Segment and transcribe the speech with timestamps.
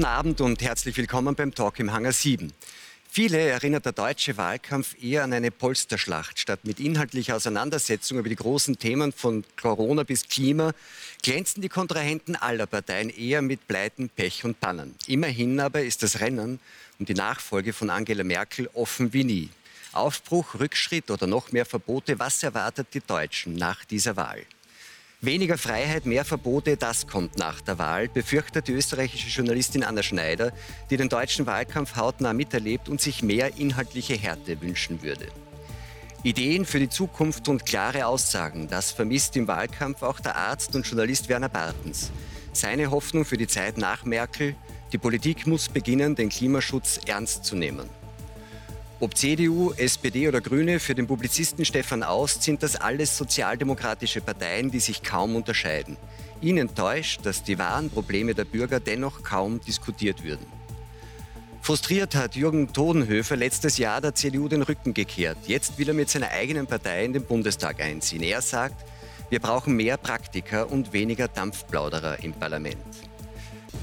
[0.00, 2.54] Guten Abend und herzlich willkommen beim Talk im Hangar 7.
[3.10, 6.38] Viele erinnert der deutsche Wahlkampf eher an eine Polsterschlacht.
[6.38, 10.72] Statt mit inhaltlicher Auseinandersetzung über die großen Themen von Corona bis Klima
[11.22, 14.94] glänzen die Kontrahenten aller Parteien eher mit Pleiten, Pech und Pannen.
[15.06, 16.60] Immerhin aber ist das Rennen
[16.98, 19.48] um die Nachfolge von Angela Merkel offen wie nie.
[19.92, 24.46] Aufbruch, Rückschritt oder noch mehr Verbote, was erwartet die Deutschen nach dieser Wahl?
[25.22, 30.50] Weniger Freiheit, mehr Verbote, das kommt nach der Wahl, befürchtet die österreichische Journalistin Anna Schneider,
[30.88, 35.26] die den deutschen Wahlkampf hautnah miterlebt und sich mehr inhaltliche Härte wünschen würde.
[36.22, 40.86] Ideen für die Zukunft und klare Aussagen, das vermisst im Wahlkampf auch der Arzt und
[40.86, 42.10] Journalist Werner Bartens.
[42.54, 44.56] Seine Hoffnung für die Zeit nach Merkel,
[44.90, 47.99] die Politik muss beginnen, den Klimaschutz ernst zu nehmen.
[49.02, 54.70] Ob CDU, SPD oder Grüne, für den Publizisten Stefan Aust sind das alles sozialdemokratische Parteien,
[54.70, 55.96] die sich kaum unterscheiden.
[56.42, 60.44] Ihn enttäuscht, dass die wahren Probleme der Bürger dennoch kaum diskutiert würden.
[61.62, 65.38] Frustriert hat Jürgen Todenhöfer letztes Jahr der CDU den Rücken gekehrt.
[65.46, 68.22] Jetzt will er mit seiner eigenen Partei in den Bundestag einziehen.
[68.22, 68.84] Er sagt,
[69.30, 73.09] wir brauchen mehr Praktiker und weniger Dampfplauderer im Parlament.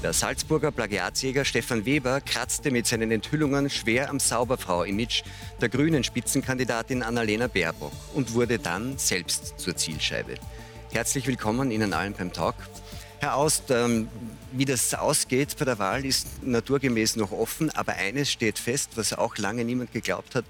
[0.02, 5.24] Der Salzburger Plagiatsjäger Stefan Weber kratzte mit seinen Enthüllungen schwer am Sauberfrau-Image
[5.60, 10.34] der grünen Spitzenkandidatin Annalena Baerbock und wurde dann selbst zur Zielscheibe.
[10.92, 12.54] Herzlich willkommen Ihnen allen beim Talk.
[13.18, 14.08] Herr Aust, ähm,
[14.52, 19.12] wie das ausgeht bei der Wahl, ist naturgemäß noch offen, aber eines steht fest, was
[19.12, 20.44] auch lange niemand geglaubt hat.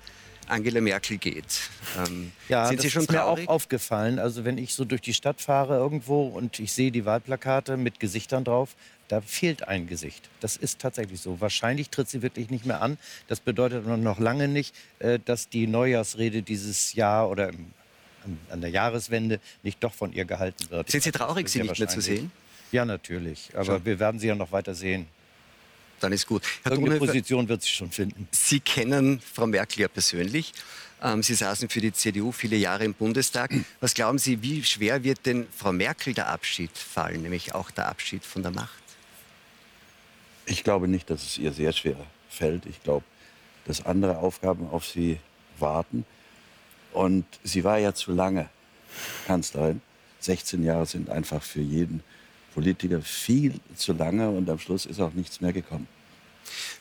[0.49, 1.71] Angela Merkel geht.
[1.99, 3.45] Ähm, ja, sind Sie schon ist traurig?
[3.45, 4.19] mir auch aufgefallen.
[4.19, 8.01] Also wenn ich so durch die Stadt fahre irgendwo und ich sehe die Wahlplakate mit
[8.01, 8.75] Gesichtern drauf,
[9.09, 10.29] da fehlt ein Gesicht.
[10.41, 11.41] Das ist tatsächlich so.
[11.41, 12.99] Wahrscheinlich tritt sie wirklich nicht mehr an.
[13.27, 17.51] Das bedeutet noch lange nicht, äh, dass die Neujahrsrede dieses Jahr oder
[18.51, 20.91] an der Jahreswende nicht doch von ihr gehalten wird.
[20.91, 22.31] Sind Sie traurig, sie nicht mehr zu sehen?
[22.73, 23.51] Ja, natürlich.
[23.55, 23.85] Aber schon.
[23.87, 25.07] wir werden sie ja noch weiter sehen.
[26.01, 26.43] Dann ist gut.
[26.63, 28.29] Herr Irgendeine Position wird sie schon finden.
[28.31, 30.53] Sie kennen Frau Merkel ja persönlich.
[31.03, 33.53] Ähm, sie saßen für die CDU viele Jahre im Bundestag.
[33.81, 37.89] Was glauben Sie, wie schwer wird denn Frau Merkel der Abschied fallen, nämlich auch der
[37.89, 38.83] Abschied von der Macht?
[40.49, 41.97] Ich glaube nicht, dass es ihr sehr schwer
[42.31, 42.65] fällt.
[42.67, 43.05] Ich glaube,
[43.67, 45.19] dass andere Aufgaben auf sie
[45.59, 46.07] warten.
[46.93, 48.49] Und sie war ja zu lange
[49.27, 49.83] Kanzlerin.
[50.21, 52.03] 16 Jahre sind einfach für jeden
[52.55, 55.87] Politiker viel zu lange und am Schluss ist auch nichts mehr gekommen.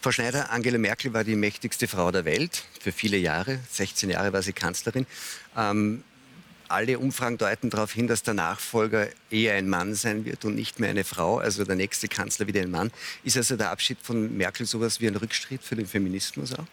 [0.01, 3.59] Frau Schneider, Angela Merkel war die mächtigste Frau der Welt für viele Jahre.
[3.69, 5.05] 16 Jahre war sie Kanzlerin.
[5.57, 6.03] Ähm,
[6.69, 10.79] alle Umfragen deuten darauf hin, dass der Nachfolger eher ein Mann sein wird und nicht
[10.79, 12.91] mehr eine Frau, also der nächste Kanzler wieder ein Mann.
[13.23, 16.65] Ist also der Abschied von Merkel sowas wie ein Rückschritt für den Feminismus auch?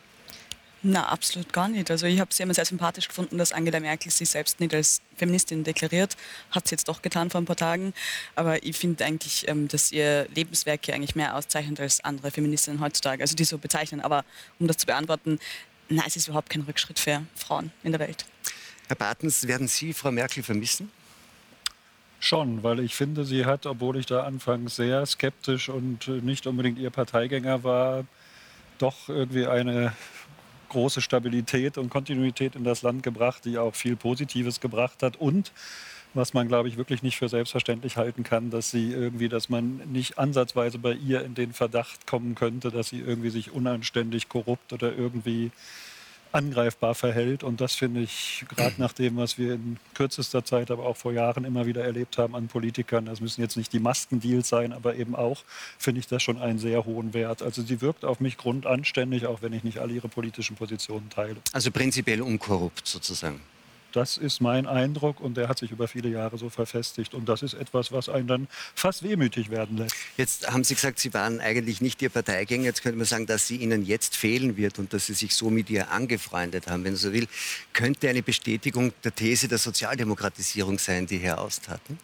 [0.87, 1.91] Na, absolut gar nicht.
[1.91, 5.01] Also ich habe es immer sehr sympathisch gefunden, dass Angela Merkel sich selbst nicht als
[5.17, 6.15] Feministin deklariert.
[6.51, 7.95] Hat sie jetzt doch getan vor ein paar Tagen.
[8.35, 12.81] Aber ich finde eigentlich, ähm, dass ihr Lebenswerk hier eigentlich mehr auszeichnet als andere Feministinnen
[12.81, 13.23] heutzutage.
[13.23, 14.03] Also die so bezeichnen.
[14.03, 14.27] Aber
[14.59, 15.39] um das zu beantworten,
[15.89, 18.27] nein, es ist überhaupt kein Rückschritt für Frauen in der Welt.
[18.87, 20.91] Herr Bartens, werden Sie Frau Merkel vermissen?
[22.21, 26.79] Schon, weil ich finde, sie hat, obwohl ich da anfangs sehr skeptisch und nicht unbedingt
[26.79, 28.05] ihr Parteigänger war,
[28.79, 29.93] doch irgendwie eine
[30.69, 35.53] große Stabilität und Kontinuität in das Land gebracht, die auch viel Positives gebracht hat und
[36.15, 39.79] was man, glaube ich, wirklich nicht für selbstverständlich halten kann, dass sie irgendwie, dass man
[39.93, 44.73] nicht ansatzweise bei ihr in den Verdacht kommen könnte, dass sie irgendwie sich unanständig, korrupt
[44.73, 45.51] oder irgendwie
[46.35, 47.43] angreifbar verhält.
[47.43, 51.13] Und das finde ich, gerade nach dem, was wir in kürzester Zeit, aber auch vor
[51.13, 54.97] Jahren immer wieder erlebt haben an Politikern, das müssen jetzt nicht die Maskendeals sein, aber
[54.97, 55.43] eben auch,
[55.79, 57.43] finde ich das schon einen sehr hohen Wert.
[57.43, 61.37] Also sie wirkt auf mich grundanständig, auch wenn ich nicht alle ihre politischen Positionen teile.
[61.53, 63.41] Also prinzipiell unkorrupt sozusagen.
[63.95, 67.15] Das ist mein Eindruck und der hat sich über viele Jahre so verfestigt.
[67.15, 69.95] Und das ist etwas, was einen dann fast wehmütig werden lässt.
[70.17, 72.65] Jetzt haben Sie gesagt, Sie waren eigentlich nicht Ihr Parteigänger.
[72.65, 75.49] Jetzt könnte man sagen, dass sie Ihnen jetzt fehlen wird und dass Sie sich so
[75.49, 77.29] mit ihr angefreundet haben, wenn man so will.
[77.73, 81.97] Könnte eine Bestätigung der These der Sozialdemokratisierung sein, die Herr Aust hatten?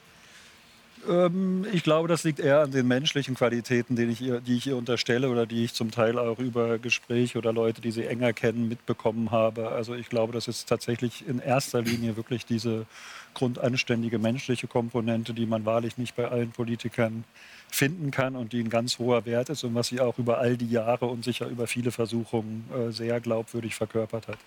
[1.09, 4.67] Ähm, ich glaube, das liegt eher an den menschlichen Qualitäten, die ich, ihr, die ich
[4.67, 8.33] ihr unterstelle oder die ich zum Teil auch über Gespräche oder Leute, die sie enger
[8.33, 9.69] kennen, mitbekommen habe.
[9.69, 12.87] Also ich glaube, das ist tatsächlich in erster Linie wirklich diese
[13.35, 17.25] grundanständige menschliche Komponente, die man wahrlich nicht bei allen Politikern
[17.71, 20.57] finden kann und die ein ganz hoher Wert ist und was sie auch über all
[20.57, 24.39] die Jahre und sicher über viele Versuchungen äh, sehr glaubwürdig verkörpert hat.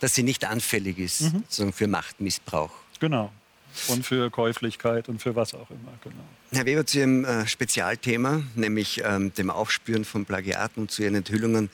[0.00, 1.72] Dass sie nicht anfällig ist mhm.
[1.72, 2.70] für Machtmissbrauch.
[3.00, 3.32] Genau.
[3.88, 5.92] Und für Käuflichkeit und für was auch immer.
[6.02, 6.24] Genau.
[6.52, 11.14] Herr Weber, zu Ihrem äh, Spezialthema, nämlich ähm, dem Aufspüren von Plagiaten und zu Ihren
[11.14, 11.70] Enthüllungen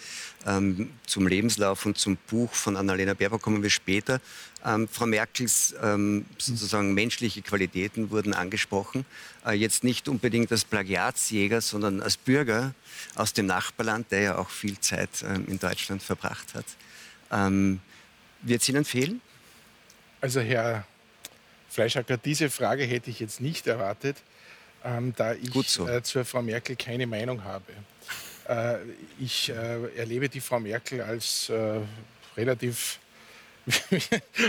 [0.47, 4.21] ähm, zum Lebenslauf und zum Buch von Annalena Baerbock kommen wir später.
[4.65, 9.05] Ähm, Frau Merkels ähm, sozusagen menschliche Qualitäten wurden angesprochen.
[9.47, 12.75] Äh, jetzt nicht unbedingt als Plagiatsjäger, sondern als Bürger
[13.15, 16.67] aus dem Nachbarland, der ja auch viel Zeit ähm, in Deutschland verbracht hat.
[17.31, 17.81] Ähm,
[18.43, 19.21] wird es Ihnen fehlen?
[20.21, 20.87] Also Herr
[21.79, 24.17] Fleischacker, diese Frage hätte ich jetzt nicht erwartet,
[24.85, 25.87] ähm, da ich so.
[25.87, 27.73] äh, zur Frau Merkel keine Meinung habe.
[28.49, 28.79] Äh,
[29.21, 31.79] ich äh, erlebe die Frau Merkel als äh,
[32.37, 32.99] relativ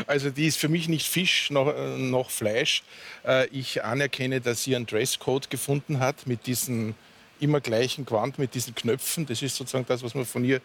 [0.07, 2.81] also die ist für mich nicht Fisch noch, äh, noch Fleisch.
[3.23, 6.95] Äh, ich anerkenne, dass sie einen Dresscode gefunden hat mit diesen
[7.39, 9.27] immer gleichen Quant mit diesen Knöpfen.
[9.27, 10.61] Das ist sozusagen das, was mir von ihr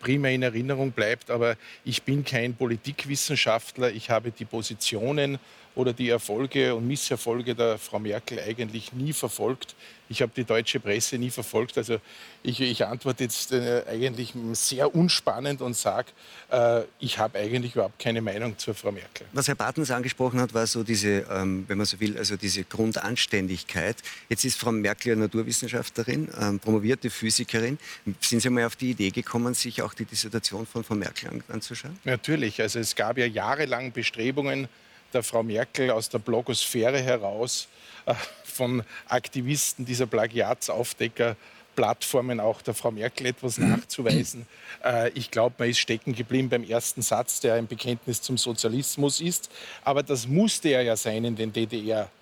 [0.00, 1.30] primär in Erinnerung bleibt.
[1.30, 3.92] Aber ich bin kein Politikwissenschaftler.
[3.92, 5.38] Ich habe die Positionen
[5.78, 9.76] oder die Erfolge und Misserfolge der Frau Merkel eigentlich nie verfolgt.
[10.08, 11.78] Ich habe die deutsche Presse nie verfolgt.
[11.78, 12.00] Also
[12.42, 16.08] ich, ich antworte jetzt äh, eigentlich sehr unspannend und sage,
[16.50, 19.28] äh, ich habe eigentlich überhaupt keine Meinung zur Frau Merkel.
[19.32, 22.64] Was Herr Bartens angesprochen hat, war so diese, ähm, wenn man so will, also diese
[22.64, 23.98] Grundanständigkeit.
[24.28, 27.78] Jetzt ist Frau Merkel ja Naturwissenschaftlerin, ähm, promovierte Physikerin.
[28.20, 31.44] Sind Sie mal auf die Idee gekommen, sich auch die Dissertation von Frau Merkel an,
[31.48, 31.96] anzuschauen?
[32.02, 32.60] Natürlich.
[32.60, 34.66] Also es gab ja jahrelang Bestrebungen,
[35.12, 37.68] der Frau Merkel aus der Blogosphäre heraus
[38.06, 38.14] äh,
[38.44, 41.36] von Aktivisten dieser Plagiatsaufdecker
[41.78, 44.48] Plattformen auch der Frau Merkel etwas nachzuweisen.
[44.84, 49.20] Äh, ich glaube, man ist stecken geblieben beim ersten Satz, der ein Bekenntnis zum Sozialismus
[49.20, 49.48] ist.
[49.84, 51.52] Aber das musste er ja sein in den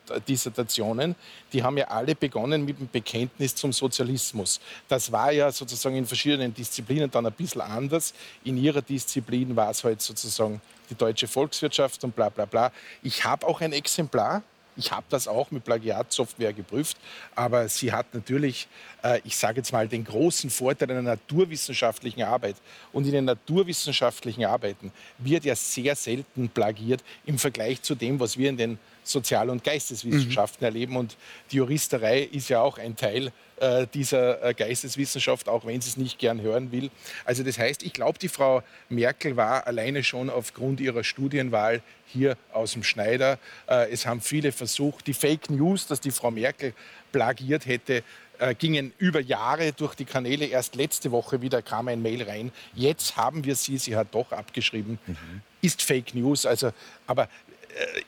[0.07, 1.15] DDR-Dissertationen.
[1.53, 4.61] Die haben ja alle begonnen mit dem Bekenntnis zum Sozialismus.
[4.89, 8.15] Das war ja sozusagen in verschiedenen Disziplinen dann ein bisschen anders.
[8.45, 10.61] In ihrer Disziplin war es halt sozusagen
[10.91, 12.73] die deutsche Volkswirtschaft und bla bla bla.
[13.03, 14.43] Ich habe auch ein Exemplar
[14.77, 16.99] ich habe das auch mit Plagiatsoftware geprüft,
[17.35, 18.69] aber sie hat natürlich,
[19.03, 22.57] äh, ich sage jetzt mal, den großen Vorteil einer naturwissenschaftlichen Arbeit.
[22.93, 28.37] Und in den naturwissenschaftlichen Arbeiten wird ja sehr selten plagiert im Vergleich zu dem, was
[28.37, 30.67] wir in den Sozial- und Geisteswissenschaften mhm.
[30.67, 30.97] erleben.
[30.97, 31.17] Und
[31.51, 35.97] die Juristerei ist ja auch ein Teil äh, dieser äh, Geisteswissenschaft, auch wenn sie es
[35.97, 36.91] nicht gern hören will.
[37.25, 42.37] Also das heißt, ich glaube, die Frau Merkel war alleine schon aufgrund ihrer Studienwahl hier
[42.53, 43.39] aus dem Schneider.
[43.67, 46.75] Äh, es haben viele versucht, die Fake News, dass die Frau Merkel
[47.13, 48.03] plagiert hätte,
[48.39, 50.45] äh, gingen über Jahre durch die Kanäle.
[50.45, 52.53] Erst letzte Woche wieder kam ein Mail rein.
[52.75, 54.99] Jetzt haben wir sie, sie hat doch abgeschrieben.
[55.07, 55.17] Mhm.
[55.63, 56.45] Ist Fake News.
[56.45, 56.73] Also,
[57.07, 57.29] aber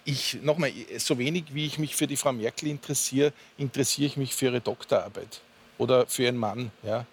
[0.04, 4.34] ich, nochmal, so wenig wie ich mich für die Frau Merkel interessiere, interessiere ich mich
[4.34, 5.40] für ihre Doktorarbeit
[5.76, 6.70] oder für ihren Mann.
[6.82, 7.06] Ja?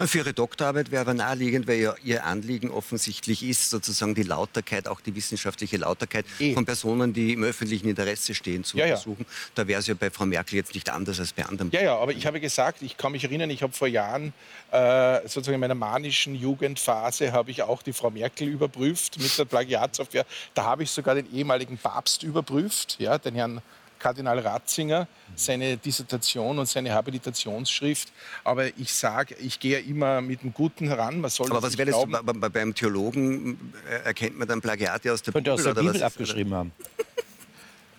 [0.00, 4.88] Für Ihre Doktorarbeit wäre aber naheliegend, weil ja Ihr Anliegen offensichtlich ist, sozusagen die Lauterkeit,
[4.88, 6.54] auch die wissenschaftliche Lauterkeit e.
[6.54, 9.26] von Personen, die im öffentlichen Interesse stehen, zu ja, untersuchen.
[9.28, 9.34] Ja.
[9.54, 11.70] Da wäre es ja bei Frau Merkel jetzt nicht anders als bei anderen.
[11.72, 14.32] Ja, ja, aber ich habe gesagt, ich kann mich erinnern, ich habe vor Jahren,
[14.70, 19.44] äh, sozusagen in meiner manischen Jugendphase, habe ich auch die Frau Merkel überprüft mit der
[19.44, 20.26] Plagiatsoftware.
[20.54, 23.62] Da habe ich sogar den ehemaligen Papst überprüft, ja, den Herrn
[24.02, 25.06] Kardinal Ratzinger,
[25.36, 28.12] seine Dissertation und seine Habilitationsschrift.
[28.42, 31.20] Aber ich sage, ich gehe immer mit dem Guten heran.
[31.20, 33.72] Man soll Aber was wäre das beim Theologen?
[33.88, 35.44] Äh, erkennt man dann Plagiate aus der Bibel?
[35.44, 36.72] Könnte aus der Bibel abgeschrieben haben.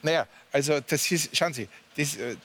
[0.05, 2.35] Naja, also das ist, schauen Sie, das, äh,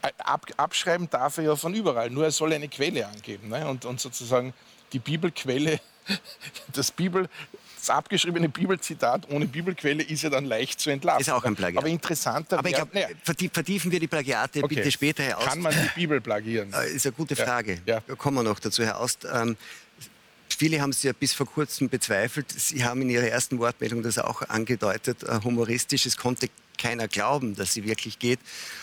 [0.18, 3.48] ab, abschreiben darf er ja von überall, nur er soll eine Quelle angeben.
[3.48, 3.68] Ne?
[3.68, 4.54] Und, und sozusagen
[4.94, 5.78] die Bibelquelle,
[6.72, 7.28] das Bibel,
[7.86, 11.20] das abgeschriebene Bibelzitat ohne Bibelquelle ist ja dann leicht zu entlarven.
[11.20, 11.78] Ist auch ein Plagiat.
[11.78, 13.08] Aber interessanter Aber ich glaub, ja.
[13.22, 14.74] vertiefen wir die Plagiate okay.
[14.74, 15.48] bitte später, Herr Aust.
[15.48, 16.72] Kann man die Bibel plagieren?
[16.72, 17.78] Äh, ist eine gute Frage.
[17.86, 18.02] Ja.
[18.06, 18.14] Ja.
[18.16, 19.26] Kommen wir noch dazu, Herr Aust.
[19.32, 19.56] Ähm,
[20.58, 22.50] Viele haben es ja bis vor kurzem bezweifelt.
[22.50, 26.06] Sie haben in Ihrer ersten Wortmeldung das auch angedeutet, äh, humoristisch.
[26.06, 28.38] Es konnte keiner glauben, dass sie wirklich geht.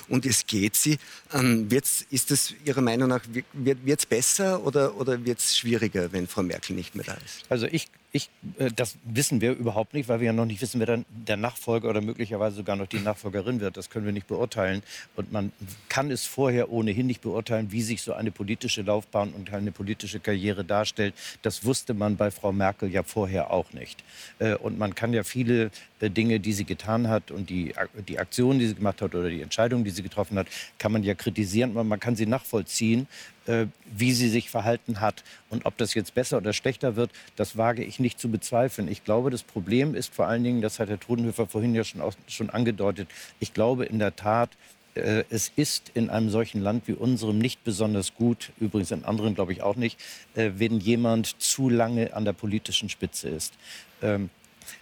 [0.08, 1.00] Und es geht sie.
[1.32, 3.22] Ähm, wird's, ist das Ihrer Meinung nach,
[3.54, 7.44] wird es besser oder, oder wird es schwieriger, wenn Frau Merkel nicht mehr da ist?
[7.50, 8.30] Also ich ich,
[8.60, 11.36] äh, das wissen wir überhaupt nicht, weil wir ja noch nicht wissen, wer dann der
[11.36, 13.76] Nachfolger oder möglicherweise sogar noch die Nachfolgerin wird.
[13.76, 14.84] Das können wir nicht beurteilen.
[15.16, 15.52] Und man
[15.90, 20.20] kann es vorher ohnehin nicht beurteilen, wie sich so eine politische Laufbahn und eine politische
[20.20, 21.16] Karriere darstellt.
[21.42, 24.04] Das wusste man bei Frau Merkel ja vorher auch nicht.
[24.38, 25.72] Äh, und man kann ja viele
[26.10, 27.74] Dinge, die sie getan hat und die,
[28.08, 31.04] die Aktionen, die sie gemacht hat oder die Entscheidungen, die sie getroffen hat, kann man
[31.04, 33.08] ja kritisieren, aber man kann sie nachvollziehen
[33.46, 35.24] äh, wie sie sich verhalten hat.
[35.50, 38.88] Und ob das jetzt besser oder schlechter wird, das wage ich nicht zu bezweifeln.
[38.88, 42.02] Ich glaube, das Problem ist vor allen Dingen, das hat Herr Trudenhöfer vorhin ja schon,
[42.02, 44.50] auch, schon angedeutet, ich glaube in der Tat,
[44.96, 49.36] äh, es ist in einem solchen Land wie unserem nicht besonders gut, übrigens in anderen
[49.36, 50.00] glaube ich auch nicht,
[50.36, 53.54] äh, wenn jemand zu lange an der politischen Spitze ist.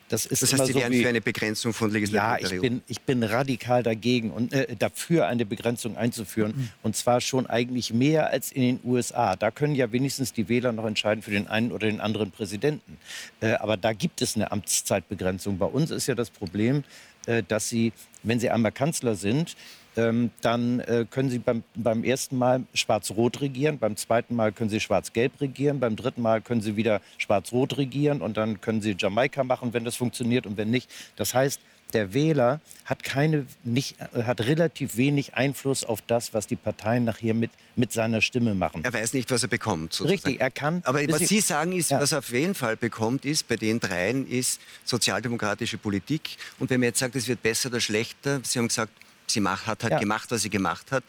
[0.10, 2.52] Das ist das heißt, Sie so wären für eine Begrenzung von Legislaturperioden?
[2.52, 6.54] Ja, ich bin, ich bin radikal dagegen und äh, dafür, eine Begrenzung einzuführen.
[6.56, 6.70] Mhm.
[6.84, 9.36] Und zwar schon eigentlich mehr als in den USA.
[9.36, 12.98] Da können ja wenigstens die Wähler noch entscheiden für den einen oder den anderen Präsidenten.
[13.40, 15.58] Äh, aber da gibt es eine Amtszeitbegrenzung.
[15.58, 16.84] Bei uns ist ja das Problem,
[17.26, 19.56] äh, dass Sie, wenn Sie einmal Kanzler sind,
[19.98, 24.70] ähm, dann äh, können Sie beim, beim ersten Mal schwarz-rot regieren, beim zweiten Mal können
[24.70, 28.96] Sie schwarz-gelb regieren, beim dritten Mal können Sie wieder schwarz-rot regieren und dann können Sie
[28.98, 30.90] Jamaika machen, wenn das funktioniert und wenn nicht.
[31.16, 31.60] Das heißt,
[31.94, 37.04] der Wähler hat, keine, nicht, äh, hat relativ wenig Einfluss auf das, was die Parteien
[37.04, 38.84] nachher mit, mit seiner Stimme machen.
[38.84, 39.94] Er weiß nicht, was er bekommt.
[39.94, 40.12] Sozusagen.
[40.12, 40.82] Richtig, er kann.
[40.86, 42.00] Aber was Sie sagen, ist, ja.
[42.00, 46.38] was er auf jeden Fall bekommt, ist bei den dreien, ist sozialdemokratische Politik.
[46.60, 48.94] Und wenn man jetzt sagt, es wird besser oder schlechter, Sie haben gesagt,
[49.34, 50.00] sie macht, hat halt ja.
[50.00, 51.04] gemacht, was sie gemacht hat.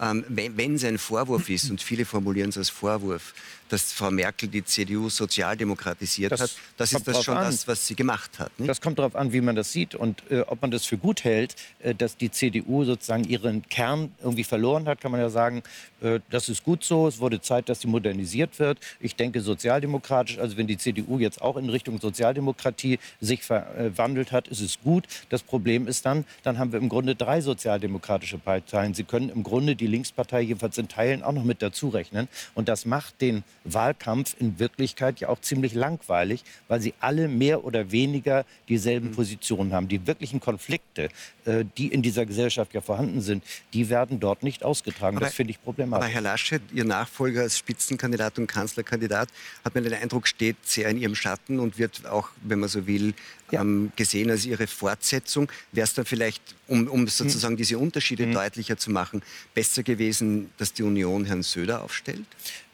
[0.00, 3.34] Ähm, wenn, wenn es ein Vorwurf ist, und viele formulieren es als Vorwurf,
[3.68, 7.44] dass Frau Merkel die CDU sozialdemokratisiert das hat, das ist das schon an.
[7.44, 8.58] das, was sie gemacht hat.
[8.58, 8.68] Nicht?
[8.68, 11.24] Das kommt darauf an, wie man das sieht und äh, ob man das für gut
[11.24, 15.62] hält, äh, dass die CDU sozusagen ihren Kern irgendwie verloren hat, kann man ja sagen,
[16.00, 18.78] äh, das ist gut so, es wurde Zeit, dass sie modernisiert wird.
[19.00, 24.48] Ich denke sozialdemokratisch, also wenn die CDU jetzt auch in Richtung Sozialdemokratie sich verwandelt hat,
[24.48, 25.06] ist es gut.
[25.28, 28.94] Das Problem ist dann, dann haben wir im Grunde drei sozialdemokratische Parteien.
[28.94, 32.68] Sie können im Grunde die Linkspartei jedenfalls in Teilen auch noch mit dazu rechnen und
[32.68, 37.90] das macht den Wahlkampf in Wirklichkeit ja auch ziemlich langweilig, weil sie alle mehr oder
[37.90, 39.14] weniger dieselben mhm.
[39.14, 39.88] Positionen haben.
[39.88, 41.08] Die wirklichen Konflikte,
[41.44, 45.16] äh, die in dieser Gesellschaft ja vorhanden sind, die werden dort nicht ausgetragen.
[45.16, 46.04] Aber, das finde ich problematisch.
[46.04, 49.28] Aber Herr Laschet, Ihr Nachfolger als Spitzenkandidat und Kanzlerkandidat,
[49.64, 52.86] hat man den Eindruck, steht sehr in Ihrem Schatten und wird auch, wenn man so
[52.86, 53.14] will,
[53.50, 53.60] ja.
[53.60, 55.50] ähm, gesehen als ihre Fortsetzung.
[55.72, 57.58] Wäre es dann vielleicht, um, um sozusagen mhm.
[57.58, 58.32] diese Unterschiede mhm.
[58.32, 59.22] deutlicher zu machen,
[59.54, 62.26] besser gewesen, dass die Union Herrn Söder aufstellt?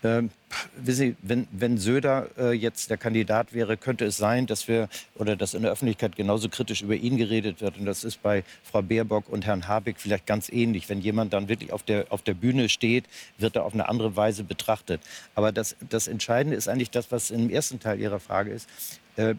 [0.05, 0.31] Ähm,
[0.85, 5.35] Sie, wenn, wenn Söder äh, jetzt der Kandidat wäre, könnte es sein, dass wir oder
[5.35, 7.79] dass in der Öffentlichkeit genauso kritisch über ihn geredet wird.
[7.79, 10.89] Und das ist bei Frau Baerbock und Herrn Habeck vielleicht ganz ähnlich.
[10.89, 13.07] Wenn jemand dann wirklich auf der, auf der Bühne steht,
[13.39, 15.01] wird er auf eine andere Weise betrachtet.
[15.35, 18.69] Aber das, das Entscheidende ist eigentlich das, was im ersten Teil Ihrer Frage ist.
[19.17, 19.35] Äh,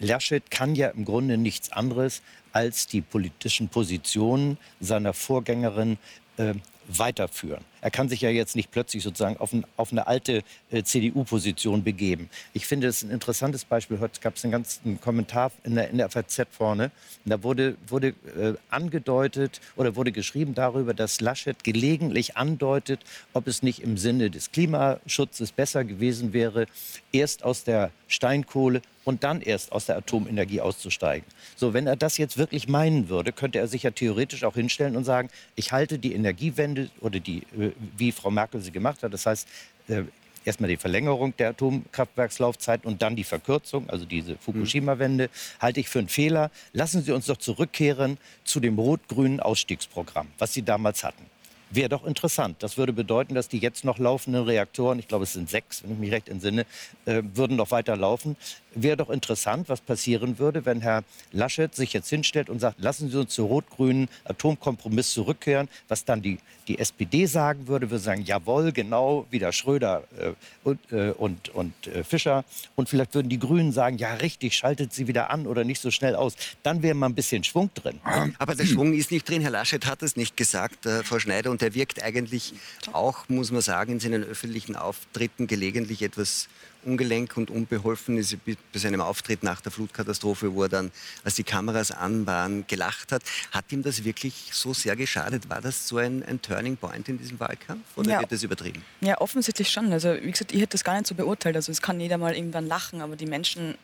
[0.00, 5.98] Laschet kann ja im Grunde nichts anderes als die politischen Positionen seiner Vorgängerin
[6.38, 6.54] äh,
[6.88, 7.64] weiterführen.
[7.86, 11.84] Er kann sich ja jetzt nicht plötzlich sozusagen auf, ein, auf eine alte äh, CDU-Position
[11.84, 12.28] begeben.
[12.52, 14.00] Ich finde es ein interessantes Beispiel.
[14.00, 16.90] Heute gab es einen ganzen Kommentar in der, in der FAZ vorne.
[17.26, 22.98] da wurde, wurde äh, angedeutet oder wurde geschrieben darüber, dass Laschet gelegentlich andeutet,
[23.34, 26.66] ob es nicht im Sinne des Klimaschutzes besser gewesen wäre,
[27.12, 31.26] erst aus der Steinkohle und dann erst aus der Atomenergie auszusteigen.
[31.54, 34.96] So, wenn er das jetzt wirklich meinen würde, könnte er sich ja theoretisch auch hinstellen
[34.96, 39.12] und sagen, ich halte die Energiewende oder die, äh, wie Frau Merkel sie gemacht hat,
[39.12, 39.48] das heißt,
[39.88, 40.02] äh,
[40.44, 45.28] erstmal die Verlängerung der Atomkraftwerkslaufzeit und dann die Verkürzung, also diese Fukushima-Wende,
[45.60, 46.50] halte ich für einen Fehler.
[46.72, 51.24] Lassen Sie uns doch zurückkehren zu dem rot-grünen Ausstiegsprogramm, was Sie damals hatten.
[51.70, 52.62] Wäre doch interessant.
[52.62, 55.92] Das würde bedeuten, dass die jetzt noch laufenden Reaktoren, ich glaube es sind sechs, wenn
[55.92, 56.64] ich mich recht entsinne,
[57.06, 58.36] äh, würden noch weiter laufen.
[58.78, 61.02] Wäre doch interessant, was passieren würde, wenn Herr
[61.32, 66.20] Laschet sich jetzt hinstellt und sagt, lassen Sie uns zu rot-grünen Atomkompromiss zurückkehren, was dann
[66.20, 71.48] die, die SPD sagen würde, würde sagen, jawohl, genau, wieder Schröder äh, und, äh, und,
[71.54, 72.44] und äh, Fischer.
[72.74, 75.90] Und vielleicht würden die Grünen sagen, ja richtig, schaltet sie wieder an oder nicht so
[75.90, 76.36] schnell aus.
[76.62, 77.98] Dann wäre mal ein bisschen Schwung drin.
[78.38, 79.40] Aber der Schwung ist nicht drin.
[79.40, 81.50] Herr Laschet hat es nicht gesagt, äh, Frau Schneider.
[81.50, 82.52] Und er wirkt eigentlich
[82.92, 86.48] auch, muss man sagen, in seinen öffentlichen Auftritten gelegentlich etwas
[86.86, 90.92] ungelenk und unbeholfen ist bei seinem Auftritt nach der Flutkatastrophe, wo er dann,
[91.24, 93.22] als die Kameras an waren, gelacht hat.
[93.50, 95.48] Hat ihm das wirklich so sehr geschadet?
[95.48, 98.20] War das so ein, ein Turning Point in diesem Wahlkampf oder ja.
[98.20, 98.82] wird das übertrieben?
[99.00, 99.92] Ja, offensichtlich schon.
[99.92, 101.56] Also wie gesagt, ich hätte das gar nicht so beurteilt.
[101.56, 103.76] Also es kann jeder mal irgendwann lachen, aber die Menschen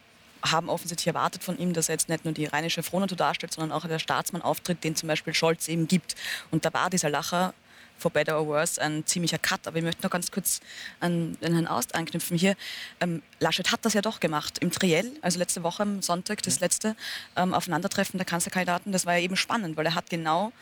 [0.44, 3.72] haben offensichtlich erwartet von ihm, dass er jetzt nicht nur die rheinische Frohnatur darstellt, sondern
[3.72, 6.16] auch der Staatsmann auftritt, den zum Beispiel Scholz eben gibt.
[6.50, 7.54] Und da war dieser Lacher
[8.02, 9.66] for better or worse ein ziemlicher Cut.
[9.66, 10.60] Aber ich möchte noch ganz kurz
[11.00, 12.56] an, an Herrn Aust anknüpfen hier.
[13.00, 14.58] Ähm, Laschet hat das ja doch gemacht.
[14.58, 16.96] Im Triell, also letzte Woche am Sonntag, das letzte
[17.36, 20.52] ähm, Aufeinandertreffen der Kanzlerkandidaten, das war ja eben spannend, weil er hat genau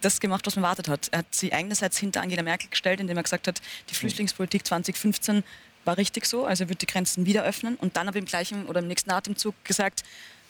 [0.00, 1.08] das gemacht, was man erwartet hat.
[1.12, 3.60] Er hat sie einerseits hinter Angela Merkel gestellt, indem er gesagt hat,
[3.90, 5.44] die Flüchtlingspolitik 2015
[5.84, 8.66] war richtig so, also er wird die Grenzen wieder öffnen und dann aber im gleichen
[8.66, 10.02] oder im nächsten Atemzug gesagt,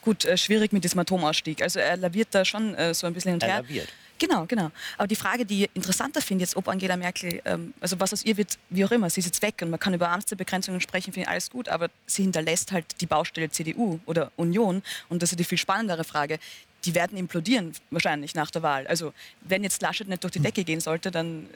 [0.03, 1.63] gut, äh, schwierig mit diesem Atomausstieg.
[1.63, 3.57] Also er laviert da schon äh, so ein bisschen hinterher.
[3.57, 3.89] Er laviert.
[4.21, 4.71] Genau, genau.
[4.99, 8.23] Aber die Frage, die ich interessanter finde, jetzt ob Angela Merkel, ähm, also was aus
[8.23, 11.15] ihr wird, wie auch immer, sie ist jetzt weg und man kann über Amtsbegrenzungen sprechen,
[11.15, 15.33] finde ich alles gut, aber sie hinterlässt halt die Baustelle CDU oder Union und das
[15.33, 16.39] ist die viel spannendere Frage.
[16.85, 18.87] Die werden implodieren wahrscheinlich nach der Wahl.
[18.87, 21.49] Also wenn jetzt Laschet nicht durch die Decke gehen sollte, dann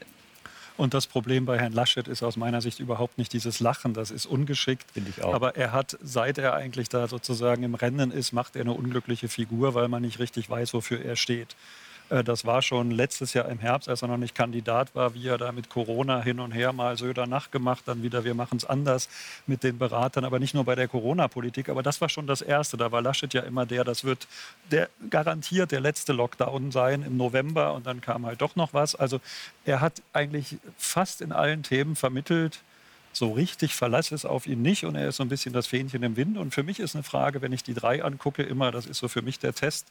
[0.75, 3.93] Und das Problem bei Herrn Laschet ist aus meiner Sicht überhaupt nicht dieses Lachen.
[3.93, 4.91] Das ist ungeschickt.
[4.91, 5.35] Finde ich auch.
[5.35, 9.29] Aber er hat, seit er eigentlich da sozusagen im Rennen ist, macht er eine unglückliche
[9.29, 11.55] Figur, weil man nicht richtig weiß, wofür er steht.
[12.09, 15.27] Äh, das war schon letztes Jahr im Herbst, als er noch nicht Kandidat war, wie
[15.27, 18.65] er da mit Corona hin und her mal Söder nachgemacht, dann wieder, wir machen es
[18.65, 19.09] anders
[19.47, 21.69] mit den Beratern, aber nicht nur bei der Corona-Politik.
[21.69, 22.77] Aber das war schon das Erste.
[22.77, 24.27] Da war Laschet ja immer der, das wird
[24.71, 28.95] der garantiert der letzte Lockdown sein im November und dann kam halt doch noch was.
[28.95, 29.19] Also
[29.65, 32.61] er hat eigentlich fast in allen Themen vermittelt,
[33.13, 36.03] so richtig Verlass ist auf ihn nicht und er ist so ein bisschen das Fähnchen
[36.03, 36.37] im Wind.
[36.37, 39.07] Und für mich ist eine Frage, wenn ich die drei angucke, immer, das ist so
[39.07, 39.87] für mich der Test,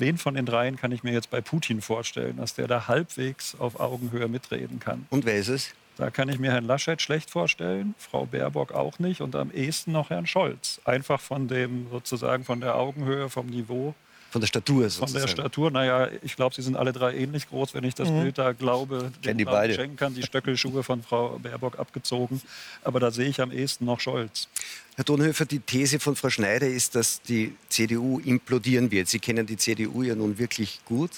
[0.00, 3.54] wen von den dreien kann ich mir jetzt bei Putin vorstellen, dass der da halbwegs
[3.58, 5.06] auf Augenhöhe mitreden kann?
[5.10, 5.74] Und wer ist es?
[5.96, 9.92] Da kann ich mir Herrn Laschet schlecht vorstellen, Frau Baerbock auch nicht und am ehesten
[9.92, 10.80] noch Herrn Scholz.
[10.84, 13.94] Einfach von dem sozusagen von der Augenhöhe, vom Niveau.
[14.30, 15.12] Von der Statur sozusagen.
[15.12, 18.08] Von der Statur, naja, ich glaube, sie sind alle drei ähnlich groß, wenn ich das
[18.08, 18.22] mhm.
[18.22, 19.74] Bild da glaube, den die beide.
[19.74, 20.14] schenken kann.
[20.14, 22.40] Die Stöckelschuhe von Frau Baerbock abgezogen.
[22.84, 24.48] Aber da sehe ich am ehesten noch Scholz.
[24.94, 29.08] Herr Donhöfer, die These von Frau Schneider ist, dass die CDU implodieren wird.
[29.08, 31.10] Sie kennen die CDU ja nun wirklich gut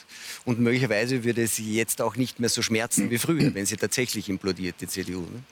[0.45, 4.28] und möglicherweise würde sie jetzt auch nicht mehr so schmerzen wie früher, wenn sie tatsächlich
[4.28, 5.21] implodiert, die CDU.
[5.21, 5.42] Ne?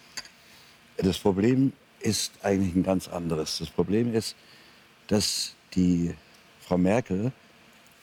[0.99, 3.59] Das Problem ist eigentlich ein ganz anderes.
[3.59, 4.35] Das Problem ist,
[5.09, 6.15] dass die
[6.67, 7.33] Frau Merkel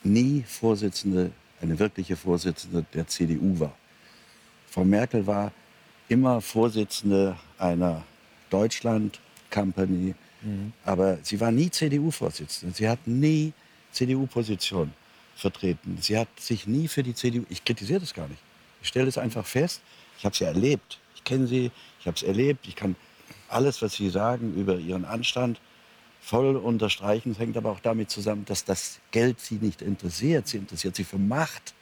[0.08, 3.76] nie Vorsitzende, eine wirkliche Vorsitzende der CDU war.
[4.70, 5.52] Frau Merkel war
[6.10, 8.04] immer Vorsitzende einer
[8.50, 10.74] Deutschland-Company, mhm.
[10.86, 12.76] aber sie war nie CDU-Vorsitzende.
[12.76, 13.54] Sie hat nie
[13.92, 14.94] CDU-Position
[15.36, 15.98] vertreten.
[16.02, 18.42] Sie hat sich nie für die CDU, ich kritisiere das gar nicht.
[18.82, 19.82] Ich stelle es einfach fest,
[20.18, 21.00] ich habe sie erlebt.
[21.16, 22.68] Ich kenne sie, ich habe es erlebt.
[22.68, 22.96] Ich kann
[23.50, 25.60] alles, was Sie sagen über Ihren Anstand,
[26.28, 27.32] voll unterstreichen.
[27.32, 30.48] Es hängt aber auch damit zusammen, dass das Geld sie nicht interessiert.
[30.48, 31.74] Sie interessiert sich für Macht.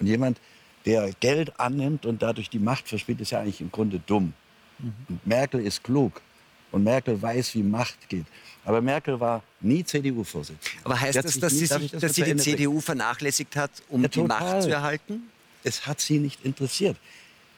[0.00, 0.40] Und jemand,
[0.86, 4.32] der Geld annimmt und dadurch die Macht verspielt, ist ja eigentlich im Grunde dumm.
[4.78, 4.94] Mhm.
[5.08, 6.22] Und Merkel ist klug.
[6.70, 8.24] Und Merkel weiß, wie Macht geht.
[8.64, 10.80] Aber Merkel war nie CDU-Vorsitzende.
[10.84, 14.08] Aber heißt das, dass, nie, sie, das dass sie die CDU vernachlässigt hat, um ja,
[14.08, 15.24] die Macht zu erhalten?
[15.64, 16.96] Es hat sie nicht interessiert.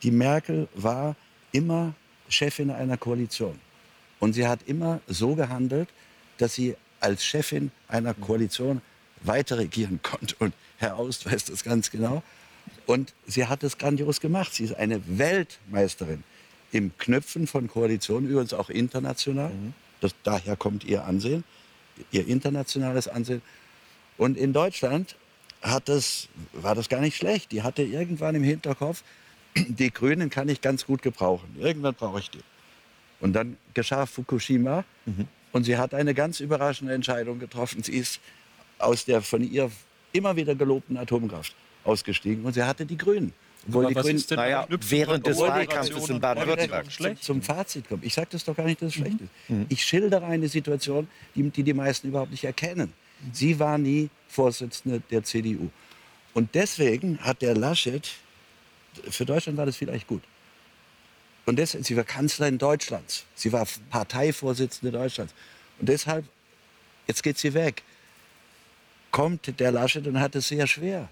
[0.03, 1.14] Die Merkel war
[1.53, 1.95] immer
[2.29, 3.57] Chefin einer Koalition.
[4.19, 5.88] Und sie hat immer so gehandelt,
[6.38, 8.81] dass sie als Chefin einer Koalition
[9.23, 10.35] weiter regieren konnte.
[10.38, 12.23] Und Herr Aust weiß das ganz genau.
[12.87, 14.55] Und sie hat es grandios gemacht.
[14.55, 16.25] Sie ist eine Weltmeisterin
[16.73, 19.51] im Knüpfen von Koalitionen, übrigens auch international.
[19.51, 19.75] Mhm.
[20.01, 21.44] Das, daher kommt ihr Ansehen,
[22.11, 23.42] ihr internationales Ansehen.
[24.18, 25.16] Und in Deutschland
[25.62, 27.53] hat das, war das gar nicht schlecht.
[27.53, 29.03] Die hatte irgendwann im Hinterkopf,
[29.57, 31.57] die Grünen kann ich ganz gut gebrauchen.
[31.59, 32.42] Irgendwann brauche ich die.
[33.20, 34.85] Und dann geschah Fukushima.
[35.07, 35.29] Mhm.
[35.55, 37.81] Und sie hat eine ganz überraschende Entscheidung getroffen.
[37.81, 38.19] Sie ist
[38.79, 39.71] aus der von ihr
[40.12, 43.33] immer wieder gelobten Atomkraft ausgestiegen und sie hatte die Grünen.
[43.69, 48.03] Obwohl die Grünen, naja, während des Wahlkampfes in Baden-Württemberg zum, zum Fazit kommen.
[48.05, 49.03] Ich sage das doch gar nicht, dass es mhm.
[49.03, 49.31] schlecht ist.
[49.49, 49.67] Mhm.
[49.69, 52.93] Ich schildere eine Situation, die, die die meisten überhaupt nicht erkennen.
[53.33, 55.71] Sie war nie Vorsitzende der CDU.
[56.35, 58.11] Und deswegen hat der Laschet,
[59.09, 60.23] für Deutschland war das vielleicht gut.
[61.46, 63.24] Und deshalb, sie war Kanzlerin Deutschlands.
[63.35, 65.35] Sie war Parteivorsitzende Deutschlands.
[65.78, 66.24] Und deshalb,
[67.07, 67.83] jetzt geht sie weg.
[69.11, 71.09] Kommt der Laschet und hat es sehr schwer.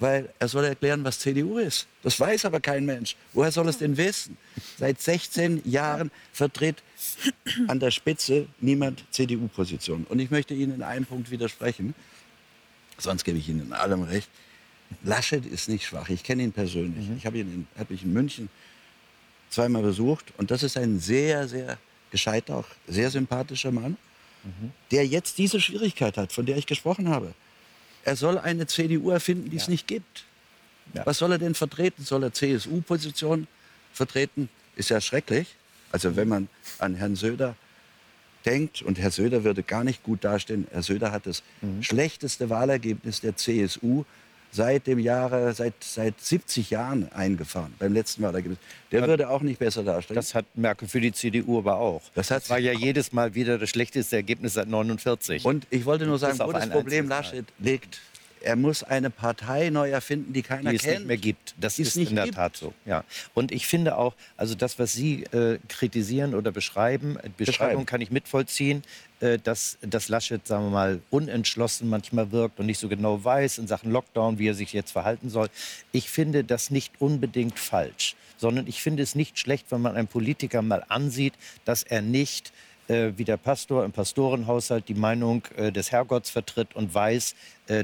[0.00, 1.86] Weil er soll erklären, was CDU ist.
[2.02, 3.16] Das weiß aber kein Mensch.
[3.32, 4.36] Woher soll es denn wissen?
[4.78, 6.82] Seit 16 Jahren vertritt
[7.68, 10.04] an der Spitze niemand CDU-Position.
[10.08, 11.94] Und ich möchte Ihnen in einem Punkt widersprechen.
[12.98, 14.28] Sonst gebe ich Ihnen in allem recht.
[15.02, 16.08] Laschet ist nicht schwach.
[16.08, 17.08] Ich kenne ihn persönlich.
[17.08, 17.16] Mhm.
[17.16, 18.48] Ich habe ihn in, hab ihn in München
[19.50, 20.32] zweimal besucht.
[20.36, 21.78] Und das ist ein sehr, sehr
[22.10, 23.96] gescheiter, auch sehr sympathischer Mann,
[24.44, 24.72] mhm.
[24.90, 27.34] der jetzt diese Schwierigkeit hat, von der ich gesprochen habe.
[28.04, 29.62] Er soll eine CDU erfinden, die ja.
[29.62, 30.24] es nicht gibt.
[30.92, 31.06] Ja.
[31.06, 32.04] Was soll er denn vertreten?
[32.04, 33.46] Soll er CSU-Position
[33.92, 34.48] vertreten?
[34.76, 35.56] Ist ja schrecklich.
[35.90, 37.56] Also wenn man an Herrn Söder
[38.44, 41.82] denkt, und Herr Söder würde gar nicht gut dastehen, Herr Söder hat das mhm.
[41.82, 44.04] schlechteste Wahlergebnis der CSU
[44.54, 48.58] seit dem Jahre, seit, seit 70 Jahren eingefahren, beim letzten Wahlergebnis.
[48.92, 50.14] Der ja, würde auch nicht besser dastehen.
[50.14, 52.02] Das hat Merkel für die CDU aber auch.
[52.14, 55.44] Das, das war ja jedes Mal wieder das schlechteste Ergebnis seit 49.
[55.44, 58.00] Und ich wollte nur sagen, wo das Problem Laschet liegt,
[58.44, 60.98] er muss eine Partei neu erfinden, die keiner die es kennt.
[60.98, 61.54] nicht mehr gibt.
[61.58, 62.36] Das ist in der gibt.
[62.36, 62.72] Tat so.
[62.84, 63.04] Ja.
[63.32, 68.00] Und ich finde auch, also das, was Sie äh, kritisieren oder beschreiben, äh, Beschreibung kann
[68.00, 68.82] ich mitvollziehen,
[69.20, 73.58] äh, dass, dass Laschet, sagen wir mal, unentschlossen manchmal wirkt und nicht so genau weiß
[73.58, 75.48] in Sachen Lockdown, wie er sich jetzt verhalten soll.
[75.92, 80.08] Ich finde das nicht unbedingt falsch, sondern ich finde es nicht schlecht, wenn man einen
[80.08, 82.52] Politiker mal ansieht, dass er nicht
[82.88, 87.34] äh, wie der Pastor im Pastorenhaushalt die Meinung äh, des Herrgotts vertritt und weiß,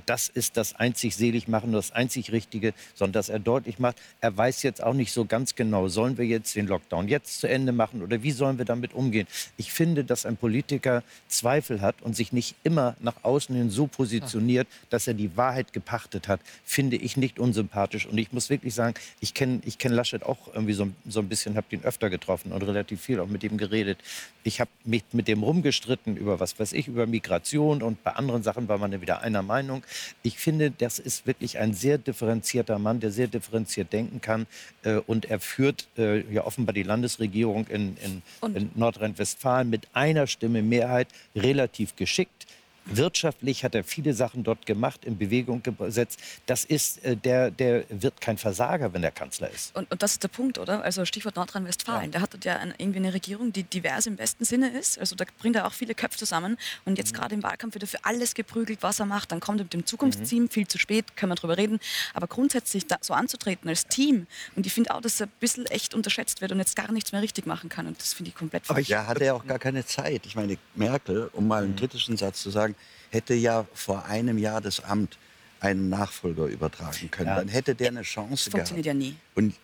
[0.07, 4.37] das ist das einzig selig machen, das einzig Richtige, sondern dass er deutlich macht, er
[4.37, 7.73] weiß jetzt auch nicht so ganz genau, sollen wir jetzt den Lockdown jetzt zu Ende
[7.73, 9.27] machen oder wie sollen wir damit umgehen.
[9.57, 13.87] Ich finde, dass ein Politiker Zweifel hat und sich nicht immer nach außen hin so
[13.87, 18.07] positioniert, dass er die Wahrheit gepachtet hat, finde ich nicht unsympathisch.
[18.07, 21.29] Und ich muss wirklich sagen, ich kenne ich kenn Laschet auch irgendwie so, so ein
[21.29, 23.99] bisschen, habe ihn öfter getroffen und relativ viel auch mit ihm geredet.
[24.43, 28.43] Ich habe mich mit dem rumgestritten über was weiß ich, über Migration und bei anderen
[28.43, 29.70] Sachen war man ja wieder einer Meinung.
[29.71, 29.85] Meinung.
[30.23, 34.47] Ich finde, das ist wirklich ein sehr differenzierter Mann, der sehr differenziert denken kann.
[34.83, 38.23] Äh, und er führt äh, ja offenbar die Landesregierung in, in,
[38.55, 42.47] in Nordrhein-Westfalen mit einer Stimme Mehrheit relativ geschickt.
[42.87, 46.21] Wirtschaftlich hat er viele Sachen dort gemacht, in Bewegung gesetzt.
[46.47, 49.77] Das ist, äh, der, der wird kein Versager, wenn er Kanzler ist.
[49.77, 50.83] Und, und das ist der Punkt, oder?
[50.83, 52.07] Also Stichwort Nordrhein-Westfalen.
[52.07, 52.11] Ja.
[52.11, 54.99] Der hat ja ein, irgendwie eine Regierung, die divers im besten Sinne ist.
[54.99, 56.57] Also da bringt er auch viele Köpfe zusammen.
[56.85, 57.19] Und jetzt mhm.
[57.19, 59.31] gerade im Wahlkampf wird er für alles geprügelt, was er macht.
[59.31, 60.49] Dann kommt er mit dem Zukunftsteam, mhm.
[60.49, 61.79] viel zu spät, können wir drüber reden.
[62.15, 64.27] Aber grundsätzlich da so anzutreten als Team.
[64.57, 67.13] Und ich finde auch, dass er ein bisschen echt unterschätzt wird und jetzt gar nichts
[67.13, 67.87] mehr richtig machen kann.
[67.87, 68.79] Und das finde ich komplett falsch.
[68.79, 70.27] Aber ja, hat er auch gar keine Zeit.
[70.27, 72.75] Ich meine, Merkel, um mal einen kritischen Satz zu sagen,
[73.11, 75.19] hätte ja vor einem Jahr das Amt
[75.61, 77.29] einen Nachfolger übertragen können.
[77.29, 77.37] Ja.
[77.37, 79.03] Dann hätte der eine Chance das funktioniert gehabt.
[79.03, 79.17] ja nie.
[79.35, 79.55] Und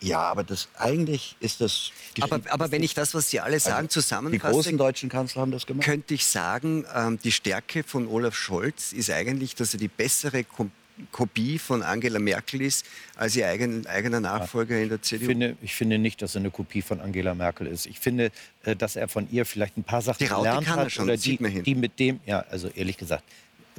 [0.00, 1.90] ja, aber das eigentlich ist das.
[2.20, 5.42] Aber, aber wenn ich das, was Sie alle sagen, also, zusammenfasse, die großen deutschen Kanzler
[5.42, 5.86] haben das gemacht.
[5.86, 10.44] Könnte ich sagen, ähm, die Stärke von Olaf Scholz ist eigentlich, dass er die bessere
[10.44, 10.70] Kom
[11.10, 15.22] Kopie von Angela Merkel ist als ihr eigen, eigener Nachfolger in der CDU?
[15.22, 17.86] Ich finde, ich finde nicht, dass er eine Kopie von Angela Merkel ist.
[17.86, 18.30] Ich finde,
[18.64, 20.92] äh, dass er von ihr vielleicht ein paar Sachen die gelernt hat.
[20.92, 23.24] Schon, oder die, die mit dem, ja, also ehrlich gesagt,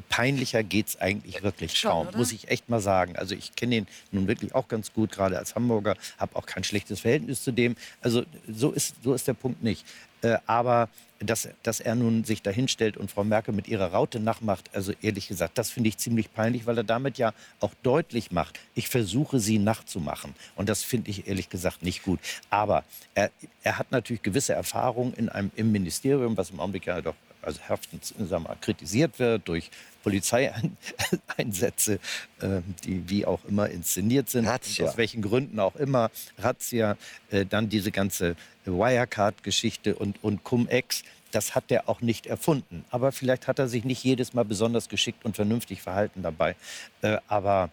[0.09, 2.17] peinlicher geht es eigentlich wirklich Schon, kaum, oder?
[2.17, 3.15] muss ich echt mal sagen.
[3.15, 6.63] Also ich kenne ihn nun wirklich auch ganz gut, gerade als Hamburger, habe auch kein
[6.63, 7.75] schlechtes Verhältnis zu dem.
[8.01, 9.85] Also so ist, so ist der Punkt nicht.
[10.21, 14.69] Äh, aber dass, dass er nun sich dahinstellt und Frau Merkel mit ihrer Raute nachmacht,
[14.73, 18.59] also ehrlich gesagt, das finde ich ziemlich peinlich, weil er damit ja auch deutlich macht,
[18.73, 20.35] ich versuche sie nachzumachen.
[20.55, 22.19] Und das finde ich ehrlich gesagt nicht gut.
[22.49, 23.31] Aber er,
[23.63, 27.59] er hat natürlich gewisse Erfahrungen in einem, im Ministerium, was im Augenblick ja doch also
[27.67, 28.13] heftens
[28.61, 29.69] kritisiert wird durch
[30.03, 31.99] Polizeieinsätze,
[32.39, 34.87] äh, die wie auch immer inszeniert sind, Razzia.
[34.87, 36.97] aus welchen Gründen auch immer, Razzia,
[37.31, 42.85] äh, dann diese ganze Wirecard-Geschichte und, und Cum-Ex, das hat er auch nicht erfunden.
[42.91, 46.55] Aber vielleicht hat er sich nicht jedes Mal besonders geschickt und vernünftig verhalten dabei.
[47.01, 47.69] Äh, aber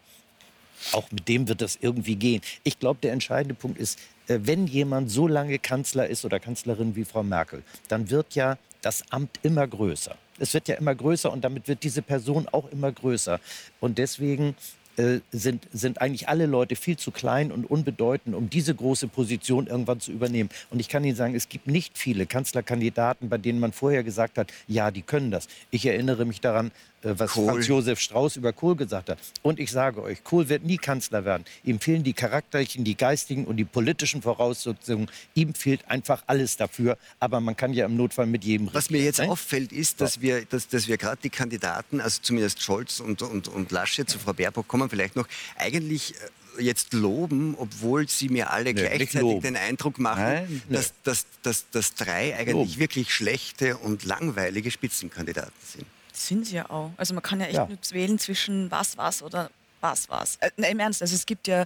[0.93, 2.41] auch mit dem wird das irgendwie gehen.
[2.65, 6.97] Ich glaube, der entscheidende Punkt ist, äh, wenn jemand so lange Kanzler ist oder Kanzlerin
[6.97, 10.17] wie Frau Merkel, dann wird ja das Amt immer größer.
[10.39, 13.41] Es wird ja immer größer und damit wird diese Person auch immer größer.
[13.81, 14.57] Und deswegen
[14.97, 19.67] äh, sind, sind eigentlich alle Leute viel zu klein und unbedeutend, um diese große Position
[19.67, 20.51] irgendwann zu übernehmen.
[20.71, 24.37] Und ich kann Ihnen sagen, es gibt nicht viele Kanzlerkandidaten, bei denen man vorher gesagt
[24.37, 25.49] hat, ja, die können das.
[25.71, 27.47] Ich erinnere mich daran, was Kohl.
[27.47, 29.19] Franz Josef Strauß über Kohl gesagt hat.
[29.43, 31.45] Und ich sage euch, Kohl wird nie Kanzler werden.
[31.65, 35.11] Ihm fehlen die charakterlichen, die geistigen und die politischen Voraussetzungen.
[35.35, 36.97] Ihm fehlt einfach alles dafür.
[37.19, 39.31] Aber man kann ja im Notfall mit jedem Was mir jetzt sein.
[39.31, 43.49] auffällt, ist, dass wir, dass, dass wir gerade die Kandidaten, also zumindest Scholz und, und,
[43.49, 46.15] und Laschet zu Frau Baerbock kommen vielleicht noch, eigentlich
[46.59, 51.27] äh, jetzt loben, obwohl sie mir alle nee, gleichzeitig den Eindruck machen, Nein, dass, dass,
[51.43, 52.79] dass, dass drei eigentlich loben.
[52.79, 55.87] wirklich schlechte und langweilige Spitzenkandidaten sind.
[56.13, 56.91] Sind sie ja auch.
[56.97, 57.67] Also man kann ja echt ja.
[57.67, 60.37] nur wählen zwischen was, was oder was, was.
[60.37, 61.65] Äh, nein, im Ernst, also es gibt ja,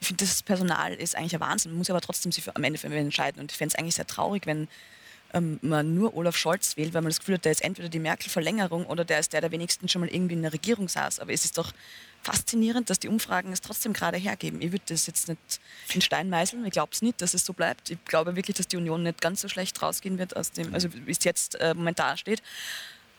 [0.00, 1.72] ich finde, das Personal ist eigentlich ein Wahnsinn.
[1.72, 3.40] Man muss aber trotzdem sich am Ende für entscheiden.
[3.40, 4.68] Und ich fände es eigentlich sehr traurig, wenn
[5.34, 7.98] ähm, man nur Olaf Scholz wählt, weil man das Gefühl hat, der ist entweder die
[7.98, 11.20] Merkel-Verlängerung oder der ist der, der wenigstens schon mal irgendwie in der Regierung saß.
[11.20, 11.72] Aber es ist doch
[12.22, 14.62] faszinierend, dass die Umfragen es trotzdem gerade hergeben.
[14.62, 15.60] Ich würde das jetzt nicht
[15.92, 16.64] in Stein meißeln.
[16.64, 17.90] Ich glaube es nicht, dass es so bleibt.
[17.90, 20.88] Ich glaube wirklich, dass die Union nicht ganz so schlecht rausgehen wird, aus dem, also
[20.92, 22.42] wie es jetzt äh, momentan steht.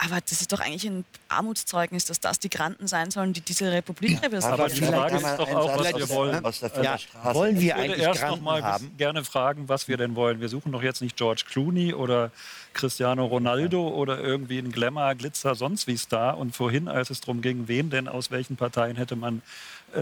[0.01, 3.69] Aber das ist doch eigentlich ein Armutszeugnis, dass das die Granten sein sollen, die diese
[3.69, 4.53] Republik repräsentieren.
[4.53, 6.43] Aber die Frage ist doch auch, was wir wollen.
[6.81, 6.97] Ja,
[7.33, 8.95] wollen wir eigentlich erst Granten noch mal haben?
[8.97, 10.39] gerne fragen, was wir denn wollen.
[10.39, 12.31] Wir suchen doch jetzt nicht George Clooney oder
[12.73, 16.37] Cristiano Ronaldo oder irgendwie einen Glamour, Glitzer, sonst wie Star.
[16.37, 19.41] Und vorhin, als es darum ging, wen denn aus welchen Parteien hätte man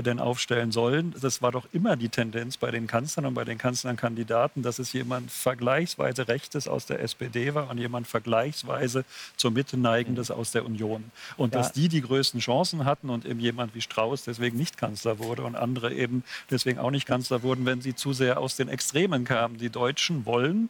[0.03, 1.13] denn aufstellen sollen.
[1.19, 4.93] Das war doch immer die Tendenz bei den Kanzlern und bei den Kanzlerkandidaten, dass es
[4.93, 10.65] jemand vergleichsweise Rechtes aus der SPD war und jemand vergleichsweise zur Mitte neigendes aus der
[10.65, 11.11] Union.
[11.37, 11.59] Und ja.
[11.59, 15.43] dass die die größten Chancen hatten und eben jemand wie Strauß deswegen nicht Kanzler wurde
[15.43, 19.25] und andere eben deswegen auch nicht Kanzler wurden, wenn sie zu sehr aus den Extremen
[19.25, 19.57] kamen.
[19.57, 20.69] Die Deutschen wollen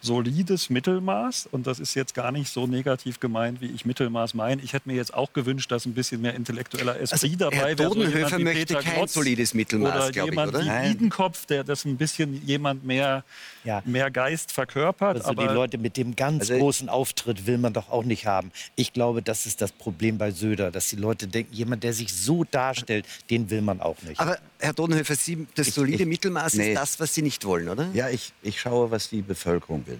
[0.00, 1.48] solides Mittelmaß.
[1.50, 4.62] Und das ist jetzt gar nicht so negativ gemeint, wie ich Mittelmaß meine.
[4.62, 7.88] Ich hätte mir jetzt auch gewünscht, dass ein bisschen mehr intellektueller Esprit also, dabei wäre.
[7.88, 10.60] Bodenhöfer so möchte Peter kein Glotz solides Mittelmaß, glaube ich, oder?
[10.60, 13.24] Wie Wiedenkopf, der das ein bisschen jemand mehr,
[13.64, 13.82] ja.
[13.84, 15.16] mehr Geist verkörpert.
[15.18, 18.26] Also aber die Leute mit dem ganz also großen Auftritt will man doch auch nicht
[18.26, 18.52] haben.
[18.76, 22.12] Ich glaube, das ist das Problem bei Söder, dass die Leute denken, jemand, der sich
[22.12, 24.20] so darstellt, den will man auch nicht.
[24.20, 26.70] Aber Herr Dodenhöfer, Sie, das solide ich, Mittelmaß nee.
[26.70, 27.88] ist das, was Sie nicht wollen, oder?
[27.92, 29.97] Ja, ich, ich schaue, was die Bevölkerung will.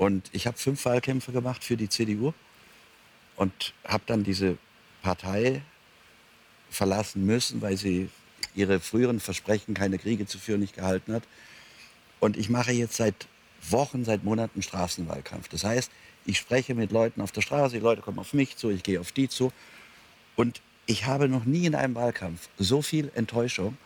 [0.00, 2.32] Und ich habe fünf Wahlkämpfe gemacht für die CDU
[3.36, 4.56] und habe dann diese
[5.02, 5.60] Partei
[6.70, 8.08] verlassen müssen, weil sie
[8.54, 11.24] ihre früheren Versprechen, keine Kriege zu führen, nicht gehalten hat.
[12.18, 13.26] Und ich mache jetzt seit
[13.68, 15.48] Wochen, seit Monaten Straßenwahlkampf.
[15.48, 15.90] Das heißt,
[16.24, 19.00] ich spreche mit Leuten auf der Straße, die Leute kommen auf mich zu, ich gehe
[19.00, 19.52] auf die zu.
[20.34, 23.76] Und ich habe noch nie in einem Wahlkampf so viel Enttäuschung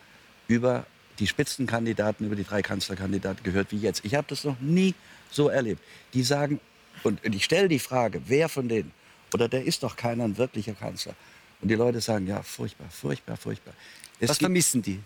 [0.47, 0.85] über
[1.19, 4.05] die Spitzenkandidaten, über die drei Kanzlerkandidaten gehört wie jetzt.
[4.05, 4.95] Ich habe das noch nie
[5.31, 5.81] so erlebt.
[6.13, 6.59] Die sagen,
[7.03, 8.91] und ich stelle die Frage, wer von denen,
[9.33, 11.15] oder der ist doch keiner ein wirklicher Kanzler.
[11.61, 13.73] Und die Leute sagen, ja, furchtbar, furchtbar, furchtbar.
[14.19, 14.99] Es Was vermissen die?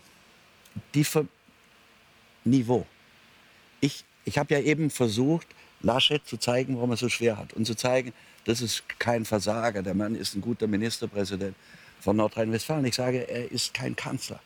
[0.93, 1.25] Die Ver
[2.43, 2.86] Niveau.
[3.82, 5.47] Ich, ich habe ja eben versucht,
[5.82, 7.53] Laschet zu zeigen, warum er so schwer hat.
[7.53, 8.13] Und zu zeigen,
[8.45, 9.84] das ist kein Versager.
[9.84, 11.55] Der Mann ist ein guter Ministerpräsident
[11.99, 12.86] von Nordrhein-Westfalen.
[12.86, 14.39] Ich sage, er ist kein Kanzler.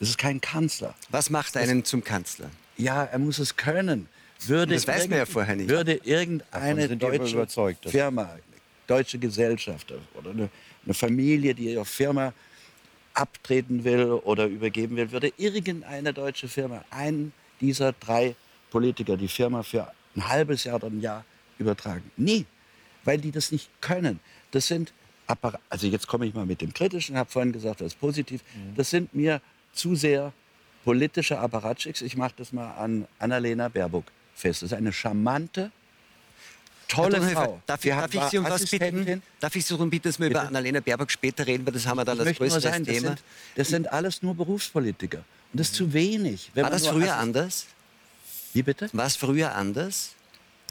[0.00, 0.94] Das ist kein Kanzler.
[1.10, 2.50] Was macht einen das, zum Kanzler?
[2.76, 4.08] Ja, er muss es können.
[4.46, 5.68] Würde das weiß man ja vorher nicht.
[5.68, 7.46] Würde irgendeine deutsche
[7.86, 8.38] Firma,
[8.86, 10.48] deutsche Gesellschaft oder eine,
[10.84, 12.32] eine Familie, die ihre Firma
[13.14, 18.34] abtreten will oder übergeben will, würde irgendeine deutsche Firma einen dieser drei
[18.70, 21.24] Politiker die Firma für ein halbes Jahr oder ein Jahr
[21.58, 22.10] übertragen.
[22.16, 22.44] Nie,
[23.04, 24.20] weil die das nicht können.
[24.50, 24.92] Das sind
[25.26, 28.42] Apparat, also jetzt komme ich mal mit dem Kritischen, habe vorhin gesagt, das ist positiv.
[28.54, 28.74] Mhm.
[28.74, 29.40] Das sind mir
[29.72, 30.32] zu sehr
[30.84, 32.02] politische Apparatschicks.
[32.02, 34.62] Ich mache das mal an Annalena Baerbock fest.
[34.62, 35.70] Das ist eine charmante,
[36.88, 37.60] tolle Frau.
[37.66, 39.22] Darf, ich, darf ich Sie um was bitten?
[39.40, 40.40] Darf ich Sie darum bitten, dass wir Bitte?
[40.40, 42.94] über Annalena Baerbock später reden, weil das haben wir dann ich als größtes sagen, Thema.
[42.94, 43.22] Das sind,
[43.56, 45.24] das sind, alles nur Berufspolitiker.
[45.52, 46.50] Und das ist zu wenig.
[46.54, 47.66] War das früher anders?
[48.52, 48.88] Wie bitte?
[48.92, 50.12] War es früher anders?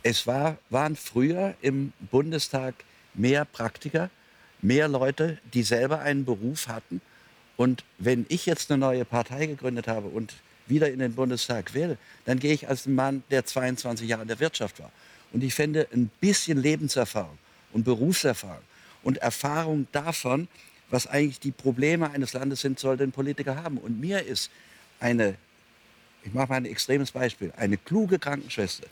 [0.04, 2.76] Es war, waren früher im Bundestag
[3.14, 4.10] mehr Praktiker,
[4.62, 7.02] mehr Leute, die selber einen Beruf hatten.
[7.56, 10.34] Und wenn ich jetzt eine neue Partei gegründet habe und
[10.68, 14.28] wieder in den Bundestag will, dann gehe ich als ein Mann, der 22 Jahre in
[14.28, 14.92] der Wirtschaft war.
[15.32, 17.38] Und ich finde, ein bisschen Lebenserfahrung
[17.74, 18.64] und Berufserfahrung
[19.04, 20.48] und Erfahrung davon,
[20.90, 23.78] was eigentlich die Probleme eines Landes sind, sollte ein Politiker haben.
[23.78, 24.52] Und mir ist
[25.00, 25.36] eine,
[26.24, 28.88] ich mache mal ein extremes Beispiel, eine kluge Krankenschwester,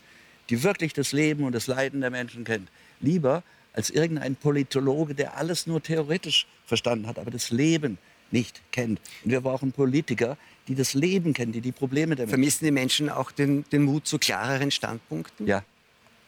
[0.50, 2.68] die wirklich das Leben und das Leiden der Menschen kennt,
[3.00, 7.98] lieber als irgendein Politologe, der alles nur theoretisch verstanden hat, aber das Leben
[8.30, 9.00] nicht kennt.
[9.24, 10.36] Und wir brauchen Politiker,
[10.68, 13.82] die das Leben kennen, die die Probleme der Menschen Vermissen die Menschen auch den, den
[13.82, 15.46] Mut zu klareren Standpunkten?
[15.46, 15.64] Ja.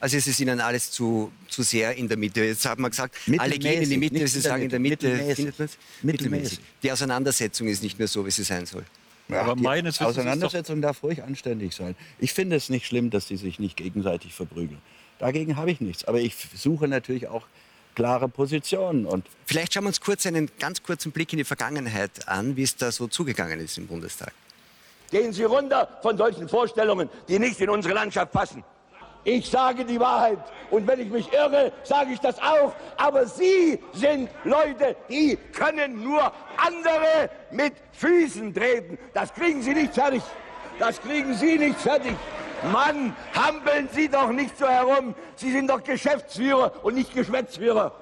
[0.00, 2.44] Also es ist Ihnen alles zu, zu sehr in der Mitte.
[2.44, 5.08] Jetzt haben wir gesagt, alle gehen in die Mitte, Sie sagen in der Mitte.
[5.08, 5.78] Mittelmäßig.
[6.02, 6.60] Mittelmäßig.
[6.82, 8.84] Die Auseinandersetzung ist nicht mehr so, wie sie sein soll.
[9.28, 11.96] Ja, aber meines die Auseinandersetzung darf ruhig anständig sein.
[12.18, 14.82] Ich finde es nicht schlimm, dass sie sich nicht gegenseitig verprügeln.
[15.18, 16.04] Dagegen habe ich nichts.
[16.04, 17.46] Aber ich suche natürlich auch
[17.94, 19.06] klare Positionen.
[19.06, 22.62] Und Vielleicht schauen wir uns kurz einen ganz kurzen Blick in die Vergangenheit an, wie
[22.62, 24.32] es da so zugegangen ist im Bundestag.
[25.10, 28.64] Gehen Sie runter von solchen Vorstellungen, die nicht in unsere Landschaft passen.
[29.24, 30.38] Ich sage die Wahrheit.
[30.70, 32.74] Und wenn ich mich irre, sage ich das auch.
[32.96, 38.98] Aber Sie sind Leute, die können nur andere mit Füßen treten.
[39.14, 40.22] Das kriegen Sie nicht fertig.
[40.78, 42.14] Das kriegen Sie nicht fertig.
[42.72, 45.14] Mann, hampeln Sie doch nicht so herum.
[45.36, 47.92] Sie sind doch Geschäftsführer und nicht Geschwätzführer.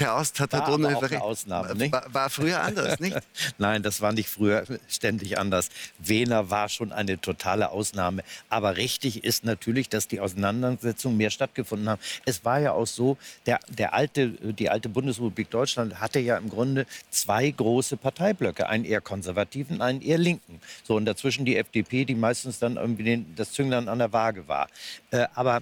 [0.00, 1.92] Herr Aust hat Herr Donner Ausnahme, nicht?
[1.92, 3.16] War, war, früher anders, nicht?
[3.58, 5.68] Nein, das war nicht früher ständig anders.
[5.98, 8.22] Wehner war schon eine totale Ausnahme.
[8.48, 12.00] Aber richtig ist natürlich, dass die Auseinandersetzungen mehr stattgefunden haben.
[12.24, 16.48] Es war ja auch so, der, der alte, die alte Bundesrepublik Deutschland hatte ja im
[16.48, 20.62] Grunde zwei große Parteiblöcke, einen eher konservativen, einen eher linken.
[20.82, 24.48] So und dazwischen die FDP, die meistens dann irgendwie den, das Zünglein an der Waage
[24.48, 24.68] war.
[25.10, 25.60] Äh, aber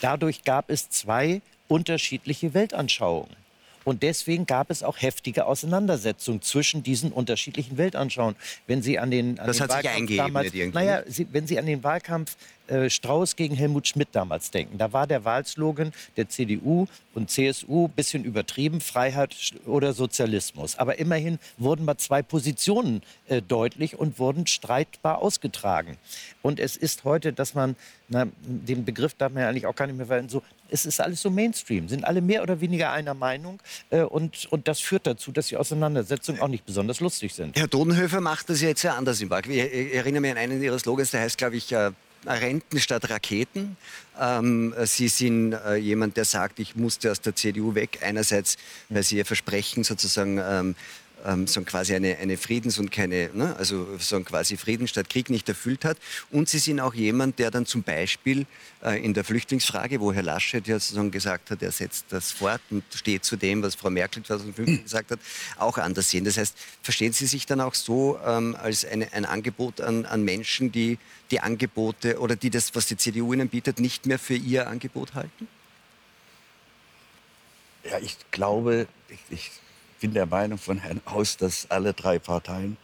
[0.00, 3.45] dadurch gab es zwei unterschiedliche Weltanschauungen.
[3.86, 8.34] Und deswegen gab es auch heftige Auseinandersetzungen zwischen diesen unterschiedlichen Weltanschauungen.
[8.66, 11.56] Wenn Sie an den, an das den hat Wahlkampf sich damals, naja, Sie, wenn Sie
[11.56, 14.76] an den Wahlkampf äh, Strauß gegen Helmut Schmidt damals denken.
[14.76, 20.76] Da war der Wahlslogan der CDU und CSU ein bisschen übertrieben, Freiheit oder Sozialismus.
[20.76, 25.96] Aber immerhin wurden mal zwei Positionen äh, deutlich und wurden streitbar ausgetragen.
[26.42, 27.76] Und es ist heute, dass man,
[28.08, 31.00] na, den Begriff darf man ja eigentlich auch gar nicht mehr verwenden, so, es ist
[31.00, 33.60] alles so Mainstream, sind alle mehr oder weniger einer Meinung.
[33.90, 37.56] Äh, und, und das führt dazu, dass die Auseinandersetzungen auch nicht besonders lustig sind.
[37.58, 39.48] Herr Dodenhöfer macht das ja jetzt ja anders im Park.
[39.48, 41.90] Ich erinnere mich an einen Ihrer Slogans, der heißt, glaube ich, äh,
[42.26, 43.76] Renten statt Raketen.
[44.20, 48.00] Ähm, Sie sind äh, jemand, der sagt, ich musste aus der CDU weg.
[48.02, 48.56] Einerseits,
[48.88, 50.74] weil Sie Ihr Versprechen sozusagen ähm,
[51.24, 55.30] ähm, so quasi eine, eine Friedens- und keine, ne, also so quasi Frieden statt Krieg
[55.30, 55.98] nicht erfüllt hat.
[56.30, 58.46] Und sie sind auch jemand, der dann zum Beispiel
[58.82, 62.60] äh, in der Flüchtlingsfrage, wo Herr Laschet ja sozusagen gesagt hat, er setzt das fort
[62.70, 65.20] und steht zu dem, was Frau Merkel 2015 gesagt hat,
[65.58, 66.24] auch anders sehen.
[66.24, 70.22] Das heißt, verstehen Sie sich dann auch so ähm, als eine, ein Angebot an, an
[70.22, 70.98] Menschen, die
[71.30, 75.14] die Angebote oder die das, was die CDU ihnen bietet, nicht mehr für ihr Angebot
[75.14, 75.48] halten?
[77.84, 79.50] Ja, ich glaube, ich, ich
[80.00, 82.76] bin der Meinung von Herrn Aus, dass alle drei Parteien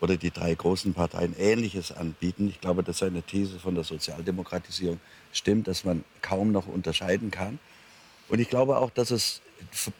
[0.00, 2.48] oder die drei großen Parteien Ähnliches anbieten.
[2.48, 5.00] Ich glaube, dass seine These von der Sozialdemokratisierung
[5.32, 7.58] stimmt, dass man kaum noch unterscheiden kann.
[8.28, 9.42] Und ich glaube auch, dass es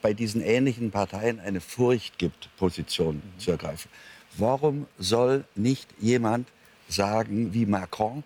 [0.01, 3.41] bei diesen ähnlichen Parteien eine Furcht gibt, Positionen mhm.
[3.41, 3.91] zu ergreifen.
[4.39, 6.49] Warum soll nicht jemand
[6.89, 8.23] sagen wie Macron,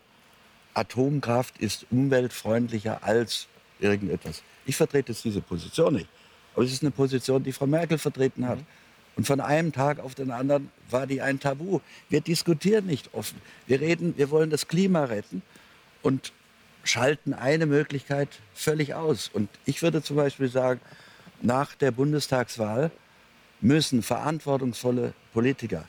[0.75, 3.47] Atomkraft ist umweltfreundlicher als
[3.81, 4.42] irgendetwas?
[4.66, 6.09] Ich vertrete jetzt diese Position nicht.
[6.55, 8.59] Aber es ist eine Position, die Frau Merkel vertreten hat.
[8.59, 8.67] Mhm.
[9.17, 11.81] Und von einem Tag auf den anderen war die ein Tabu.
[12.09, 13.40] Wir diskutieren nicht offen.
[13.67, 15.43] Wir reden, wir wollen das Klima retten
[16.03, 16.33] und
[16.83, 19.31] schalten eine Möglichkeit völlig aus.
[19.33, 20.81] Und ich würde zum Beispiel sagen,
[21.43, 22.90] nach der Bundestagswahl
[23.61, 25.87] müssen verantwortungsvolle Politiker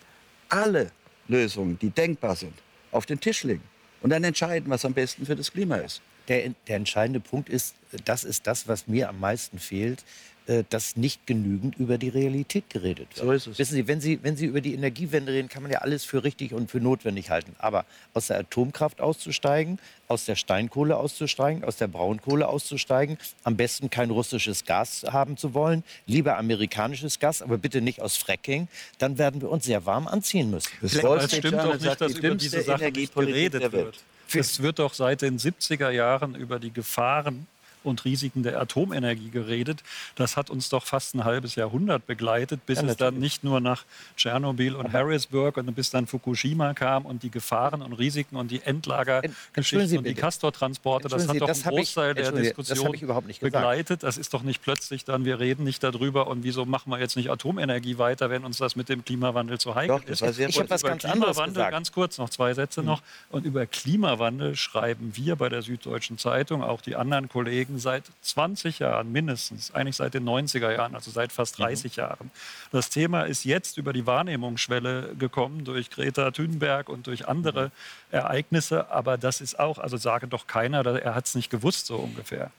[0.49, 0.91] alle
[1.27, 2.53] Lösungen, die denkbar sind,
[2.91, 3.63] auf den Tisch legen
[4.01, 6.01] und dann entscheiden, was am besten für das Klima ist.
[6.27, 10.03] Der, der entscheidende Punkt ist, das ist das, was mir am meisten fehlt.
[10.47, 13.25] Äh, dass nicht genügend über die Realität geredet wird.
[13.25, 13.57] So ist es.
[13.57, 16.23] Wissen Sie, wenn Sie, wenn Sie über die Energiewende reden, kann man ja alles für
[16.23, 17.55] richtig und für notwendig halten.
[17.57, 17.83] Aber
[18.13, 24.11] aus der Atomkraft auszusteigen, aus der Steinkohle auszusteigen, aus der Braunkohle auszusteigen, am besten kein
[24.11, 28.67] russisches Gas haben zu wollen, lieber amerikanisches Gas, aber bitte nicht aus Fracking,
[28.99, 30.69] dann werden wir uns sehr warm anziehen müssen.
[30.79, 33.97] Das stimmt doch nicht, dass über diese Sachen nicht geredet wird.
[34.33, 37.47] Es wird doch seit den 70er Jahren über die Gefahren
[37.85, 39.83] und Risiken der Atomenergie geredet.
[40.15, 43.59] Das hat uns doch fast ein halbes Jahrhundert begleitet, bis ja, es dann nicht nur
[43.59, 43.83] nach
[44.17, 48.61] Tschernobyl und Harrisburg und bis dann Fukushima kam und die Gefahren und Risiken und die
[48.61, 51.07] Endlagergeschichten und die Castor-Transporte.
[51.07, 52.91] Das hat doch einen Großteil der Diskussion
[53.39, 54.03] begleitet.
[54.03, 57.15] Das ist doch nicht plötzlich dann, wir reden nicht darüber und wieso machen wir jetzt
[57.15, 60.21] nicht Atomenergie weiter, wenn uns das mit dem Klimawandel zu heikel doch, ist.
[60.21, 62.87] Ich habe was ganz Klimawandel, ganz kurz noch zwei Sätze mhm.
[62.87, 63.01] noch.
[63.29, 68.03] Und über Klimawandel schreiben wir bei der Süddeutschen Zeitung, auch die anderen Kollegen, Projekten seit
[68.21, 72.01] 20 Jahren mindestens, eigentlich seit den 90er Jahren, also seit fast 30 mhm.
[72.01, 72.31] Jahren.
[72.71, 77.71] Das Thema ist jetzt über die Wahrnehmungsschwelle gekommen durch Greta Thunberg und durch andere mhm.
[78.11, 81.97] Ereignisse, aber das ist auch, also sage doch keiner, er hat es nicht gewusst so
[81.97, 82.51] ungefähr.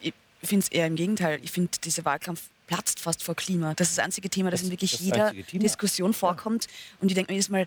[0.00, 1.38] Ich finde es eher im Gegenteil.
[1.42, 3.74] Ich finde, dieser Wahlkampf platzt fast vor Klima.
[3.74, 6.66] Das ist das einzige Thema, das, das in wirklich jeder Diskussion vorkommt.
[7.00, 7.66] Und ich denke mir jedes Mal,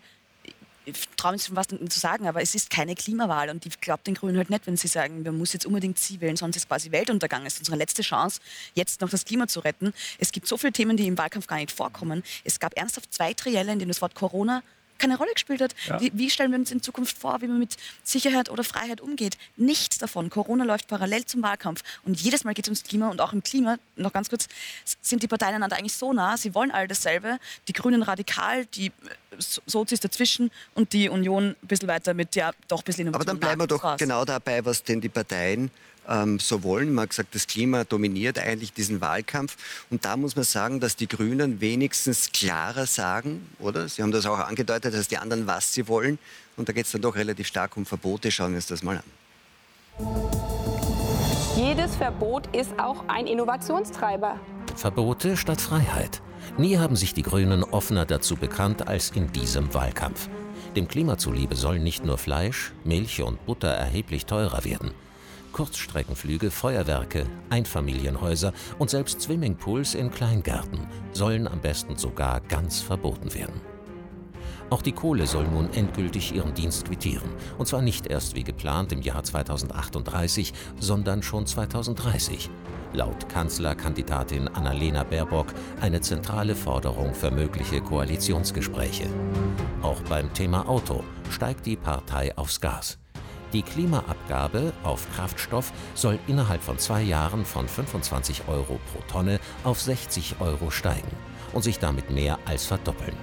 [0.88, 4.04] ich traue mich schon was zu sagen, aber es ist keine Klimawahl und ich glaube
[4.08, 6.68] den Grünen halt nicht, wenn sie sagen, wir müssen jetzt unbedingt sie wählen, sonst ist
[6.68, 7.46] quasi Weltuntergang.
[7.46, 8.40] Es ist unsere letzte Chance,
[8.74, 9.94] jetzt noch das Klima zu retten.
[10.18, 12.24] Es gibt so viele Themen, die im Wahlkampf gar nicht vorkommen.
[12.46, 14.64] Es gab ernsthaft zwei Trielle, in denen das Wort Corona
[14.98, 15.74] keine Rolle gespielt hat.
[15.88, 16.00] Ja.
[16.02, 19.38] Wie, wie, stellen wir uns in Zukunft vor, wie man mit Sicherheit oder Freiheit umgeht?
[19.56, 20.30] Nichts davon.
[20.30, 23.44] Corona läuft parallel zum Wahlkampf und jedes Mal geht es ums Klima und auch im
[23.44, 24.48] Klima, noch ganz kurz,
[25.02, 27.38] sind die Parteien einander eigentlich so nah, sie wollen all dasselbe.
[27.68, 28.92] Die Grünen radikal, die
[29.40, 33.40] Sozis dazwischen und die Union ein bisschen weiter mit ja doch ein bisschen Aber dann
[33.40, 35.72] bleiben wir doch genau dabei, was denn die Parteien
[36.08, 36.94] ähm, so wollen.
[36.94, 39.58] Man hat gesagt, das Klima dominiert eigentlich diesen Wahlkampf.
[39.90, 43.88] Und da muss man sagen, dass die Grünen wenigstens klarer sagen, oder?
[43.88, 46.20] Sie haben das auch angedeutet, dass die anderen, was sie wollen.
[46.56, 48.32] Und da geht es dann doch relativ stark um Verbote.
[48.32, 49.04] Schauen wir uns das mal an.
[51.56, 54.40] Jedes Verbot ist auch ein Innovationstreiber.
[54.76, 56.22] Verbote statt Freiheit.
[56.58, 60.30] Nie haben sich die Grünen offener dazu bekannt als in diesem Wahlkampf.
[60.76, 64.92] Dem Klima zuliebe sollen nicht nur Fleisch, Milch und Butter erheblich teurer werden.
[65.58, 73.60] Kurzstreckenflüge, Feuerwerke, Einfamilienhäuser und selbst Swimmingpools in Kleingärten sollen am besten sogar ganz verboten werden.
[74.70, 77.28] Auch die Kohle soll nun endgültig ihren Dienst quittieren.
[77.58, 82.52] Und zwar nicht erst wie geplant im Jahr 2038, sondern schon 2030.
[82.94, 85.48] Laut Kanzlerkandidatin Annalena Baerbock
[85.82, 89.08] eine zentrale Forderung für mögliche Koalitionsgespräche.
[89.82, 93.00] Auch beim Thema Auto steigt die Partei aufs Gas.
[93.58, 99.82] Die Klimaabgabe auf Kraftstoff soll innerhalb von zwei Jahren von 25 Euro pro Tonne auf
[99.82, 101.10] 60 Euro steigen
[101.54, 103.18] und sich damit mehr als verdoppeln.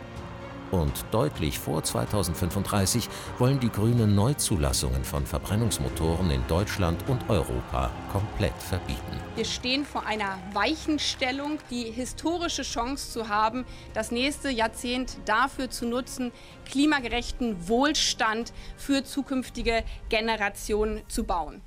[0.71, 8.55] Und deutlich vor 2035 wollen die Grünen Neuzulassungen von Verbrennungsmotoren in Deutschland und Europa komplett
[8.61, 9.21] verbieten.
[9.37, 15.87] Wir stehen vor einer Weichenstellung, die historische Chance zu haben, das nächste Jahrzehnt dafür zu
[15.87, 16.33] nutzen,
[16.71, 21.61] klimagerechten Wohlstand für zukünftige Generationen zu bauen.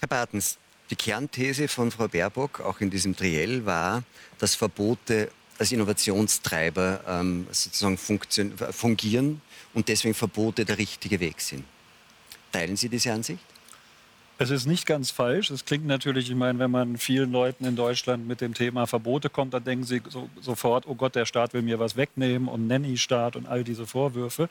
[0.00, 0.58] Herr Bartens,
[0.90, 4.02] die Kernthese von Frau Baerbock, auch in diesem Triell, war,
[4.38, 9.40] dass Verbote als Innovationstreiber ähm, sozusagen fungieren
[9.74, 11.64] und deswegen Verbote der richtige Weg sind.
[12.50, 13.51] Teilen Sie diese Ansicht?
[14.38, 15.50] Es ist nicht ganz falsch.
[15.50, 19.30] Es klingt natürlich, ich meine, wenn man vielen Leuten in Deutschland mit dem Thema Verbote
[19.30, 22.66] kommt, dann denken sie so, sofort, oh Gott, der Staat will mir was wegnehmen und
[22.66, 24.48] Nanny-Staat und all diese Vorwürfe.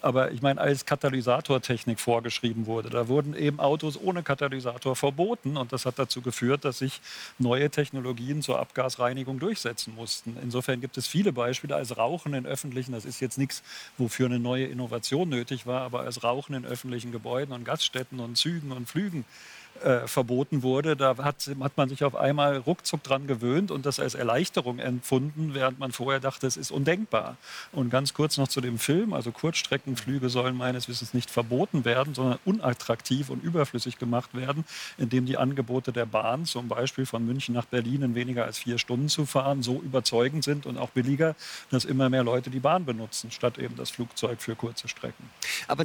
[0.00, 5.72] Aber ich meine, als Katalysatortechnik vorgeschrieben wurde, da wurden eben Autos ohne Katalysator verboten und
[5.72, 7.00] das hat dazu geführt, dass sich
[7.38, 10.36] neue Technologien zur Abgasreinigung durchsetzen mussten.
[10.42, 13.62] Insofern gibt es viele Beispiele als Rauchen in öffentlichen, das ist jetzt nichts,
[13.98, 18.36] wofür eine neue Innovation nötig war, aber als Rauchen in öffentlichen Gebäuden und Gaststätten und
[18.36, 19.23] Zügen und Flügen
[19.82, 20.96] äh, verboten wurde.
[20.96, 25.52] Da hat, hat man sich auf einmal ruckzuck dran gewöhnt und das als Erleichterung empfunden,
[25.52, 27.36] während man vorher dachte, es ist undenkbar.
[27.72, 29.12] Und ganz kurz noch zu dem Film.
[29.12, 34.64] Also Kurzstreckenflüge sollen meines Wissens nicht verboten werden, sondern unattraktiv und überflüssig gemacht werden,
[34.96, 38.78] indem die Angebote der Bahn, zum Beispiel von München nach Berlin in weniger als vier
[38.78, 41.34] Stunden zu fahren, so überzeugend sind und auch billiger,
[41.70, 45.28] dass immer mehr Leute die Bahn benutzen, statt eben das Flugzeug für kurze Strecken.
[45.68, 45.84] Aber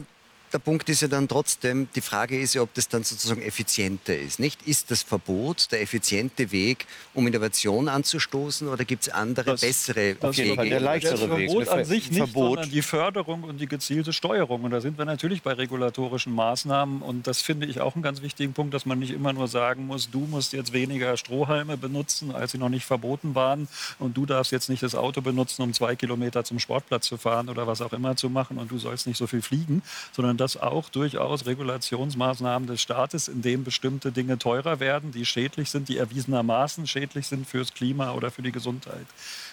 [0.52, 4.18] der Punkt ist ja dann trotzdem, die Frage ist ja, ob das dann sozusagen effizienter
[4.18, 4.40] ist.
[4.40, 4.68] Nicht?
[4.68, 10.16] Ist das Verbot der effiziente Weg, um Innovation anzustoßen oder gibt es andere, das, bessere
[10.16, 10.56] das Wege?
[10.56, 11.72] Fall der leichtere das Verbot Weg.
[11.72, 12.56] an sich nicht, Verbot.
[12.56, 14.64] sondern die Förderung und die gezielte Steuerung.
[14.64, 17.02] Und da sind wir natürlich bei regulatorischen Maßnahmen.
[17.02, 19.86] Und das finde ich auch einen ganz wichtigen Punkt, dass man nicht immer nur sagen
[19.86, 23.68] muss, du musst jetzt weniger Strohhalme benutzen, als sie noch nicht verboten waren.
[24.00, 27.50] Und du darfst jetzt nicht das Auto benutzen, um zwei Kilometer zum Sportplatz zu fahren
[27.50, 28.58] oder was auch immer zu machen.
[28.58, 33.42] Und du sollst nicht so viel fliegen, sondern das auch durchaus Regulationsmaßnahmen des Staates, in
[33.42, 38.32] denen bestimmte Dinge teurer werden, die schädlich sind, die erwiesenermaßen schädlich sind fürs Klima oder
[38.32, 39.06] für die Gesundheit,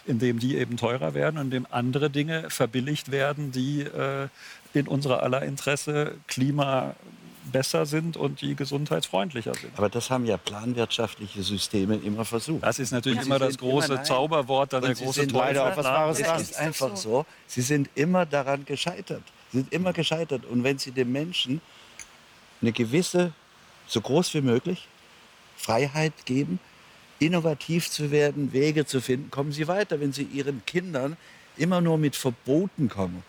[0.06, 4.28] indem die eben teurer werden und indem andere Dinge verbilligt werden, die äh,
[4.74, 6.94] in unserer aller Interesse Klima
[7.52, 9.72] besser sind und die gesundheitsfreundlicher sind.
[9.76, 12.62] Aber das haben ja planwirtschaftliche Systeme immer versucht.
[12.64, 15.58] Das ist natürlich immer das große immer Zauberwort, dann der große Teufel.
[15.58, 17.24] Auf was war es ist einfach so.
[17.46, 19.22] Sie sind immer daran gescheitert.
[19.56, 20.44] Sie sind immer gescheitert.
[20.44, 21.62] Und wenn Sie dem Menschen
[22.60, 23.32] eine gewisse,
[23.86, 24.86] so groß wie möglich,
[25.56, 26.58] Freiheit geben,
[27.20, 29.98] innovativ zu werden, Wege zu finden, kommen Sie weiter.
[29.98, 31.16] Wenn Sie Ihren Kindern
[31.56, 33.22] immer nur mit Verboten kommen,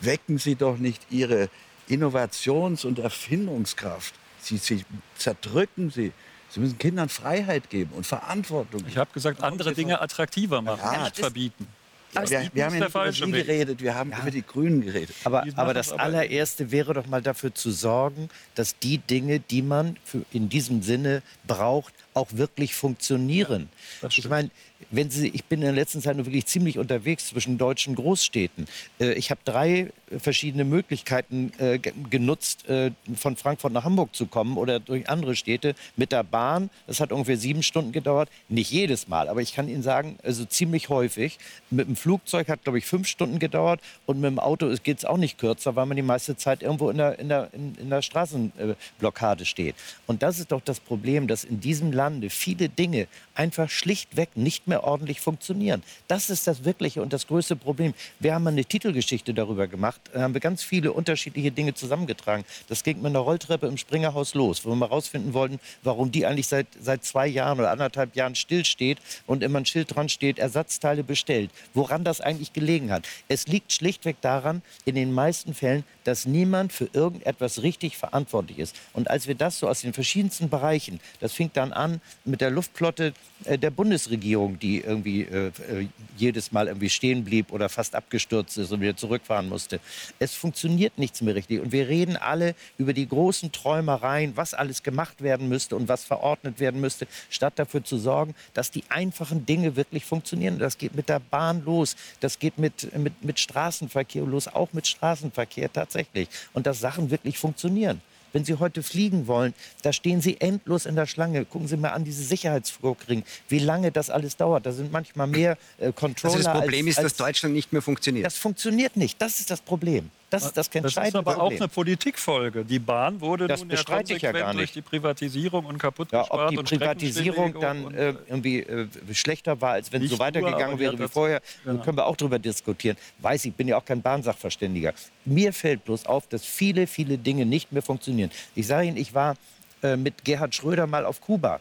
[0.00, 1.48] wecken Sie doch nicht Ihre
[1.88, 4.14] Innovations- und Erfindungskraft.
[4.38, 4.84] Sie, sie
[5.16, 6.12] zerdrücken sie.
[6.50, 8.84] Sie müssen Kindern Freiheit geben und Verantwortung.
[8.86, 11.66] Ich habe gesagt, andere Dinge attraktiver machen, ja, nicht verbieten.
[12.14, 14.18] Ja, wir, wir haben ja nicht über Sie geredet, wir haben ja.
[14.20, 15.14] über die Grünen geredet.
[15.24, 19.96] Aber, aber das allererste wäre doch mal dafür zu sorgen, dass die Dinge, die man
[20.32, 23.68] in diesem Sinne braucht, auch wirklich funktionieren.
[24.08, 24.50] Ich meine,
[24.90, 28.66] wenn Sie, ich bin in der letzten Zeit nur wirklich ziemlich unterwegs zwischen deutschen Großstädten.
[28.98, 34.56] Äh, ich habe drei verschiedene Möglichkeiten äh, genutzt, äh, von Frankfurt nach Hamburg zu kommen
[34.56, 36.70] oder durch andere Städte mit der Bahn.
[36.86, 38.28] Das hat ungefähr sieben Stunden gedauert.
[38.48, 41.38] Nicht jedes Mal, aber ich kann Ihnen sagen, also ziemlich häufig.
[41.70, 45.04] Mit dem Flugzeug hat, glaube ich, fünf Stunden gedauert und mit dem Auto geht es
[45.04, 47.90] auch nicht kürzer, weil man die meiste Zeit irgendwo in der, in der, in, in
[47.90, 49.76] der Straßenblockade steht.
[50.06, 54.66] Und das ist doch das Problem, dass in diesem Lande viele Dinge einfach schlichtweg nicht
[54.66, 55.82] mehr ordentlich funktionieren.
[56.08, 57.92] Das ist das wirkliche und das größte Problem.
[58.20, 62.44] Wir haben eine Titelgeschichte darüber gemacht, haben wir ganz viele unterschiedliche Dinge zusammengetragen.
[62.68, 66.24] Das ging mit einer Rolltreppe im Springerhaus los, wo wir mal rausfinden wollten, warum die
[66.24, 70.38] eigentlich seit, seit zwei Jahren oder anderthalb Jahren stillsteht und immer ein Schild dran steht,
[70.38, 71.50] Ersatzteile bestellt.
[71.74, 73.06] Woran das eigentlich gelegen hat.
[73.28, 78.76] Es liegt schlichtweg daran, in den meisten Fällen, dass niemand für irgendetwas richtig verantwortlich ist.
[78.94, 81.89] Und als wir das so aus den verschiedensten Bereichen, das fing dann an
[82.24, 83.14] mit der Luftflotte
[83.44, 88.58] äh, der Bundesregierung, die irgendwie äh, äh, jedes Mal irgendwie stehen blieb oder fast abgestürzt
[88.58, 89.80] ist und wieder zurückfahren musste.
[90.18, 91.60] Es funktioniert nichts mehr richtig.
[91.60, 96.04] Und wir reden alle über die großen Träumereien, was alles gemacht werden müsste und was
[96.04, 100.58] verordnet werden müsste, statt dafür zu sorgen, dass die einfachen Dinge wirklich funktionieren.
[100.58, 104.86] Das geht mit der Bahn los, das geht mit, mit, mit Straßenverkehr los, auch mit
[104.86, 106.28] Straßenverkehr tatsächlich.
[106.52, 108.02] Und dass Sachen wirklich funktionieren.
[108.32, 111.44] Wenn Sie heute fliegen wollen, da stehen Sie endlos in der Schlange.
[111.44, 114.66] Gucken Sie mal an diese Sicherheitsvorkriegen, wie lange das alles dauert.
[114.66, 116.34] Da sind manchmal mehr äh, Controller.
[116.34, 118.26] Also das Problem als, ist, dass Deutschland nicht mehr funktioniert.
[118.26, 119.20] Das funktioniert nicht.
[119.20, 120.10] Das ist das Problem.
[120.30, 122.64] Das ist das entscheidende Das ist aber auch eine Politikfolge.
[122.64, 126.50] Die Bahn wurde das nun ja konsequent ja durch die Privatisierung und kaputt ja, Ob
[126.50, 131.08] die Privatisierung dann äh, irgendwie äh, schlechter war, als wenn es so weitergegangen wäre wie
[131.08, 131.82] vorher, genau.
[131.82, 132.96] können wir auch darüber diskutieren.
[133.18, 134.94] Weiß ich, bin ja auch kein Bahnsachverständiger.
[135.24, 138.30] Mir fällt bloß auf, dass viele, viele Dinge nicht mehr funktionieren.
[138.54, 139.36] Ich sage Ihnen, ich war
[139.82, 141.60] äh, mit Gerhard Schröder mal auf Kuba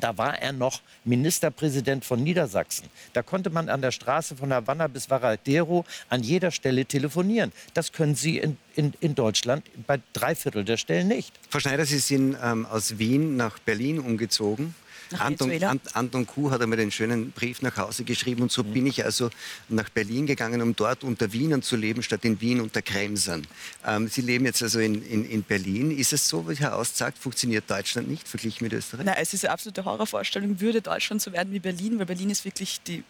[0.00, 2.88] da war er noch Ministerpräsident von Niedersachsen.
[3.12, 7.52] Da konnte man an der Straße von Havanna bis Varadero an jeder Stelle telefonieren.
[7.74, 11.32] Das können Sie in, in, in Deutschland bei drei Viertel der Stellen nicht.
[11.50, 14.74] Frau Schneider, Sie sind ähm, aus Wien nach Berlin umgezogen.
[15.18, 18.72] Anton, Anton Kuh hat einmal den schönen Brief nach Hause geschrieben und so mhm.
[18.72, 19.30] bin ich also
[19.68, 23.46] nach Berlin gegangen, um dort unter Wienern zu leben, statt in Wien unter Kremsern.
[23.86, 25.96] Ähm, Sie leben jetzt also in, in, in, Berlin.
[25.96, 29.06] Ist es so, wie Herr Aust sagt, funktioniert Deutschland nicht verglichen mit Österreich?
[29.06, 32.44] Nein, es ist eine absolute Horrorvorstellung, würde Deutschland so werden wie Berlin, weil Berlin ist
[32.44, 33.02] wirklich die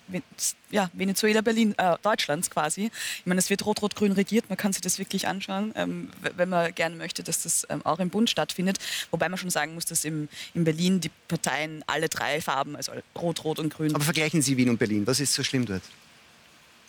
[0.70, 2.90] ja, Venezuela Berlin äh, Deutschlands quasi.
[3.18, 6.74] Ich meine, es wird rot-rot-grün regiert, man kann sich das wirklich anschauen, ähm, wenn man
[6.74, 8.78] gerne möchte, dass das ähm, auch im Bund stattfindet.
[9.10, 12.92] Wobei man schon sagen muss, dass im, in Berlin die Parteien alle drei Farben, also
[13.16, 13.94] Rot, Rot und Grün.
[13.94, 15.06] Aber vergleichen Sie Wien und Berlin.
[15.06, 15.82] Was ist so schlimm dort?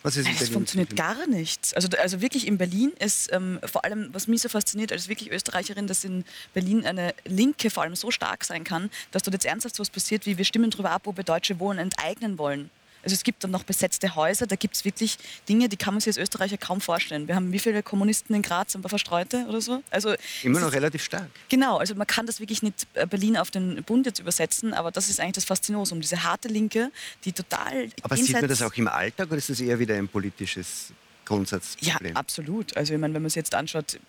[0.02, 1.74] Was ist es funktioniert gar nicht.
[1.74, 5.30] Also, also wirklich in Berlin ist ähm, vor allem, was mich so fasziniert als wirklich
[5.32, 6.24] Österreicherin, dass in
[6.54, 9.90] Berlin eine Linke vor allem so stark sein kann, dass dort jetzt ernsthaft so was
[9.90, 12.70] passiert, wie wir stimmen darüber ab, ob wir deutsche Wohnen enteignen wollen.
[13.02, 15.18] Also es gibt dann noch besetzte Häuser, da gibt es wirklich
[15.48, 17.28] Dinge, die kann man sich als Österreicher kaum vorstellen.
[17.28, 19.82] Wir haben wie viele Kommunisten in Graz, ein paar Verstreute oder so?
[19.90, 21.28] Also Immer noch ist, relativ stark.
[21.48, 24.90] Genau, also man kann das wirklich nicht äh, Berlin auf den Bund jetzt übersetzen, aber
[24.90, 26.90] das ist eigentlich das Faszinosum, diese harte Linke,
[27.24, 27.88] die total...
[28.02, 30.92] Aber sieht man das auch im Alltag oder ist das eher wieder ein politisches
[31.24, 32.14] Grundsatzproblem.
[32.14, 32.76] Ja, absolut.
[32.76, 34.00] Also ich meine, wenn man es jetzt anschaut,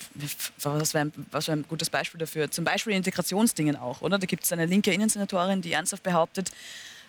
[0.64, 2.50] was wäre ein, wär ein gutes Beispiel dafür?
[2.50, 4.18] Zum Beispiel Integrationsdingen auch, oder?
[4.18, 6.52] Da gibt es eine linke Innensenatorin, die ernsthaft behauptet,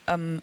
[0.09, 0.43] ähm, ähm,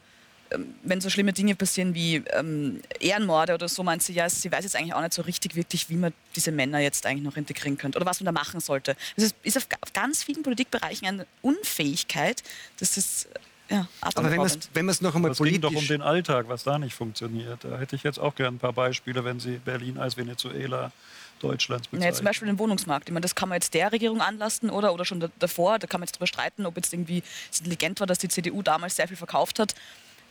[0.83, 4.63] wenn so schlimme Dinge passieren wie ähm, Ehrenmorde oder so, meint sie, ja, sie weiß
[4.63, 7.77] jetzt eigentlich auch nicht so richtig wirklich, wie man diese Männer jetzt eigentlich noch integrieren
[7.77, 8.95] könnte oder was man da machen sollte.
[9.15, 12.43] Es ist auf, auf ganz vielen Politikbereichen eine Unfähigkeit,
[12.79, 13.27] das ist
[13.69, 15.57] ja, aber wenn man es noch einmal es politisch...
[15.57, 17.65] Es ging doch um den Alltag, was da nicht funktioniert.
[17.65, 20.93] Da hätte ich jetzt auch gerne ein paar Beispiele, wenn Sie Berlin als Venezuela
[21.39, 22.09] Deutschlands bezeichnen.
[22.09, 23.09] Ja, zum Beispiel den Wohnungsmarkt.
[23.09, 25.79] Ich meine, das kann man jetzt der Regierung anlasten oder, oder schon davor.
[25.79, 27.21] Da kann man jetzt darüber streiten, ob jetzt irgendwie
[27.51, 29.75] es intelligent war, dass die CDU damals sehr viel verkauft hat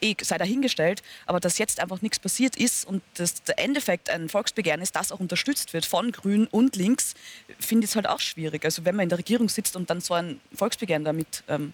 [0.00, 4.28] eh, sei dahingestellt, aber dass jetzt einfach nichts passiert ist und dass der Endeffekt ein
[4.28, 7.14] Volksbegehren ist, das auch unterstützt wird von Grün und Links,
[7.58, 8.64] finde ich es halt auch schwierig.
[8.64, 11.72] Also wenn man in der Regierung sitzt und dann so ein Volksbegehren damit ähm,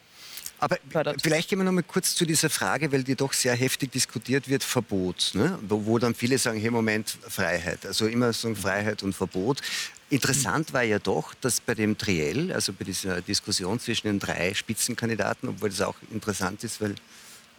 [0.63, 0.79] aber
[1.21, 4.49] vielleicht gehen wir noch mal kurz zu dieser Frage, weil die doch sehr heftig diskutiert
[4.49, 5.33] wird, Verbot.
[5.35, 5.59] Ne?
[5.69, 7.85] Wo, wo, dann viele sagen, hey Moment, Freiheit.
[7.85, 9.61] Also immer so Freiheit und Verbot.
[10.09, 14.55] Interessant war ja doch, dass bei dem Triell, also bei dieser Diskussion zwischen den drei
[14.55, 16.95] Spitzenkandidaten, obwohl das auch interessant ist, weil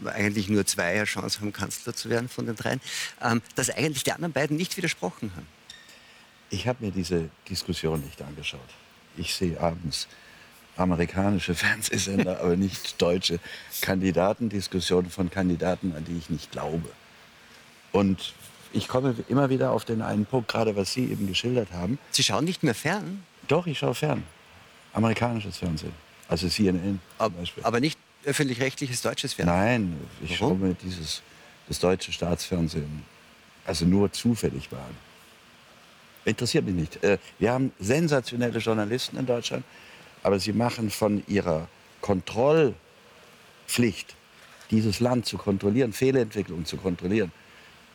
[0.06, 2.82] eigentlich nur zwei eine Chance haben, Kanzler zu werden von den dreien,
[3.22, 5.48] ähm, dass eigentlich die anderen beiden nicht widersprochen haben.
[6.50, 8.60] Ich habe mir diese Diskussion nicht angeschaut.
[9.18, 10.08] Ich sehe abends
[10.78, 13.40] amerikanische Fernsehsender, aber nicht deutsche
[13.82, 16.90] Kandidatendiskussionen von Kandidaten, an die ich nicht glaube.
[17.92, 18.34] Und
[18.72, 22.00] ich komme immer wieder auf den einen Punkt, gerade was Sie eben geschildert haben.
[22.12, 23.24] Sie schauen nicht mehr fern?
[23.48, 24.24] Doch, ich schaue fern.
[24.94, 25.94] Amerikanisches Fernsehen.
[26.28, 27.64] Also CNN zum Beispiel.
[27.64, 29.58] Aber nicht öffentlich-rechtliches deutsches Fernsehen?
[29.58, 30.60] Nein, ich Warum?
[30.60, 31.22] schaue mir dieses,
[31.68, 33.04] das deutsche Staatsfernsehen
[33.66, 34.90] also nur zufällig wahr.
[36.26, 37.04] Interessiert mich nicht.
[37.04, 39.64] Äh, wir haben sensationelle Journalisten in Deutschland,
[40.22, 41.68] aber sie machen von ihrer
[42.02, 44.16] Kontrollpflicht,
[44.72, 47.32] dieses Land zu kontrollieren, Fehlentwicklungen zu kontrollieren,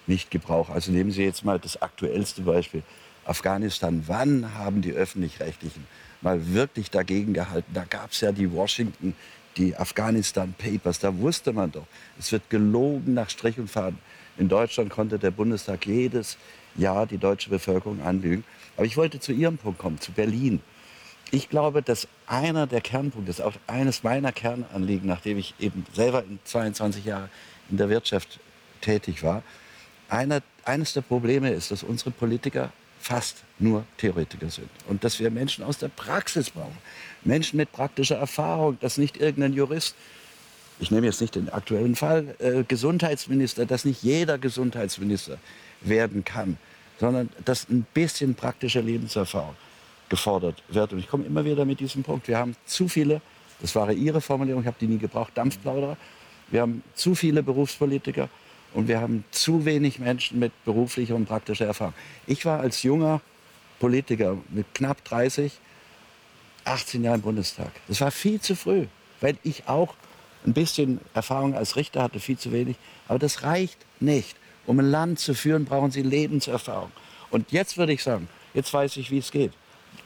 [0.07, 0.71] nicht Gebrauch.
[0.71, 2.83] Also nehmen Sie jetzt mal das aktuellste Beispiel.
[3.25, 4.05] Afghanistan.
[4.07, 5.87] Wann haben die Öffentlich-Rechtlichen
[6.23, 7.71] mal wirklich dagegen gehalten?
[7.75, 9.15] Da gab es ja die Washington
[9.59, 11.87] die Afghanistan Papers, da wusste man doch,
[12.19, 13.99] es wird gelogen nach Strich und Faden.
[14.39, 16.39] In Deutschland konnte der Bundestag jedes
[16.77, 18.45] Jahr die deutsche Bevölkerung anlügen.
[18.77, 20.61] Aber ich wollte zu Ihrem Punkt kommen, zu Berlin.
[21.31, 26.25] Ich glaube, dass einer der Kernpunkte ist, auch eines meiner Kernanliegen, nachdem ich eben selber
[26.45, 27.29] 22 Jahre
[27.69, 28.39] in der Wirtschaft
[28.81, 29.43] tätig war,
[30.09, 32.73] einer, eines der Probleme ist, dass unsere Politiker
[33.09, 36.77] fast nur Theoretiker sind und dass wir Menschen aus der Praxis brauchen.
[37.25, 39.95] Menschen mit praktischer Erfahrung, dass nicht irgendein Jurist,
[40.79, 45.39] ich nehme jetzt nicht den aktuellen Fall, äh, Gesundheitsminister, dass nicht jeder Gesundheitsminister
[45.81, 46.59] werden kann,
[47.01, 49.57] sondern dass ein bisschen praktische Lebenserfahrung
[50.11, 50.93] gefordert wird.
[50.93, 52.29] Und ich komme immer wieder mit diesem Punkt.
[52.29, 53.23] Wir haben zu viele,
[53.63, 55.97] das war Ihre Formulierung, ich habe die nie gebraucht, Dampfplauderer.
[56.51, 58.29] Wir haben zu viele Berufspolitiker
[58.75, 61.95] und wir haben zu wenig Menschen mit beruflicher und praktischer Erfahrung.
[62.27, 63.21] Ich war als junger
[63.81, 65.53] Politiker mit knapp 30
[66.65, 67.71] 18 Jahre im Bundestag.
[67.87, 68.87] Das war viel zu früh,
[69.23, 69.95] weil ich auch
[70.45, 72.77] ein bisschen Erfahrung als Richter hatte, viel zu wenig.
[73.07, 74.37] Aber das reicht nicht.
[74.67, 76.93] Um ein Land zu führen, brauchen Sie Lebenserfahrung.
[77.31, 79.53] Und jetzt würde ich sagen, Jetzt weiß ich, wie es geht.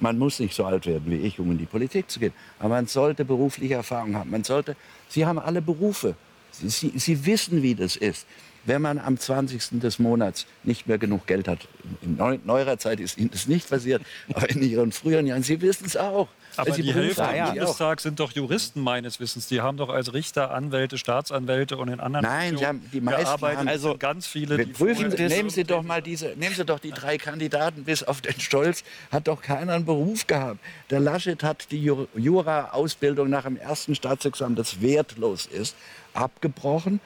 [0.01, 2.33] Man muss nicht so alt werden wie ich, um in die Politik zu gehen.
[2.59, 4.31] Aber man sollte berufliche Erfahrung haben.
[4.31, 4.77] Man sollte,
[5.09, 6.17] Sie haben alle Berufe.
[6.51, 8.27] Sie, Sie, Sie wissen, wie das ist
[8.65, 9.81] wenn man am 20.
[9.81, 11.67] des Monats nicht mehr genug Geld hat.
[12.03, 14.03] In neuerer Zeit ist Ihnen das nicht passiert,
[14.33, 16.29] aber in Ihren früheren Jahren, Sie wissen es auch.
[16.57, 19.47] Aber die Hälfte im Bundestag sind doch Juristen meines Wissens.
[19.47, 23.25] Die haben doch als Richter, Anwälte, Staatsanwälte und in anderen Nein, die, haben, die meisten
[23.25, 23.59] gearbeitet.
[23.61, 24.67] Haben, also ganz viele.
[24.67, 28.39] Prüfen, nehmen Sie doch mal diese, nehmen Sie doch die drei Kandidaten bis auf den
[28.39, 28.85] Stolz.
[29.11, 30.61] Hat doch keiner einen Beruf gehabt.
[30.91, 35.75] Der Laschet hat die Jura-Ausbildung nach dem ersten Staatsexamen, das wertlos ist,
[36.13, 37.01] abgebrochen.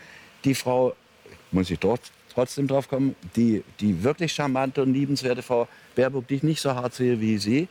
[0.44, 0.94] Die Frau
[1.56, 2.00] muss ich dort
[2.34, 6.74] trotzdem drauf kommen, die, die wirklich charmante und liebenswerte Frau Baerbock, die ich nicht so
[6.74, 7.66] hart sehe wie Sie,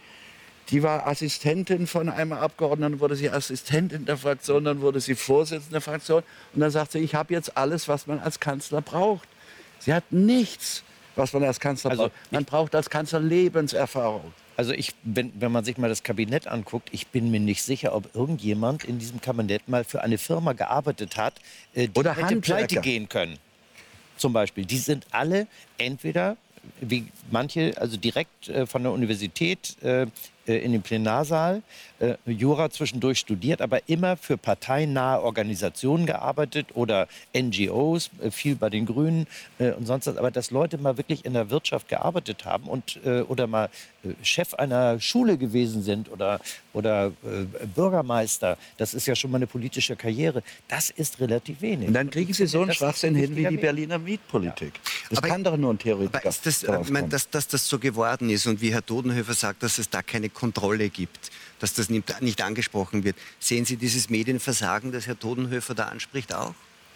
[0.69, 5.13] die war Assistentin von einem Abgeordneten, dann wurde sie Assistentin der Fraktion, dann wurde sie
[5.13, 6.23] Vorsitzende der Fraktion
[6.55, 9.27] und dann sagt sie, ich habe jetzt alles, was man als Kanzler braucht.
[9.77, 10.81] Sie hat nichts,
[11.15, 12.31] was man als Kanzler also, braucht.
[12.31, 14.33] Man braucht als Kanzler Lebenserfahrung.
[14.57, 17.93] Also ich, wenn, wenn man sich mal das Kabinett anguckt, ich bin mir nicht sicher,
[17.93, 21.35] ob irgendjemand in diesem Kabinett mal für eine Firma gearbeitet hat,
[21.75, 23.37] äh, die Oder hätte pleite gehen können
[24.17, 25.47] zum Beispiel, die sind alle
[25.77, 26.37] entweder
[26.81, 30.07] wie manche, also direkt äh, von der Universität äh,
[30.47, 31.63] äh, in den Plenarsaal,
[31.99, 38.69] äh, Jura zwischendurch studiert, aber immer für parteinahe Organisationen gearbeitet oder NGOs, äh, viel bei
[38.69, 39.27] den Grünen
[39.59, 40.17] äh, und sonst was.
[40.17, 43.69] Aber dass Leute mal wirklich in der Wirtschaft gearbeitet haben und oder mal
[44.21, 46.39] Chef einer Schule gewesen sind oder,
[46.73, 47.11] oder
[47.75, 50.43] Bürgermeister, das ist ja schon mal eine politische Karriere.
[50.67, 51.87] Das ist relativ wenig.
[51.87, 54.73] Und dann kriegen Sie so einen Schwachsinn hin wie die Berliner Mietpolitik.
[55.09, 56.19] Das aber, kann doch nur ein Theoretiker.
[56.19, 59.33] Aber ist das, ich meine, dass, dass das so geworden ist und wie Herr Todenhöfer
[59.33, 63.15] sagt, dass es da keine Kontrolle gibt, dass das nicht angesprochen wird.
[63.39, 66.53] Sehen Sie dieses Medienversagen, das Herr Todenhöfer da anspricht, auch?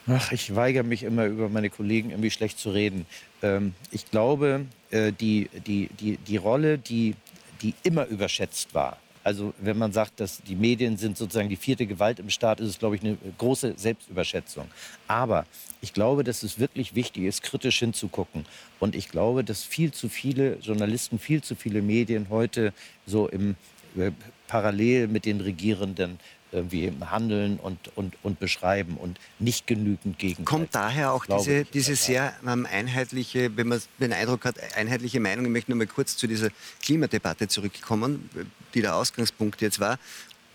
[0.08, 3.06] Ach, ich weigere mich immer über meine Kollegen irgendwie schlecht zu reden.
[3.42, 7.16] Ähm, ich glaube, äh, die, die, die, die Rolle, die,
[7.62, 11.86] die immer überschätzt war, also wenn man sagt, dass die Medien sind sozusagen die vierte
[11.86, 14.68] Gewalt im Staat, ist es, glaube ich, eine große Selbstüberschätzung.
[15.08, 15.46] Aber
[15.82, 18.46] ich glaube, dass es wirklich wichtig ist, kritisch hinzugucken.
[18.80, 22.74] Und ich glaube, dass viel zu viele Journalisten, viel zu viele Medien heute
[23.06, 23.56] so im
[23.98, 24.12] äh,
[24.48, 26.20] parallel mit den Regierenden
[26.52, 30.46] irgendwie handeln und, und, und beschreiben und nicht genügend gegen.
[30.46, 35.46] Kommt daher auch diese, diese sehr ähm, einheitliche, wenn man den Eindruck hat, einheitliche Meinung,
[35.46, 36.50] ich möchte nur mal kurz zu dieser
[36.82, 38.30] Klimadebatte zurückkommen,
[38.74, 40.00] die der Ausgangspunkt jetzt war,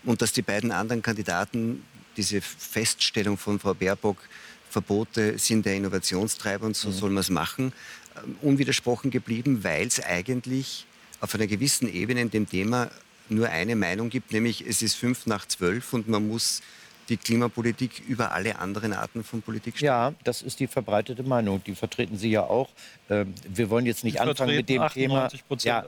[0.03, 1.83] und dass die beiden anderen Kandidaten
[2.17, 4.17] diese Feststellung von Frau Baerbock,
[4.69, 6.93] Verbote sind der Innovationstreiber und so mhm.
[6.93, 7.71] soll man es machen,
[8.23, 10.85] ähm, unwidersprochen geblieben, weil es eigentlich
[11.21, 12.91] auf einer gewissen Ebene in dem Thema
[13.29, 16.61] nur eine Meinung gibt, nämlich es ist fünf nach zwölf und man muss
[17.09, 19.87] die Klimapolitik über alle anderen Arten von Politik stellen.
[19.87, 21.61] Ja, das ist die verbreitete Meinung.
[21.65, 22.69] Die vertreten Sie ja auch.
[23.09, 25.29] Ähm, wir wollen jetzt nicht anfangen mit dem Thema.
[25.61, 25.83] Ja,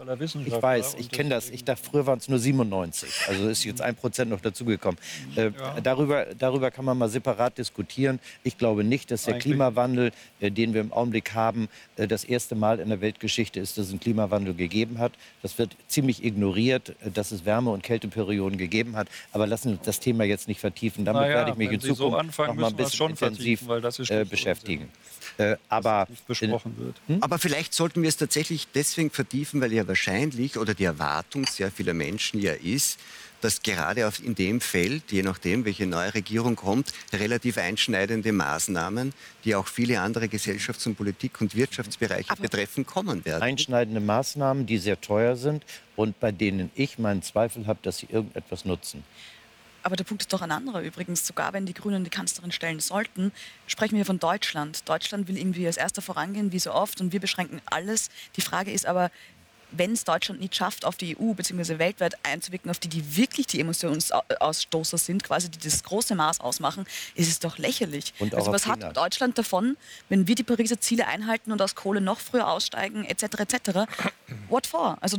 [0.46, 1.50] ich weiß, ich kenne das.
[1.50, 3.10] Ich dachte, früher waren es nur 97.
[3.28, 5.00] Also ist jetzt ein Prozent noch dazugekommen.
[5.36, 5.82] Äh, ja.
[5.82, 8.20] darüber, darüber kann man mal separat diskutieren.
[8.44, 9.44] Ich glaube nicht, dass der Eigentlich.
[9.44, 13.78] Klimawandel, äh, den wir im Augenblick haben, äh, das erste Mal in der Weltgeschichte ist,
[13.78, 15.14] dass es einen Klimawandel gegeben hat.
[15.42, 19.08] Das wird ziemlich ignoriert, äh, dass es Wärme- und Kälteperioden gegeben hat.
[19.32, 21.04] Aber lassen wir das Thema jetzt nicht vertiefen.
[21.08, 23.62] Damit naja, werde ich mich in Zukunft so anfangen, noch mal ein bisschen intensiv
[24.10, 24.90] äh, beschäftigen.
[25.38, 26.96] Äh, aber, besprochen wird.
[27.08, 27.24] Hm?
[27.24, 31.72] aber vielleicht sollten wir es tatsächlich deswegen vertiefen, weil ja wahrscheinlich oder die Erwartung sehr
[31.72, 33.00] vieler Menschen ja ist,
[33.40, 39.14] dass gerade in dem Feld, je nachdem, welche neue Regierung kommt, relativ einschneidende Maßnahmen,
[39.46, 43.44] die auch viele andere Gesellschafts- und Politik- und Wirtschaftsbereiche Aber betreffen, kommen werden.
[43.44, 45.64] Einschneidende Maßnahmen, die sehr teuer sind
[45.96, 49.06] und bei denen ich meinen Zweifel habe, dass sie irgendetwas nutzen.
[49.88, 51.26] Aber der Punkt ist doch ein anderer übrigens.
[51.26, 53.32] Sogar wenn die Grünen die Kanzlerin stellen sollten,
[53.68, 54.82] sprechen wir von Deutschland.
[54.90, 58.10] Deutschland will irgendwie als erster vorangehen, wie so oft, und wir beschränken alles.
[58.36, 59.12] Die Frage ist aber,
[59.72, 61.80] wenn es Deutschland nicht schafft, auf die EU bzw.
[61.80, 66.86] weltweit einzuwirken, auf die, die wirklich die Emissionsausstoßer sind, quasi die das große Maß ausmachen,
[67.16, 68.14] ist es doch lächerlich.
[68.20, 69.78] Und also was hat Deutschland davon,
[70.10, 73.24] wenn wir die Pariser Ziele einhalten und aus Kohle noch früher aussteigen, etc.
[73.40, 73.70] etc.
[74.50, 74.98] What for?
[75.00, 75.18] Also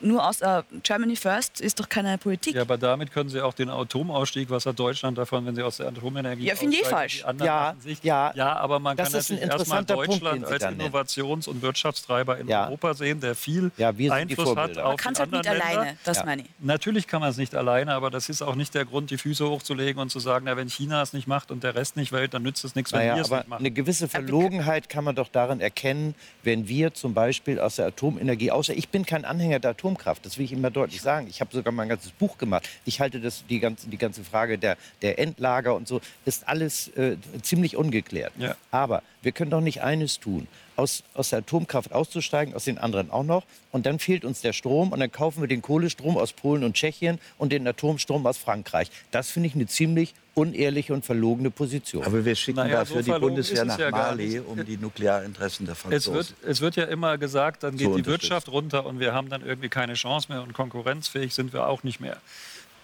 [0.00, 2.54] nur aus äh, Germany First ist doch keine Politik.
[2.54, 5.78] Ja, aber damit können Sie auch den Atomausstieg, was hat Deutschland davon, wenn Sie aus
[5.78, 7.24] der Atomenergie Ja, finde ich falsch.
[7.40, 12.48] Ja, ja, ja, aber man kann natürlich erstmal Deutschland Punkt, als Innovations- und Wirtschaftstreiber in
[12.48, 12.66] ja.
[12.66, 16.24] Europa sehen, der viel ja, Einfluss hat auf man kann es halt nicht alleine, das
[16.24, 16.48] meine ich.
[16.58, 19.48] Natürlich kann man es nicht alleine, aber das ist auch nicht der Grund, die Füße
[19.48, 22.28] hochzulegen und zu sagen, na, wenn China es nicht macht und der Rest nicht will,
[22.28, 23.60] dann nützt es nichts, wenn naja, wir es nicht machen.
[23.60, 28.50] Eine gewisse Verlogenheit kann man doch darin erkennen, wenn wir zum Beispiel aus der Atomenergie,
[28.50, 31.28] außer ich bin kein Anhänger der Atomkraft, das will ich immer deutlich sagen.
[31.28, 32.68] Ich habe sogar mal ein ganzes Buch gemacht.
[32.84, 36.88] Ich halte das, die, ganze, die ganze Frage der, der Endlager und so, ist alles
[36.96, 38.32] äh, ziemlich ungeklärt.
[38.38, 38.56] Ja.
[38.70, 40.46] Aber Wir können doch nicht eines tun,
[40.76, 43.44] aus, aus der Atomkraft auszusteigen, aus den anderen auch noch.
[43.72, 46.74] Und dann fehlt uns der Strom und dann kaufen wir den Kohlestrom aus Polen und
[46.74, 48.90] Tschechien und den Atomstrom aus Frankreich.
[49.10, 52.04] Das finde ich eine ziemlich unehrliche und verlogene Position.
[52.04, 55.74] Aber wir schicken naja, dafür so die Bundeswehr nach ja Mali, um die Nuklearinteressen der
[55.74, 56.16] Franzosen.
[56.16, 59.28] Es wird, es wird ja immer gesagt, dann geht die Wirtschaft runter und wir haben
[59.30, 62.18] dann irgendwie keine Chance mehr und konkurrenzfähig sind wir auch nicht mehr.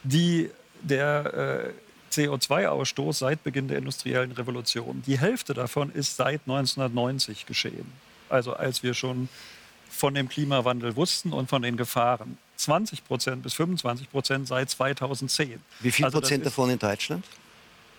[0.03, 0.51] Die,
[0.83, 1.84] der äh,
[2.15, 7.93] CO2-Ausstoß seit Beginn der industriellen Revolution, die Hälfte davon ist seit 1990 geschehen.
[8.29, 9.29] Also als wir schon
[9.89, 12.37] von dem Klimawandel wussten und von den Gefahren.
[12.57, 15.61] 20 Prozent bis 25 Prozent seit 2010.
[15.81, 17.25] Wie viel also Prozent davon in Deutschland?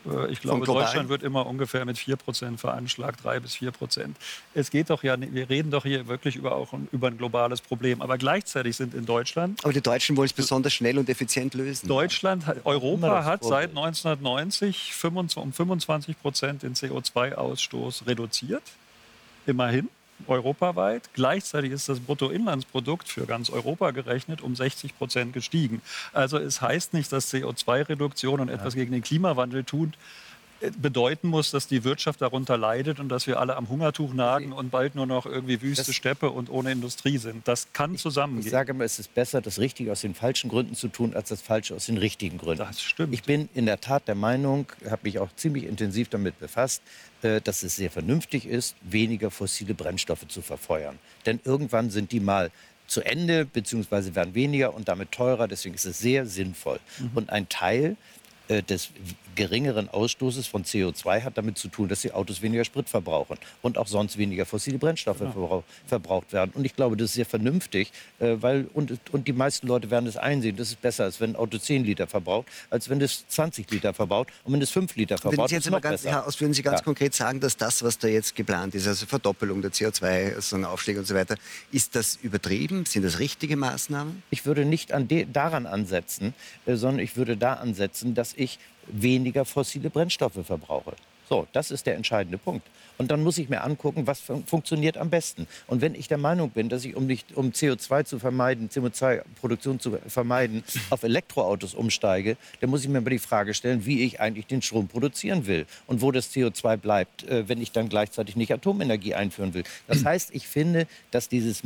[0.10, 4.18] Äh, ich glaube, Deutschland wird immer ungefähr mit 4 Prozent veranschlagt, 3 bis 4 Prozent.
[4.53, 8.01] Es geht doch ja, wir reden doch hier wirklich über, auch über ein globales Problem.
[8.01, 9.64] Aber gleichzeitig sind in Deutschland.
[9.64, 11.88] Aber die Deutschen wollen es besonders schnell und effizient lösen.
[11.88, 14.93] Deutschland, Europa hat seit 1990
[15.36, 18.64] um 25 Prozent den CO2-Ausstoß reduziert.
[19.45, 19.89] Immerhin
[20.28, 21.09] europaweit.
[21.13, 25.82] Gleichzeitig ist das Bruttoinlandsprodukt für ganz Europa gerechnet um 60 Prozent gestiegen.
[26.13, 29.93] Also es heißt nicht, dass CO2-Reduktion und etwas gegen den Klimawandel tut,
[30.80, 34.72] bedeuten muss, dass die Wirtschaft darunter leidet und dass wir alle am Hungertuch nagen und
[34.72, 37.47] bald nur noch irgendwie Wüste, das, Steppe und ohne Industrie sind.
[37.47, 38.45] Das kann zusammengehen.
[38.45, 41.30] Ich sage immer, es ist besser, das Richtige aus den falschen Gründen zu tun, als
[41.30, 42.66] das Falsche aus den richtigen Gründen.
[42.66, 43.14] Das stimmt.
[43.14, 46.82] Ich bin in der Tat der Meinung, habe mich auch ziemlich intensiv damit befasst,
[47.22, 50.99] äh, dass es sehr vernünftig ist, weniger fossile Brennstoffe zu verfeuern.
[51.26, 52.51] Denn irgendwann sind die mal
[52.88, 55.47] zu Ende, beziehungsweise werden weniger und damit teurer.
[55.47, 56.80] Deswegen ist es sehr sinnvoll.
[56.99, 57.12] Mhm.
[57.16, 57.97] Und ein Teil
[58.47, 58.91] äh, des
[59.36, 63.78] geringeren Ausstoßes von CO2 hat damit zu tun, dass die Autos weniger Sprit verbrauchen und
[63.78, 65.64] auch sonst weniger fossile Brennstoffe genau.
[65.86, 66.52] verbraucht werden.
[66.54, 70.08] Und ich glaube, das ist sehr vernünftig, äh, weil und, und die meisten Leute werden
[70.08, 73.28] es einsehen, das ist besser, als wenn ein Auto 10 Liter verbraucht, als wenn es
[73.28, 75.40] 20 Liter verbraucht und wenn es 5 Liter verbraucht.
[75.40, 76.84] Wenn Sie jetzt mal ganz, Herr Aus, würden Sie ganz ja.
[76.84, 81.16] konkret sagen, dass das, was da jetzt geplant ist, also Verdoppelung der CO2-Aufschläge und so
[81.16, 81.36] weiter,
[81.72, 82.86] ist das übertrieben?
[82.86, 84.24] Sind das richtige Maßnahmen?
[84.30, 86.34] Ich würde nicht an daran ansetzen,
[86.66, 90.94] äh, sondern ich würde da ansetzen, dass ich weniger fossile Brennstoffe verbrauche.
[91.28, 92.68] So, das ist der entscheidende Punkt.
[92.98, 95.48] Und dann muss ich mir angucken, was fun funktioniert am besten.
[95.68, 99.80] Und wenn ich der Meinung bin, dass ich, um, nicht, um CO2 zu vermeiden, CO2-Produktion
[99.80, 104.22] zu vermeiden, auf Elektroautos umsteige, dann muss ich mir mal die Frage stellen, wie ich
[104.22, 108.36] eigentlich den Strom produzieren will und wo das CO2 bleibt, äh, wenn ich dann gleichzeitig
[108.36, 109.64] nicht Atomenergie einführen will.
[109.88, 111.64] Das heißt, ich finde, dass dieses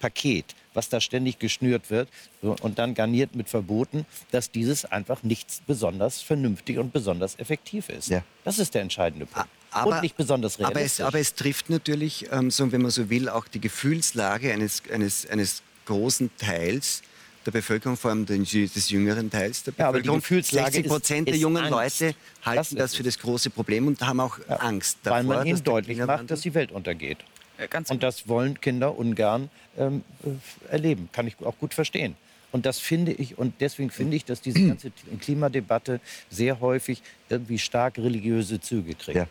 [0.00, 2.08] Maßnahmenpaket was da ständig geschnürt wird
[2.42, 8.08] und dann garniert mit Verboten, dass dieses einfach nicht besonders vernünftig und besonders effektiv ist.
[8.08, 8.22] Ja.
[8.44, 9.48] Das ist der entscheidende Punkt.
[9.72, 11.00] Aber, und nicht besonders realistisch.
[11.00, 14.52] Aber es, aber es trifft natürlich, ähm, so, wenn man so will, auch die Gefühlslage
[14.52, 17.02] eines, eines, eines großen Teils
[17.46, 20.22] der Bevölkerung, vor allem des jüngeren Teils der Bevölkerung.
[20.28, 22.00] Ja, 60 Prozent der jungen Angst.
[22.00, 25.18] Leute halten das, das für das große Problem und haben auch ja, Angst davor.
[25.18, 27.18] Weil man ihnen deutlich macht, dass die Welt untergeht.
[27.68, 31.08] Ganz und das wollen Kinder ungern ähm, äh, erleben.
[31.12, 32.16] Kann ich auch gut verstehen.
[32.52, 34.90] Und das finde ich, und deswegen finde ich, dass diese ganze
[35.20, 36.00] Klimadebatte
[36.30, 39.16] sehr häufig irgendwie stark religiöse Züge kriegt.
[39.16, 39.28] Ja.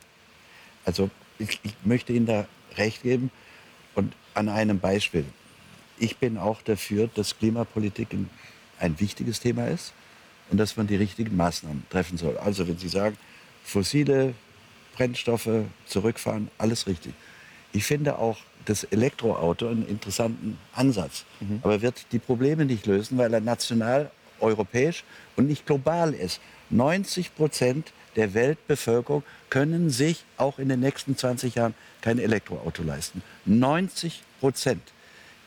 [0.86, 3.30] Also ich, ich möchte Ihnen da recht geben
[3.96, 5.26] und an einem Beispiel.
[5.98, 8.30] Ich bin auch dafür, dass Klimapolitik ein,
[8.80, 9.92] ein wichtiges Thema ist
[10.50, 12.38] und dass man die richtigen Maßnahmen treffen soll.
[12.38, 13.18] Also wenn Sie sagen,
[13.64, 14.34] fossile
[14.96, 17.14] Brennstoffe zurückfahren, alles richtig.
[17.72, 21.26] Ich finde auch das Elektroauto einen interessanten Ansatz.
[21.39, 21.59] Mhm.
[21.63, 25.03] Aber wird die Probleme nicht lösen, weil er national, europäisch
[25.36, 26.39] und nicht global ist.
[26.70, 33.22] 90 Prozent der Weltbevölkerung können sich auch in den nächsten 20 Jahren kein Elektroauto leisten.
[33.45, 34.82] 90 Prozent.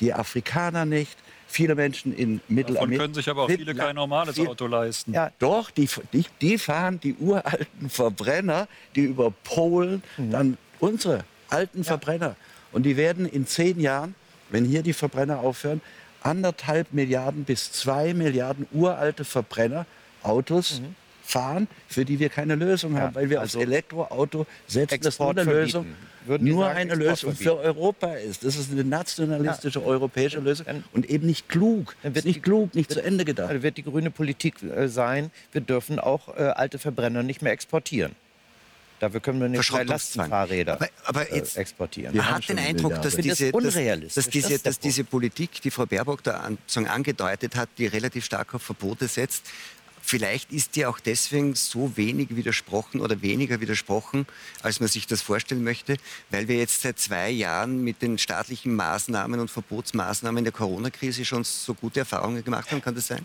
[0.01, 1.17] Die Afrikaner nicht,
[1.47, 2.81] viele Menschen in Mittelamerika.
[2.81, 5.13] Davon können sich aber auch viele kein normales Auto leisten.
[5.13, 10.31] Ja, doch, die, die, die fahren die uralten Verbrenner, die über Polen mhm.
[10.31, 11.85] dann unsere alten ja.
[11.85, 12.37] Verbrenner.
[12.73, 14.15] Und die werden in zehn Jahren,
[14.51, 15.81] wenn hier die Verbrenner aufhören,
[16.23, 20.95] anderthalb Milliarden bis zwei Milliarden uralte Verbrennerautos mhm.
[21.23, 25.31] fahren, für die wir keine Lösung haben, weil wir also aufs Elektroauto setzen, das nur
[25.31, 25.87] eine Lösung,
[26.27, 28.45] nur sagen, eine Lösung für Europa ist.
[28.45, 29.87] Das ist eine nationalistische ja.
[29.87, 31.97] europäische Lösung und eben nicht klug.
[32.03, 33.51] Dann wird nicht die, klug, nicht wird, zu Ende gedacht.
[33.51, 37.53] Dann wird die grüne Politik äh, sein, wir dürfen auch äh, alte Verbrenner nicht mehr
[37.53, 38.15] exportieren.
[39.03, 42.17] Dafür können wir nicht drei Lastenfahrräder aber, aber äh, jetzt, exportieren.
[42.17, 45.73] Man hat den Eindruck, dass diese, das dass, dass, diese, das dass diese Politik, die
[45.73, 49.43] Frau Baerbock da an, angedeutet hat, die relativ stark auf Verbote setzt,
[50.05, 54.27] Vielleicht ist die auch deswegen so wenig widersprochen oder weniger widersprochen,
[54.61, 55.97] als man sich das vorstellen möchte,
[56.31, 61.45] weil wir jetzt seit zwei Jahren mit den staatlichen Maßnahmen und Verbotsmaßnahmen der Corona-Krise schon
[61.45, 62.83] so gute Erfahrungen gemacht haben.
[62.83, 63.23] Kann das sein?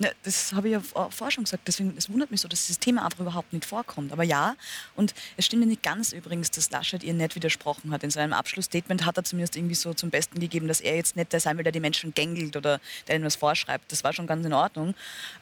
[0.00, 1.68] Ne, das habe ich ja vorher schon gesagt.
[1.68, 4.12] Deswegen, es wundert mich so, dass dieses Thema einfach überhaupt nicht vorkommt.
[4.12, 4.56] Aber ja,
[4.96, 8.02] und es stimmt ja nicht ganz übrigens, dass Laschet ihr nicht widersprochen hat.
[8.02, 11.34] In seinem Abschlussstatement hat er zumindest irgendwie so zum Besten gegeben, dass er jetzt nicht
[11.34, 13.92] der sein will, der die Menschen gängelt oder der ihnen was vorschreibt.
[13.92, 14.94] Das war schon ganz in Ordnung.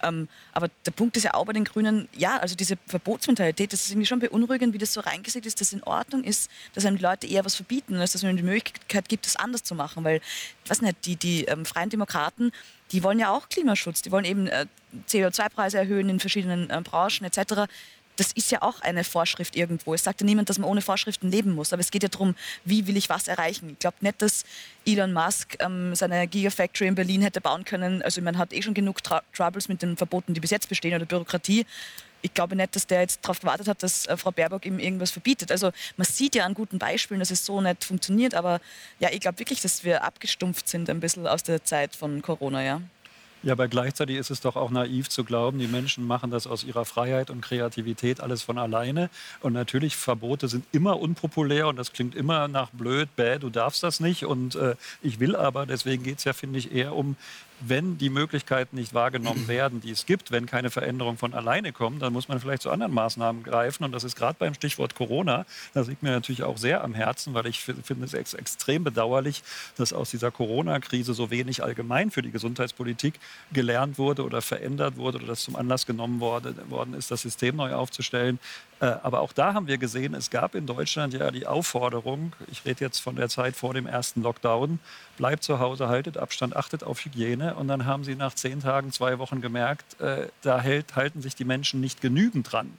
[0.02, 3.82] Ähm, aber der Punkt ist ja auch bei den Grünen, ja, also diese Verbotsmentalität, das
[3.82, 6.84] ist irgendwie schon beunruhigend, wie das so reingesagt ist, dass es in Ordnung ist, dass
[6.84, 9.76] einem die Leute eher was verbieten, als dass man die Möglichkeit gibt, das anders zu
[9.76, 10.02] machen.
[10.02, 10.20] Weil,
[10.64, 12.50] ich weiß nicht, die, die ähm, Freien Demokraten,
[12.93, 14.66] die wollen ja auch Klimaschutz, die wollen eben äh,
[15.09, 17.70] CO2-Preise erhöhen in verschiedenen äh, Branchen etc.
[18.16, 19.95] Das ist ja auch eine Vorschrift irgendwo.
[19.95, 21.72] Es sagt ja niemand, dass man ohne Vorschriften leben muss.
[21.72, 22.34] Aber es geht ja darum,
[22.64, 23.70] wie will ich was erreichen.
[23.70, 24.45] Ich glaube nicht, dass
[24.84, 28.03] Elon Musk ähm, seine Gigafactory in Berlin hätte bauen können.
[28.03, 30.95] Also man hat eh schon genug Tra Troubles mit den Verboten, die bis jetzt bestehen
[30.95, 31.64] oder Bürokratie
[32.28, 35.10] ich glaube nicht, dass der jetzt darauf gewartet hat, dass äh, Frau Baerbock ihm irgendwas
[35.10, 35.50] verbietet.
[35.50, 38.60] Also man sieht ja an guten Beispielen, dass es so nicht funktioniert, aber
[39.00, 42.62] ja, ich glaube wirklich, dass wir abgestumpft sind ein bisschen aus der Zeit von Corona,
[42.62, 42.80] ja.
[43.44, 46.64] Ja, aber gleichzeitig ist es doch auch naiv zu glauben, die Menschen machen das aus
[46.64, 49.10] ihrer Freiheit und Kreativität alles von alleine.
[49.40, 53.84] Und natürlich, Verbote sind immer unpopulär und das klingt immer nach blöd, bäh, du darfst
[53.84, 54.24] das nicht.
[54.24, 57.14] Und äh, ich will aber, deswegen geht es ja, finde ich, eher um
[57.61, 61.98] wenn die Möglichkeiten nicht wahrgenommen werden, die es gibt, wenn keine Veränderungen von alleine kommen,
[61.98, 63.84] dann muss man vielleicht zu anderen Maßnahmen greifen.
[63.84, 67.34] Und das ist gerade beim Stichwort Corona, das liegt mir natürlich auch sehr am Herzen,
[67.34, 69.42] weil ich finde es ex extrem bedauerlich,
[69.76, 73.14] dass aus dieser Corona-Krise so wenig allgemein für die Gesundheitspolitik
[73.52, 77.74] gelernt wurde oder verändert wurde oder das zum Anlass genommen worden ist, das System neu
[77.74, 78.38] aufzustellen.
[78.80, 82.64] Äh, aber auch da haben wir gesehen, es gab in Deutschland ja die Aufforderung, ich
[82.64, 84.78] rede jetzt von der Zeit vor dem ersten Lockdown,
[85.16, 87.56] bleibt zu Hause, haltet Abstand, achtet auf Hygiene.
[87.56, 91.34] Und dann haben sie nach zehn Tagen, zwei Wochen gemerkt, äh, da hält, halten sich
[91.34, 92.78] die Menschen nicht genügend dran.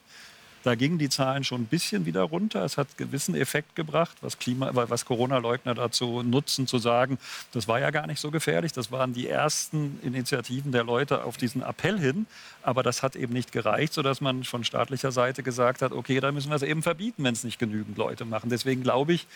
[0.63, 2.63] Da gingen die Zahlen schon ein bisschen wieder runter.
[2.65, 7.17] Es hat gewissen Effekt gebracht, was, was Corona-Leugner dazu nutzen, zu sagen,
[7.53, 8.73] das war ja gar nicht so gefährlich.
[8.73, 12.25] Das waren die ersten Initiativen der Leute auf diesen Appell hin.
[12.61, 16.31] Aber das hat eben nicht gereicht, sodass man von staatlicher Seite gesagt hat, okay, da
[16.31, 18.49] müssen wir es eben verbieten, wenn es nicht genügend Leute machen.
[18.49, 19.27] Deswegen glaube ich,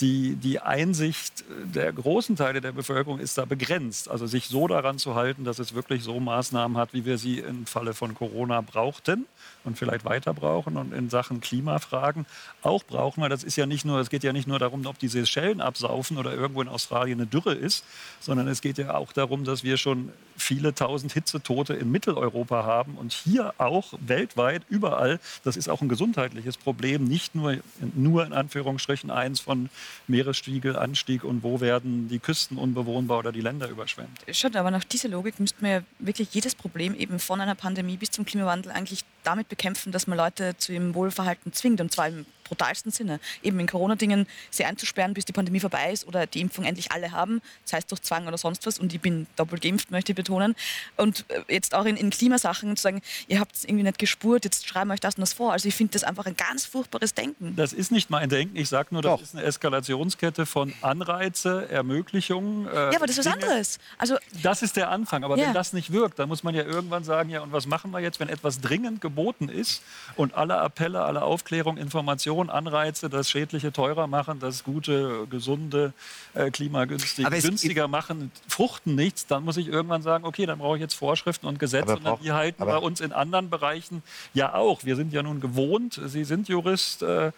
[0.00, 4.10] die, die Einsicht der großen Teile der Bevölkerung ist da begrenzt.
[4.10, 7.38] Also sich so daran zu halten, dass es wirklich so Maßnahmen hat, wie wir sie
[7.38, 9.26] im Falle von Corona brauchten
[9.64, 12.26] und vielleicht weiter brauchen und in Sachen Klimafragen
[12.62, 14.98] auch brauchen, weil das ist ja nicht nur, es geht ja nicht nur darum, ob
[14.98, 17.84] diese Schellen absaufen oder irgendwo in Australien eine Dürre ist,
[18.20, 22.96] sondern es geht ja auch darum, dass wir schon viele tausend Hitzetote in Mitteleuropa haben
[22.96, 27.58] und hier auch weltweit überall, das ist auch ein gesundheitliches Problem, nicht nur,
[27.94, 29.70] nur in Anführungsstrichen eins von
[30.08, 34.20] Meeresspiegelanstieg und wo werden die Küsten unbewohnbar oder die Länder überschwemmt.
[34.32, 37.96] Schaut, aber nach dieser Logik müsste man ja wirklich jedes Problem eben von einer Pandemie
[37.96, 42.08] bis zum Klimawandel eigentlich damit bekämpfen, dass man Leute zu ihrem Wohlverhalten zwingt und zwar
[42.08, 43.18] im brutalsten Sinne.
[43.42, 47.12] Eben in Corona-Dingen sie einzusperren, bis die Pandemie vorbei ist oder die Impfung endlich alle
[47.12, 48.78] haben, sei es durch Zwang oder sonst was.
[48.78, 50.54] Und ich bin doppelt geimpft, möchte ich betonen.
[50.96, 54.44] Und äh, jetzt auch in, in Klimasachen zu sagen, ihr habt es irgendwie nicht gespurt,
[54.44, 55.52] jetzt schreiben wir euch das und das vor.
[55.52, 57.56] Also ich finde das einfach ein ganz furchtbares Denken.
[57.56, 58.56] Das ist nicht mein Denken.
[58.56, 59.22] Ich sage nur, das Doch.
[59.22, 62.66] ist eine Eskalationskette von Anreize, Ermöglichungen.
[62.66, 63.78] Äh, ja, aber das ist was anderes.
[63.98, 65.24] Also, das ist der Anfang.
[65.24, 65.46] Aber ja.
[65.46, 68.00] wenn das nicht wirkt, dann muss man ja irgendwann sagen, ja, und was machen wir
[68.00, 69.82] jetzt, wenn etwas dringend geboten ist
[70.16, 75.92] und alle Appelle, alle Aufklärung, Informationen, Investition, Anreize, das Schädliche teurer machen, das Gute, Gesunde,
[76.34, 80.80] äh, klimagünstig günstiger machen, fruchten nichts, dann muss ich irgendwann sagen, okay, dann brauche ich
[80.80, 81.96] jetzt Vorschriften und Gesetze.
[81.96, 84.02] und die halten bei uns in anderen Bereichen
[84.34, 84.84] ja auch.
[84.84, 87.02] Wir sind ja nun gewohnt, Sie sind Jurist.
[87.02, 87.32] Äh, äh,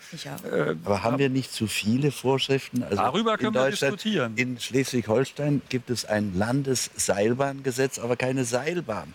[0.85, 2.83] aber haben wir nicht zu viele Vorschriften?
[2.83, 4.35] Also darüber können wir diskutieren.
[4.37, 9.15] In Schleswig-Holstein gibt es ein Landesseilbahngesetz, aber keine Seilbahn.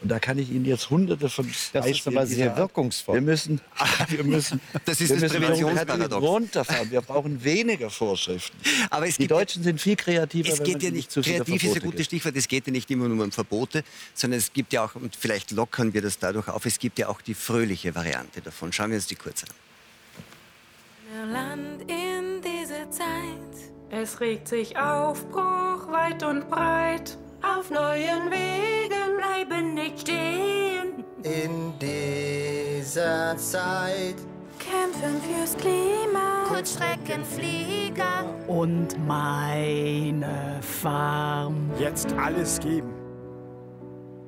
[0.00, 3.16] Und da kann ich Ihnen jetzt hunderte von Das ist aber sehr wirkungsvoll.
[3.16, 3.60] Wir müssen,
[4.08, 6.22] wir müssen, das ist wir das Präventionsparadox.
[6.24, 6.90] runterfahren.
[6.90, 8.56] Wir brauchen weniger Vorschriften.
[8.90, 10.52] Aber es Die Deutschen sind viel kreativer.
[10.52, 13.08] Es geht ja nicht, zu kreativ ist ein gutes Stichwort, es geht ja nicht immer
[13.08, 13.82] nur um Verbote,
[14.14, 17.08] sondern es gibt ja auch, und vielleicht lockern wir das dadurch auf, es gibt ja
[17.08, 18.72] auch die fröhliche Variante davon.
[18.72, 21.32] Schauen wir uns die kurz an.
[21.32, 23.72] Land in diese Zeit.
[23.90, 31.04] Es regt sich Aufbruch weit und breit auf neuen Wegen bleiben nicht stehen.
[31.22, 34.16] In dieser Zeit
[34.58, 36.44] kämpfen fürs Klima.
[36.48, 41.70] Kurzstreckenflieger und meine Farm.
[41.78, 42.92] Jetzt alles geben.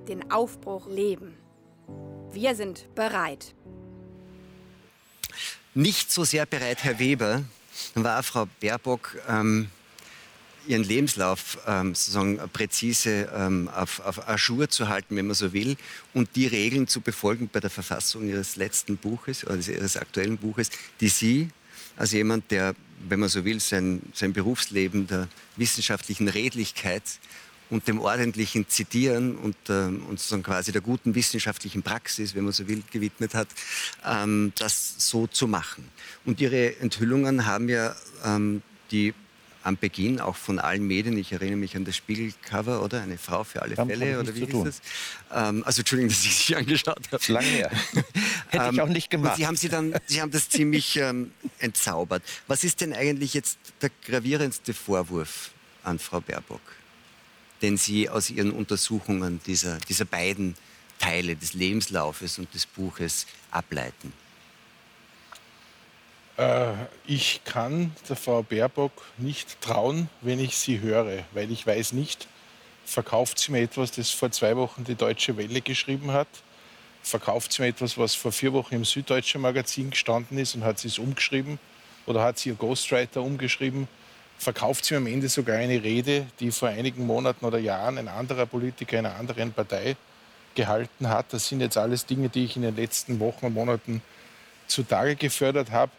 [0.09, 1.37] Den Aufbruch leben.
[2.33, 3.55] Wir sind bereit.
[5.75, 7.45] Nicht so sehr bereit, Herr Weber,
[7.95, 9.71] war Frau Baerbock ähm,
[10.67, 15.77] ihren Lebenslauf ähm, sozusagen präzise ähm, auf, auf Ajour zu halten, wenn man so will,
[16.15, 20.71] und die Regeln zu befolgen bei der Verfassung ihres letzten Buches, also ihres aktuellen Buches,
[21.01, 21.49] die Sie
[21.97, 22.75] als jemand, der,
[23.09, 27.03] wenn man so will, sein, sein Berufsleben der wissenschaftlichen Redlichkeit
[27.69, 32.53] und dem ordentlichen Zitieren und, ähm, und sozusagen quasi der guten wissenschaftlichen Praxis, wenn man
[32.53, 33.49] so will, gewidmet hat,
[34.05, 35.89] ähm, das so zu machen.
[36.25, 37.95] Und ihre Enthüllungen haben ja
[38.25, 39.15] ähm, die
[39.63, 43.03] am Beginn auch von allen Medien, ich erinnere mich an das Spiegelcover, oder?
[43.03, 44.81] Eine Frau für alle Damit Fälle, oder wie ist das?
[45.33, 47.17] Ähm, also Entschuldigung, dass ich Sie angeschaut habe.
[47.17, 47.71] Ist lange her.
[48.49, 49.37] Hätte ich ähm, auch nicht gemacht.
[49.37, 52.23] Sie haben, Sie, dann, Sie haben das ziemlich ähm, entzaubert.
[52.47, 55.51] Was ist denn eigentlich jetzt der gravierendste Vorwurf
[55.83, 56.61] an Frau Baerbock,
[57.61, 60.55] den Sie aus Ihren Untersuchungen dieser, dieser beiden
[60.99, 64.13] Teile des Lebenslaufes und des Buches ableiten?
[66.41, 66.73] Äh,
[67.07, 72.29] ich kann der Frau Baerbock nicht trauen, wenn ich sie höre, weil ich weiß nicht,
[72.87, 76.29] verkauft sie mir etwas, das vor zwei Wochen die Deutsche Welle geschrieben hat,
[77.03, 80.79] verkauft sie mir etwas, was vor vier Wochen im Süddeutschen Magazin gestanden ist und hat
[80.79, 81.59] sie es umgeschrieben
[82.07, 83.87] oder hat sie ihr Ghostwriter umgeschrieben,
[84.39, 88.09] verkauft sie mir am Ende sogar eine Rede, die vor einigen Monaten oder Jahren ein
[88.09, 89.95] anderer Politiker einer anderen Partei
[90.55, 91.35] gehalten hat.
[91.35, 94.01] Das sind jetzt alles Dinge, die ich in den letzten Wochen und Monaten
[94.67, 95.93] zutage gefördert habe.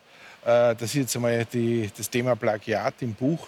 [0.43, 3.47] Äh, das ist jetzt einmal die, das Thema Plagiat im Buch.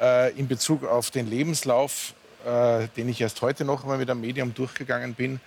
[0.00, 2.14] Äh, in Bezug auf den Lebenslauf,
[2.44, 5.40] äh, den ich erst heute noch einmal mit einem Medium durchgegangen bin,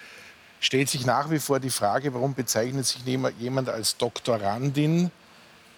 [0.59, 5.11] stellt sich nach wie vor die Frage, warum bezeichnet sich jemand als Doktorandin,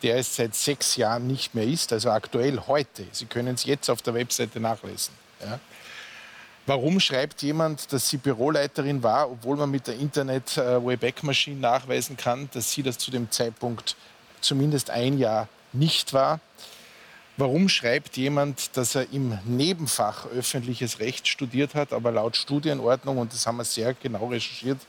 [0.03, 3.05] der es seit sechs Jahren nicht mehr ist, also aktuell heute.
[3.11, 5.13] Sie können es jetzt auf der Webseite nachlesen.
[5.41, 5.59] Ja.
[6.67, 12.71] Warum schreibt jemand, dass sie Büroleiterin war, obwohl man mit der Internet-Wayback-Maschine nachweisen kann, dass
[12.71, 13.95] sie das zu dem Zeitpunkt
[14.41, 16.39] zumindest ein Jahr nicht war.
[17.37, 23.33] Warum schreibt jemand, dass er im Nebenfach öffentliches Recht studiert hat, aber laut Studienordnung, und
[23.33, 24.79] das haben wir sehr genau recherchiert,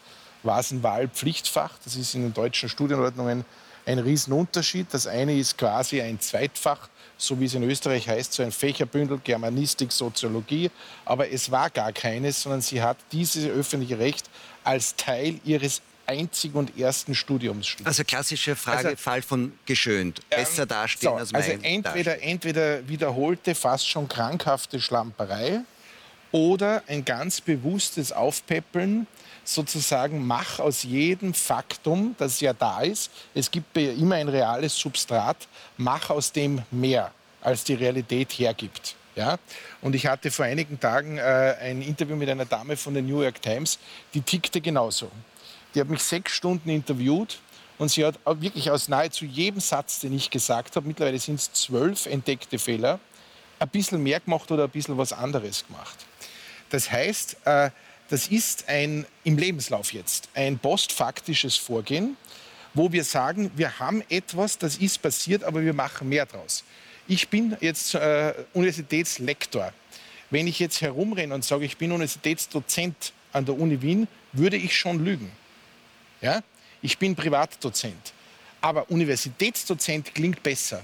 [0.45, 1.73] war es ein Wahlpflichtfach.
[1.85, 3.45] Das ist in den deutschen Studienordnungen
[3.85, 4.87] ein Riesenunterschied.
[4.93, 9.21] Das eine ist quasi ein Zweitfach, so wie es in Österreich heißt, so ein Fächerbündel
[9.25, 10.71] Germanistik, Soziologie.
[11.05, 14.31] Aber es war gar keines, sondern sie hat dieses öffentliche Recht
[14.63, 17.89] als Teil ihres einzigen und ersten Studiums studiert.
[17.89, 20.21] Also klassische Frage, also, Fall von geschönt.
[20.31, 25.61] Besser ähm, dastehen so, als mein Also entweder, entweder wiederholte, fast schon krankhafte Schlamperei
[26.33, 29.07] oder ein ganz bewusstes Aufpäppeln,
[29.45, 34.77] sozusagen mach aus jedem Faktum, das ja da ist, es gibt ja immer ein reales
[34.77, 35.37] Substrat,
[35.77, 38.97] mach aus dem mehr, als die Realität hergibt.
[39.15, 39.39] Ja?
[39.81, 43.23] Und ich hatte vor einigen Tagen äh, ein Interview mit einer Dame von der New
[43.23, 43.79] York Times,
[44.15, 45.11] die tickte genauso.
[45.77, 47.39] Die hat mich sechs Stunden interviewt
[47.77, 51.53] und sie hat wirklich aus nahezu jedem Satz, den ich gesagt habe, mittlerweile sind es
[51.53, 52.99] zwölf entdeckte Fehler,
[53.59, 56.07] ein bisschen mehr gemacht oder ein bisschen was anderes gemacht.
[56.71, 57.69] Das heißt, äh,
[58.09, 62.17] das ist ein, im Lebenslauf jetzt ein postfaktisches Vorgehen,
[62.73, 66.65] wo wir sagen, wir haben etwas, das ist passiert, aber wir machen mehr draus.
[67.07, 69.75] Ich bin jetzt äh, Universitätslektor.
[70.31, 74.75] Wenn ich jetzt herumrenne und sage, ich bin Universitätsdozent an der Uni Wien, würde ich
[74.75, 75.31] schon lügen.
[76.21, 76.43] Ja?
[76.83, 78.13] Ich bin Privatdozent.
[78.61, 80.83] Aber Universitätsdozent klingt besser.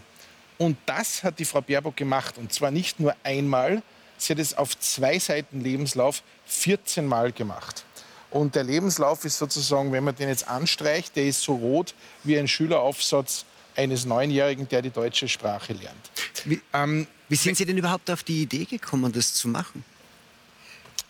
[0.59, 2.39] Und das hat die Frau Baerbock gemacht.
[2.39, 3.83] Und zwar nicht nur einmal,
[4.19, 7.85] sie hat es auf zwei Seiten Lebenslauf 14 Mal gemacht.
[8.31, 12.39] Und der Lebenslauf ist sozusagen, wenn man den jetzt anstreicht, der ist so rot wie
[12.39, 13.45] ein Schüleraufsatz
[13.77, 16.11] eines Neunjährigen, der die deutsche Sprache lernt.
[16.45, 19.85] Wie, ähm, wie sind Sie denn überhaupt auf die Idee gekommen, das zu machen?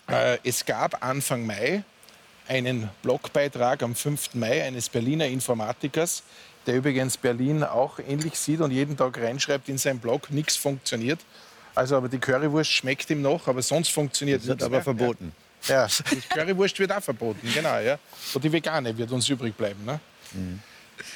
[0.08, 1.84] Äh, es gab Anfang Mai
[2.52, 4.34] einen Blogbeitrag am 5.
[4.34, 6.22] Mai eines Berliner Informatikers,
[6.66, 11.20] der übrigens Berlin auch ähnlich sieht und jeden Tag reinschreibt in seinen Blog, nichts funktioniert.
[11.74, 14.48] Also aber die Currywurst schmeckt ihm noch, aber sonst funktioniert nichts.
[14.48, 14.82] Wird aber mehr.
[14.82, 15.32] verboten.
[15.66, 17.78] Ja, die Currywurst wird auch verboten, genau.
[17.78, 17.98] Ja.
[18.34, 19.82] Und die vegane wird uns übrig bleiben.
[19.86, 19.98] Ne?
[20.34, 20.60] Mhm.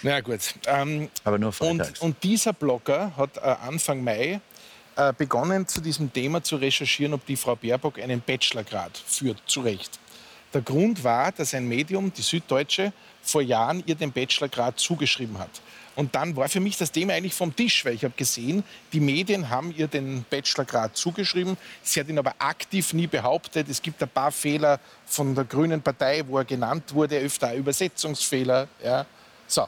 [0.03, 0.55] Na gut.
[0.67, 4.41] Ähm, aber nur und, und dieser Blogger hat äh, Anfang Mai
[4.97, 9.43] äh, begonnen, zu diesem Thema zu recherchieren, ob die Frau Baerbock einen Bachelorgrad führt.
[9.47, 9.99] Zu Recht.
[10.55, 12.93] Der Grund war, dass ein Medium, die Süddeutsche,
[13.23, 15.51] vor Jahren ihr den Bachelorgrad zugeschrieben hat.
[15.97, 19.01] Und dann war für mich das Thema eigentlich vom Tisch, weil ich habe gesehen, die
[19.01, 21.57] Medien haben ihr den Bachelorgrad zugeschrieben.
[21.83, 23.69] Sie hat ihn aber aktiv nie behauptet.
[23.71, 28.69] Es gibt ein paar Fehler von der Grünen Partei, wo er genannt wurde, öfter Übersetzungsfehler.
[28.85, 29.07] Ja.
[29.47, 29.67] So,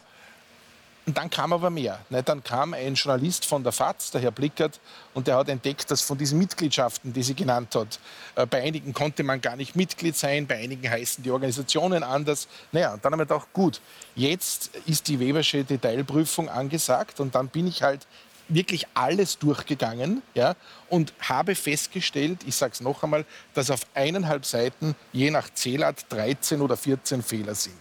[1.08, 2.00] und dann kam aber mehr.
[2.10, 4.78] Dann kam ein Journalist von der FAZ, der Herr Blickert,
[5.14, 7.98] und der hat entdeckt, dass von diesen Mitgliedschaften, die sie genannt hat,
[8.34, 12.46] äh, bei einigen konnte man gar nicht Mitglied sein, bei einigen heißen die Organisationen anders.
[12.72, 13.80] Naja, und dann haben wir gedacht, gut,
[14.16, 18.06] jetzt ist die Webersche Detailprüfung angesagt und dann bin ich halt
[18.48, 20.56] wirklich alles durchgegangen ja,
[20.90, 26.04] und habe festgestellt, ich sage es noch einmal, dass auf eineinhalb Seiten je nach Zählart
[26.10, 27.80] 13 oder 14 Fehler sind.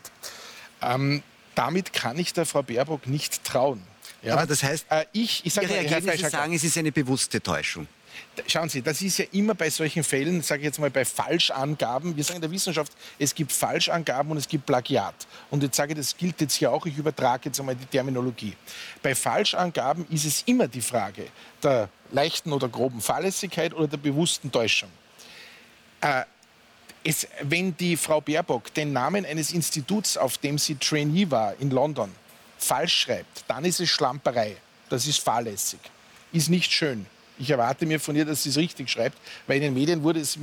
[0.82, 1.24] Ähm,
[1.58, 3.82] damit kann ich der Frau Baerbock nicht trauen.
[4.22, 4.34] Ja?
[4.34, 7.88] Aber das heißt, äh, ich, ich sag Ihre Ergebnisse sagen, es ist eine bewusste Täuschung.
[8.48, 12.16] Schauen Sie, das ist ja immer bei solchen Fällen, sage ich jetzt mal bei Falschangaben.
[12.16, 15.16] Wir sagen in der Wissenschaft, es gibt Falschangaben und es gibt Plagiat.
[15.50, 18.56] Und jetzt sage ich, das gilt jetzt hier auch, ich übertrage jetzt einmal die Terminologie.
[19.02, 21.28] Bei Falschangaben ist es immer die Frage
[21.64, 24.90] der leichten oder groben Fahrlässigkeit oder der bewussten Täuschung.
[26.02, 26.24] Äh,
[27.08, 31.72] es, wenn die Frau Baerbock den Namen eines Instituts, auf dem sie Trainee war in
[31.72, 32.12] London,
[32.58, 34.58] falsch schreibt, dann ist es Schlamperei.
[34.90, 35.80] Das ist fahrlässig.
[36.34, 37.06] Ist nicht schön.
[37.40, 40.20] Ich erwarte mir von ihr, dass sie es richtig schreibt, weil in den Medien wurde,
[40.20, 40.38] es,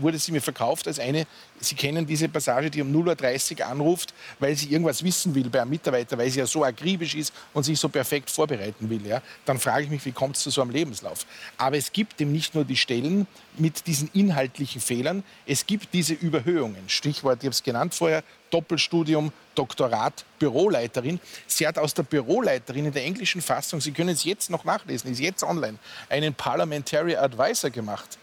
[0.00, 1.26] wurde sie mir verkauft als eine,
[1.60, 5.62] Sie kennen diese Passage, die um 0.30 Uhr anruft, weil sie irgendwas wissen will bei
[5.62, 9.06] einem Mitarbeiter, weil sie ja so akribisch ist und sich so perfekt vorbereiten will.
[9.06, 9.22] Ja?
[9.44, 11.26] Dann frage ich mich, wie kommt es zu so einem Lebenslauf?
[11.56, 13.26] Aber es gibt eben nicht nur die Stellen
[13.56, 16.88] mit diesen inhaltlichen Fehlern, es gibt diese Überhöhungen.
[16.88, 21.20] Stichwort, ich habe es genannt vorher, Doppelstudium, Doktorat, Büroleiterin.
[21.46, 25.10] Sie hat aus der Büroleiterin in der englischen Fassung, Sie können es jetzt noch nachlesen,
[25.10, 25.78] ist jetzt online,
[26.08, 28.18] einen Parliamentary Advisor gemacht.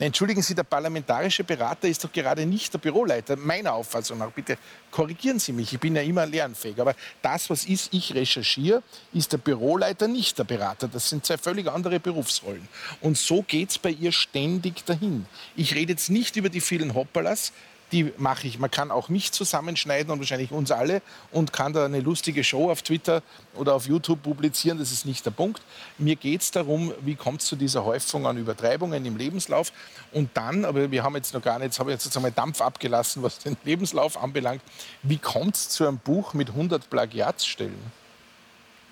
[0.00, 4.30] Entschuldigen Sie, der parlamentarische Berater ist doch gerade nicht der Büroleiter, meiner Auffassung nach.
[4.30, 4.56] Bitte
[4.92, 6.80] korrigieren Sie mich, ich bin ja immer lernfähig.
[6.80, 10.86] Aber das, was ist, ich recherchiere, ist der Büroleiter nicht der Berater.
[10.86, 12.68] Das sind zwei völlig andere Berufsrollen.
[13.00, 15.26] Und so geht es bei ihr ständig dahin.
[15.56, 17.52] Ich rede jetzt nicht über die vielen Hoppalas,
[17.92, 18.58] die mache ich.
[18.58, 22.70] Man kann auch mich zusammenschneiden und wahrscheinlich uns alle und kann da eine lustige Show
[22.70, 23.22] auf Twitter
[23.54, 24.78] oder auf YouTube publizieren.
[24.78, 25.62] Das ist nicht der Punkt.
[25.96, 29.72] Mir geht es darum, wie kommt es zu dieser Häufung an Übertreibungen im Lebenslauf.
[30.12, 32.60] Und dann, aber wir haben jetzt noch gar nicht, jetzt habe ich jetzt einmal Dampf
[32.60, 34.62] abgelassen, was den Lebenslauf anbelangt.
[35.02, 37.98] Wie kommt es zu einem Buch mit 100 Plagiatsstellen?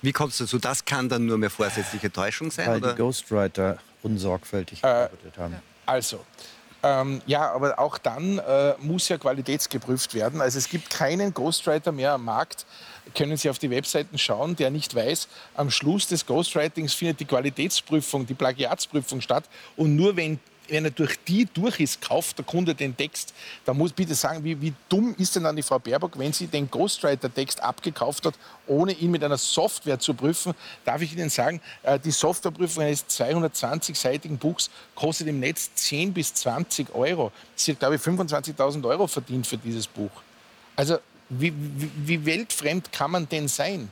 [0.03, 0.59] Wie kommt es dazu?
[0.59, 2.69] Das kann dann nur mehr vorsätzliche Täuschung sein?
[2.69, 2.93] Weil oder?
[2.93, 5.57] die Ghostwriter unsorgfältig äh, gearbeitet haben.
[5.87, 6.25] Also,
[6.87, 10.41] ähm, ja, aber auch dann äh, muss ja qualitätsgeprüft werden.
[10.41, 12.65] Also es gibt keinen Ghostwriter mehr am Markt,
[13.15, 17.25] können Sie auf die Webseiten schauen, der nicht weiß, am Schluss des Ghostwritings findet die
[17.25, 19.45] Qualitätsprüfung, die Plagiatsprüfung statt.
[19.77, 20.39] Und nur wenn
[20.69, 23.35] wenn er durch die durch ist, kauft der Kunde den Text.
[23.65, 26.47] Da muss bitte sagen, wie, wie dumm ist denn dann die Frau Baerbock, wenn sie
[26.47, 28.35] den Ghostwriter-Text abgekauft hat,
[28.67, 30.55] ohne ihn mit einer Software zu prüfen.
[30.85, 36.35] Darf ich Ihnen sagen, äh, die Softwareprüfung eines 220-seitigen Buchs kostet im Netz 10 bis
[36.35, 37.33] 20 Euro.
[37.55, 40.11] Sie hat, glaube ich, 25.000 Euro verdient für dieses Buch.
[40.75, 40.99] Also
[41.29, 43.91] wie, wie, wie weltfremd kann man denn sein?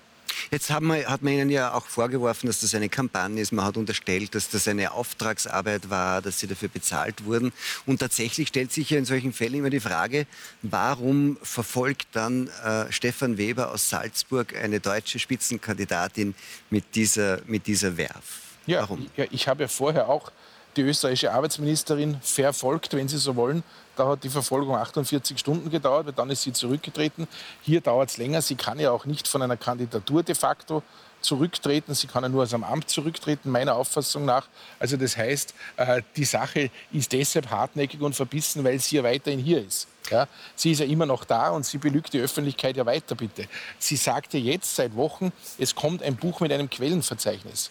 [0.51, 3.53] Jetzt wir, hat man Ihnen ja auch vorgeworfen, dass das eine Kampagne ist.
[3.53, 7.53] Man hat unterstellt, dass das eine Auftragsarbeit war, dass Sie dafür bezahlt wurden.
[7.87, 10.27] Und tatsächlich stellt sich ja in solchen Fällen immer die Frage,
[10.62, 16.35] warum verfolgt dann äh, Stefan Weber aus Salzburg eine deutsche Spitzenkandidatin
[16.70, 18.41] mit dieser, mit dieser Werf?
[18.66, 19.07] Ja, warum?
[19.16, 20.31] Ja, ich habe ja vorher auch
[20.77, 23.62] die österreichische Arbeitsministerin verfolgt, wenn Sie so wollen.
[23.97, 27.28] Da hat die Verfolgung 48 Stunden gedauert, weil dann ist sie zurückgetreten.
[27.62, 28.42] Hier dauert es länger.
[28.42, 30.82] Sie kann ja auch nicht von einer Kandidatur de facto
[31.20, 31.95] zurücktreten.
[31.95, 34.47] Sie kann ja nur aus einem Amt zurücktreten, meiner Auffassung nach.
[34.78, 39.40] Also das heißt, äh, die Sache ist deshalb hartnäckig und verbissen, weil sie ja weiterhin
[39.40, 39.88] hier ist.
[40.11, 43.49] Ja, sie ist ja immer noch da und sie belügt die Öffentlichkeit ja weiter, bitte.
[43.78, 47.70] Sie sagte jetzt seit Wochen, es kommt ein Buch mit einem Quellenverzeichnis.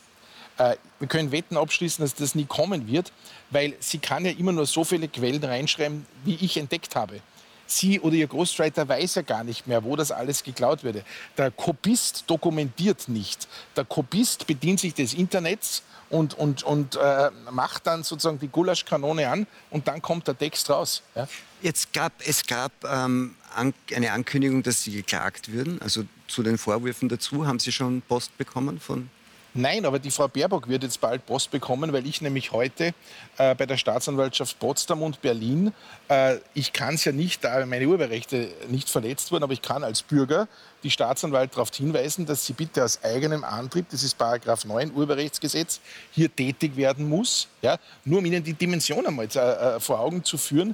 [0.57, 3.11] Äh, wir können Wetten abschließen, dass das nie kommen wird,
[3.49, 7.21] weil sie kann ja immer nur so viele Quellen reinschreiben, wie ich entdeckt habe.
[7.65, 11.03] Sie oder Ihr Ghostwriter weiß ja gar nicht mehr, wo das alles geklaut wurde.
[11.37, 13.47] Der Kopist dokumentiert nicht.
[13.75, 19.29] Der Kopist bedient sich des Internets und, und, und äh, macht dann sozusagen die Gulaschkanone
[19.29, 21.01] an und dann kommt der Text raus.
[21.15, 21.27] Ja?
[21.61, 25.81] Jetzt gab, es gab ähm, an, eine Ankündigung, dass Sie geklagt würden.
[25.81, 27.47] Also zu den Vorwürfen dazu.
[27.47, 29.09] Haben Sie schon Post bekommen von
[29.55, 32.93] Nein, aber die Frau Baerbock wird jetzt bald Post bekommen, weil ich nämlich heute
[33.37, 35.73] äh, bei der Staatsanwaltschaft Potsdam und Berlin,
[36.09, 39.83] äh, ich kann es ja nicht, da meine Urheberrechte nicht verletzt wurden, aber ich kann
[39.83, 40.47] als Bürger
[40.81, 45.81] die Staatsanwalt darauf hinweisen, dass sie bitte aus eigenem Antrieb, das ist Paragraph 9 Urheberrechtsgesetz,
[46.11, 47.47] hier tätig werden muss.
[47.61, 47.77] Ja?
[48.05, 50.73] Nur um Ihnen die Dimension einmal äh, äh vor Augen zu führen.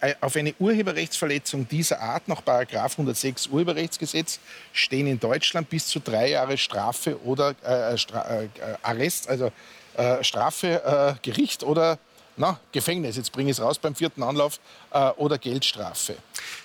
[0.00, 4.40] Äh, äh, auf eine Urheberrechtsverletzung dieser Art nach 106 Urheberrechtsgesetz
[4.72, 8.48] stehen in Deutschland bis zu drei Jahre Strafe oder äh, Stra äh,
[8.82, 9.52] Arrest, also
[9.96, 11.98] äh, Strafe, äh, Gericht oder
[12.36, 13.16] na, Gefängnis.
[13.16, 14.60] Jetzt bringe ich es raus beim vierten Anlauf
[14.92, 16.16] äh, oder Geldstrafe.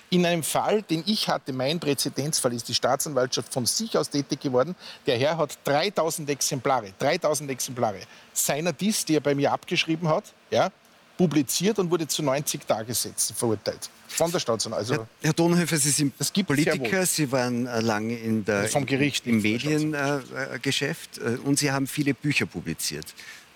[0.08, 4.40] In einem Fall, den ich hatte, mein Präzedenzfall ist die Staatsanwaltschaft von sich aus tätig
[4.40, 4.74] geworden.
[5.06, 8.00] Der Herr hat 3000 Exemplare, 3000 Exemplare
[8.32, 10.70] seiner Dis, die er bei mir abgeschrieben hat, ja,
[11.16, 13.90] publiziert und wurde zu 90 Tagessätzen verurteilt.
[14.08, 15.00] Von der Staatsanwaltschaft.
[15.00, 19.26] Also, Herr, Herr Donhofer, Sie sind Politiker, Sie waren äh, lange in der, vom Gericht,
[19.26, 23.06] im Mediengeschäft äh, äh, und Sie haben viele Bücher publiziert.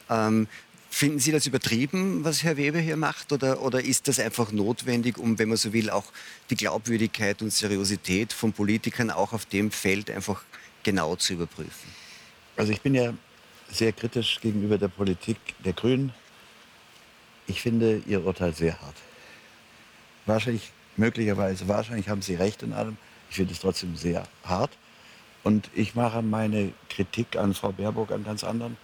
[0.09, 0.49] Ähm,
[0.93, 5.19] Finden Sie das übertrieben, was Herr Weber hier macht, oder, oder ist das einfach notwendig,
[5.19, 6.07] um, wenn man so will, auch
[6.51, 10.43] die Glaubwürdigkeit und Seriosität von Politikern auch auf dem Feld einfach
[10.83, 11.95] genau zu überprüfen?
[12.57, 13.15] Also ich bin ja
[13.71, 16.13] sehr kritisch gegenüber der Politik der Grünen.
[17.51, 18.95] Ich finde Ihr Urteil sehr hart.
[20.25, 22.97] Wahrscheinlich, möglicherweise, wahrscheinlich haben Sie recht in allem.
[23.29, 24.71] Ich finde es trotzdem sehr hart.
[25.43, 28.77] Und ich mache meine Kritik an Frau Baerbock an ganz anderen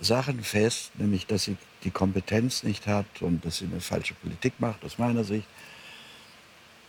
[0.00, 4.54] Sachen fest, nämlich dass sie die Kompetenz nicht hat und dass sie eine falsche Politik
[4.58, 5.46] macht, aus meiner Sicht.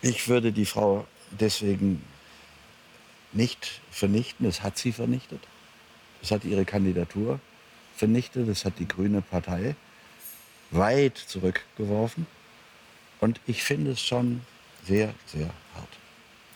[0.02, 2.02] Ich würde die Frau deswegen
[3.34, 5.41] nicht vernichten, das hat sie vernichtet.
[6.22, 7.41] Das hat ihre Kandidatur
[7.98, 9.76] vernichtet, das hat die Grüne Partei
[10.73, 12.27] weit zurückgeworfen.
[13.19, 14.41] Und ich finde es schon
[14.85, 15.45] sehr, sehr
[15.75, 15.87] hart.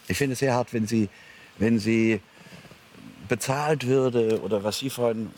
[0.07, 1.10] Ich finde es sehr hart, wenn sie,
[1.57, 2.22] wenn sie
[3.27, 5.31] bezahlt würde oder was Sie vorhin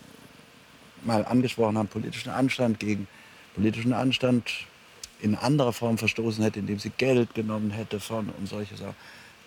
[1.03, 3.07] mal angesprochen haben, politischen Anstand gegen
[3.55, 4.51] politischen Anstand
[5.21, 8.95] in anderer Form verstoßen hätte, indem sie Geld genommen hätte von und solche Sachen.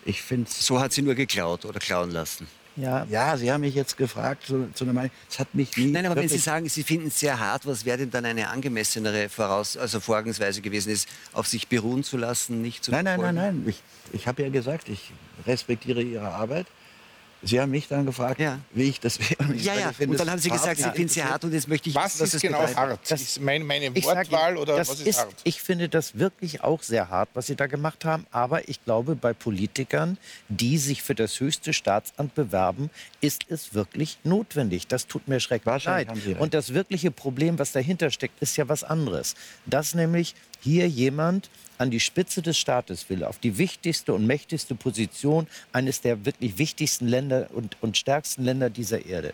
[0.05, 2.47] Ich finde So hat sie nur geklaut oder klauen lassen.
[2.75, 5.11] Ja, ja, Sie haben mich jetzt gefragt zu, zu einer Meinung.
[5.29, 5.91] Es hat mich nie.
[5.91, 8.49] Nein, aber wenn Sie sagen, Sie finden es sehr hart, was wäre denn dann eine
[8.49, 13.21] angemessenere Voraus also Vorgehensweise gewesen, ist, auf sich beruhen zu lassen, nicht zu Nein, nein,
[13.21, 13.63] nein, nein.
[13.67, 15.11] Ich, ich habe ja gesagt, ich
[15.45, 16.65] respektiere Ihre Arbeit.
[17.43, 18.59] Sie haben mich dann gefragt, ja.
[18.71, 19.53] wie ich das wäre.
[19.55, 19.91] Ja, ja.
[19.99, 22.19] Und dann haben Sie gesagt, Sie finden es sehr hart und jetzt möchte ich Was
[22.19, 22.77] wissen, ist genau bedeutet.
[22.77, 23.11] hart?
[23.11, 25.35] Das ist meine, meine Wortwahl oder was ist, ist hart?
[25.43, 28.25] Ich finde das wirklich auch sehr hart, was Sie da gemacht haben.
[28.31, 30.17] Aber ich glaube, bei Politikern,
[30.47, 32.89] die sich für das höchste Staatsamt bewerben,
[33.19, 34.87] ist es wirklich notwendig.
[34.87, 36.07] Das tut mir schrecklich leid.
[36.39, 39.35] Und das wirkliche Problem, was dahinter steckt, ist ja was anderes.
[39.65, 44.75] Dass nämlich hier jemand an die Spitze des Staates will, auf die wichtigste und mächtigste
[44.75, 49.33] Position eines der wirklich wichtigsten Länder und, und stärksten Länder dieser Erde.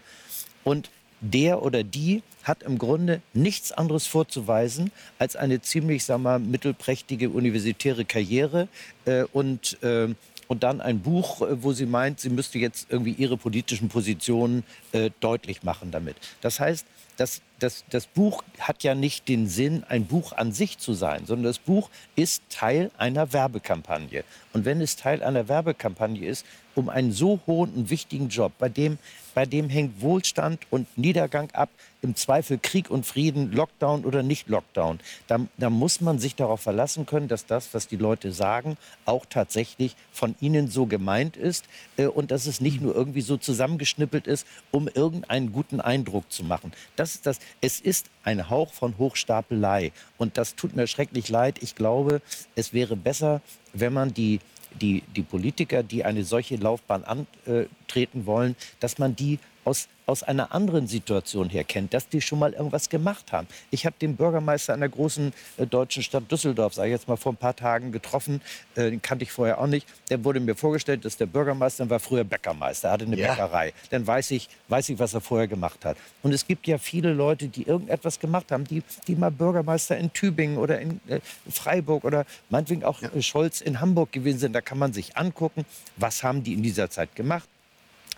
[0.64, 0.90] Und
[1.22, 7.30] der oder die hat im Grunde nichts anderes vorzuweisen als eine ziemlich, sag mal, mittelprächtige
[7.30, 8.68] universitäre Karriere
[9.06, 10.08] äh, und äh,
[10.50, 14.64] und dann ein Buch, äh, wo sie meint, sie müsste jetzt irgendwie ihre politischen Positionen
[14.92, 16.18] äh, deutlich machen damit.
[16.42, 16.86] Das heißt,
[17.16, 21.26] das, das, das Buch hat ja nicht den Sinn, ein Buch an sich zu sein,
[21.26, 24.24] sondern das Buch ist Teil einer Werbekampagne.
[24.54, 26.46] Und wenn es Teil einer Werbekampagne ist,
[26.76, 28.98] um einen so hohen und wichtigen Job, bei dem,
[29.40, 31.70] bei dem hängt Wohlstand und Niedergang ab,
[32.02, 35.00] im Zweifel Krieg und Frieden, Lockdown oder nicht Lockdown.
[35.28, 38.76] Da, da muss man sich darauf verlassen können, dass das, was die Leute sagen,
[39.06, 41.64] auch tatsächlich von ihnen so gemeint ist
[41.96, 46.44] äh, und dass es nicht nur irgendwie so zusammengeschnippelt ist, um irgendeinen guten Eindruck zu
[46.44, 46.74] machen.
[46.98, 47.40] Das ist das.
[47.62, 51.64] Es ist ein Hauch von Hochstapelei und das tut mir schrecklich leid.
[51.64, 52.22] Ich glaube,
[52.56, 53.40] es wäre besser,
[53.72, 54.42] wenn man die
[54.82, 60.54] die, die Politiker, die eine solche Laufbahn antreten wollen, dass man die aus aus einer
[60.54, 63.48] anderen Situation her kennt, dass die schon mal irgendwas gemacht haben.
[63.70, 67.34] Ich habe den Bürgermeister einer großen äh, deutschen Stadt Düsseldorf, sage ich jetzt mal, vor
[67.34, 68.42] ein paar Tagen getroffen.
[68.76, 69.88] Äh, den kannte ich vorher auch nicht.
[70.10, 73.30] Der wurde mir vorgestellt, dass der Bürgermeister war früher Bäckermeister, er hatte eine ja.
[73.30, 73.74] Bäckerei.
[73.92, 75.96] Dann weiß ich, weiß ich, was er vorher gemacht hat.
[76.24, 80.12] Und es gibt ja viele Leute, die irgendetwas gemacht haben, die, die mal Bürgermeister in
[80.12, 83.10] Tübingen oder in äh, Freiburg oder meinetwegen auch ja.
[83.22, 84.54] Scholz in Hamburg gewesen sind.
[84.54, 85.66] Da kann man sich angucken,
[85.98, 87.48] was haben die in dieser Zeit gemacht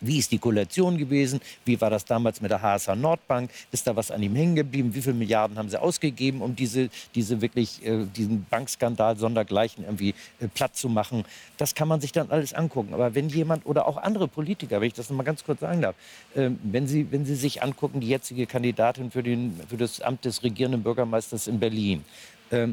[0.01, 1.39] wie ist die Koalition gewesen?
[1.63, 3.51] Wie war das damals mit der HSH Nordbank?
[3.71, 4.93] Ist da was an ihm hängen geblieben?
[4.93, 10.15] Wie viele Milliarden haben sie ausgegeben, um diese, diese wirklich, äh, diesen Bankskandal sondergleichen irgendwie
[10.39, 11.23] äh, platt zu machen?
[11.57, 12.93] Das kann man sich dann alles angucken.
[12.93, 15.81] Aber wenn jemand oder auch andere Politiker, wenn ich das noch mal ganz kurz sagen
[15.81, 15.95] darf,
[16.35, 20.25] äh, wenn, sie, wenn Sie sich angucken, die jetzige Kandidatin für, den, für das Amt
[20.25, 22.03] des regierenden Bürgermeisters in Berlin,
[22.49, 22.67] äh,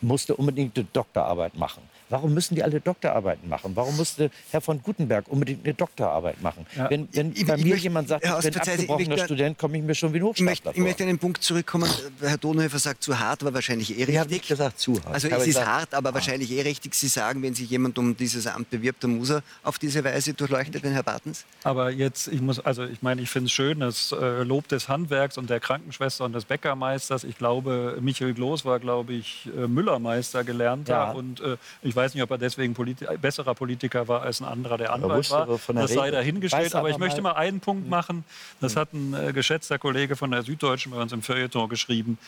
[0.00, 1.82] musste unbedingt eine Doktorarbeit machen.
[2.10, 3.72] Warum müssen die alle Doktorarbeiten machen?
[3.74, 6.66] Warum musste Herr von Gutenberg unbedingt eine Doktorarbeit machen?
[6.76, 6.90] Ja.
[6.90, 9.78] Wenn, wenn ich, bei ich, mir ich, jemand sagt, ich bin abgebrochener ich Student, komme
[9.78, 11.88] ich mir schon wie ein Hochstapler ich möchte, ich möchte an den Punkt zurückkommen.
[12.20, 14.14] Herr Donhöfer sagt zu hart, aber wahrscheinlich eh richtig.
[14.14, 15.14] Ich habe nicht gesagt zu hart.
[15.14, 16.14] Also es ist gesagt, hart, aber hart.
[16.16, 16.94] wahrscheinlich eh richtig.
[16.94, 20.34] Sie sagen, wenn sich jemand um dieses Amt bewirbt, dann muss er auf diese Weise
[20.34, 21.44] durchleuchtet, den Herr Bartens?
[21.62, 24.88] Aber jetzt, ich muss, also ich meine, ich finde es schön, das äh, Lob des
[24.88, 27.22] Handwerks und der Krankenschwester und des Bäckermeisters.
[27.22, 31.12] Ich glaube, Michael Gloß war, glaube ich, äh, Müllermeister gelernter ja.
[31.12, 34.78] und äh, ich weiß nicht, ob er deswegen Politi besserer Politiker war als ein anderer,
[34.78, 35.46] der Anwalt war.
[35.46, 36.74] Das sei dahingestellt.
[36.74, 37.90] Aber ich möchte mal einen Punkt hm.
[37.90, 38.24] machen.
[38.60, 38.80] Das hm.
[38.80, 42.18] hat ein äh, geschätzter Kollege von der Süddeutschen bei uns im Feuilleton geschrieben.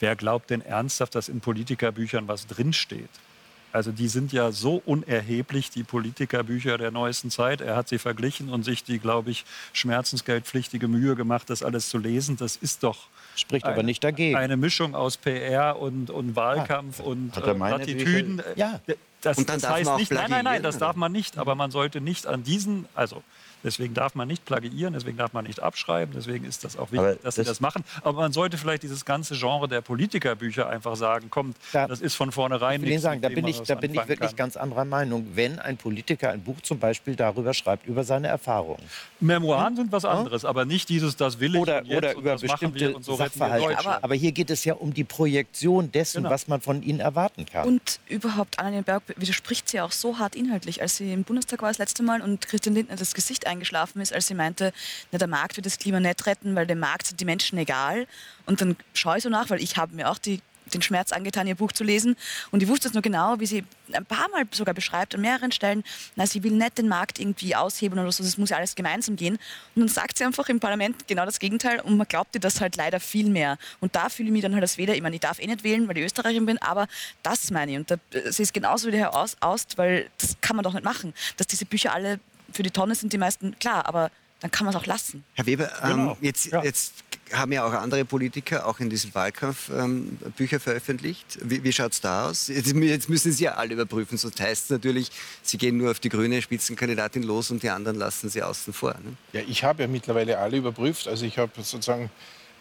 [0.00, 3.10] Wer glaubt denn ernsthaft, dass in Politikerbüchern was drinsteht?
[3.72, 7.60] Also die sind ja so unerheblich, die Politikerbücher der neuesten Zeit.
[7.60, 11.98] Er hat sie verglichen und sich die, glaube ich, schmerzensgeldpflichtige Mühe gemacht, das alles zu
[11.98, 12.36] lesen.
[12.36, 14.36] Das ist doch Spricht eine, aber nicht dagegen.
[14.36, 17.04] Eine Mischung aus PR und, und Wahlkampf ja.
[17.04, 18.42] und äh, Plattitüden.
[18.56, 18.80] Ja.
[19.20, 21.12] Das, und dann das darf heißt man auch nicht, nein, nein, nein, das darf man
[21.12, 21.38] nicht.
[21.38, 23.22] Aber man sollte nicht an diesen, also
[23.62, 27.00] Deswegen darf man nicht plagiieren, deswegen darf man nicht abschreiben, deswegen ist das auch wichtig,
[27.00, 27.84] aber dass das sie das machen.
[28.02, 32.14] Aber man sollte vielleicht dieses ganze Genre der Politikerbücher einfach sagen, kommt, da, das ist
[32.14, 33.00] von vornherein nicht.
[33.00, 34.36] Sagen, da bin ich, da bin ich wirklich kann.
[34.36, 35.26] ganz anderer Meinung.
[35.34, 38.82] Wenn ein Politiker ein Buch zum Beispiel darüber schreibt, über seine Erfahrungen.
[39.20, 39.76] Memoiren hm?
[39.76, 40.48] sind was anderes, hm?
[40.48, 43.78] aber nicht dieses, das will ich oder, oder über bestimmte so Sachverhalte.
[43.78, 46.30] Aber, aber, hier geht es ja um die Projektion dessen, genau.
[46.30, 47.66] was man von ihnen erwarten kann.
[47.66, 50.82] Und überhaupt, Annalena Berg widerspricht sie auch so hart inhaltlich.
[50.82, 54.12] Als sie im Bundestag war das letzte Mal und Christian Lindner das Gesicht eingeschlafen ist,
[54.12, 54.72] als sie meinte,
[55.12, 58.06] na, der Markt wird das Klima nicht retten, weil dem Markt sind die Menschen egal.
[58.46, 60.40] Und dann schaue ich so nach, weil ich habe mir auch die
[60.74, 62.16] den Schmerz angetan, ihr Buch zu lesen.
[62.50, 65.52] Und ich wusste es nur genau, wie sie ein paar Mal sogar beschreibt, an mehreren
[65.52, 65.82] Stellen,
[66.16, 69.16] na, sie will nicht den Markt irgendwie aushebeln oder so, das muss ja alles gemeinsam
[69.16, 69.34] gehen.
[69.74, 72.60] Und dann sagt sie einfach im Parlament genau das Gegenteil und man glaubt ihr das
[72.60, 73.58] halt leider viel mehr.
[73.80, 75.64] Und da fühle ich mich dann halt als Wähler, ich meine, ich darf eh nicht
[75.64, 76.86] wählen, weil ich Österreicherin bin, aber
[77.22, 77.78] das meine ich.
[77.78, 77.96] Und da,
[78.30, 81.46] sie ist genauso wie der Herr Aust, weil das kann man doch nicht machen, dass
[81.46, 82.20] diese Bücher alle
[82.52, 84.10] für die Tonne sind die meisten, klar, aber
[84.40, 85.22] dann kann man es auch lassen.
[85.34, 86.16] Herr Weber, ähm, genau.
[86.20, 86.62] jetzt, ja.
[86.64, 91.38] jetzt, haben ja auch andere Politiker auch in diesem Wahlkampf ähm, Bücher veröffentlicht.
[91.42, 92.48] Wie, wie schaut es da aus?
[92.48, 95.10] Jetzt, jetzt, müssen Sie ja alle überprüfen, sonst heißt es natürlich,
[95.42, 98.94] Sie gehen nur auf die grüne Spitzenkandidatin los und die anderen lassen Sie außen vor.
[98.94, 99.16] Ne?
[99.32, 101.06] Ja, ich habe ja mittlerweile alle überprüft.
[101.06, 102.10] Also ich habe sozusagen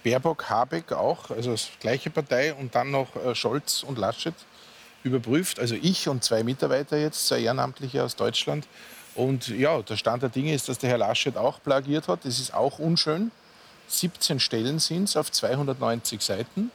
[0.04, 4.36] Baerbock, Habeck auch, also das gleiche Partei und dann noch äh, Scholz und Laschet
[5.04, 5.60] überprüft.
[5.60, 8.68] Also ich und zwei Mitarbeiter jetzt, zwei Ehrenamtliche aus Deutschland.
[9.20, 12.24] Und ja, der Stand der Dinge ist, dass der Herr Laschet auch plagiert hat.
[12.24, 13.32] Das ist auch unschön.
[13.90, 16.72] 17 Stellen sind es auf 290 Seiten.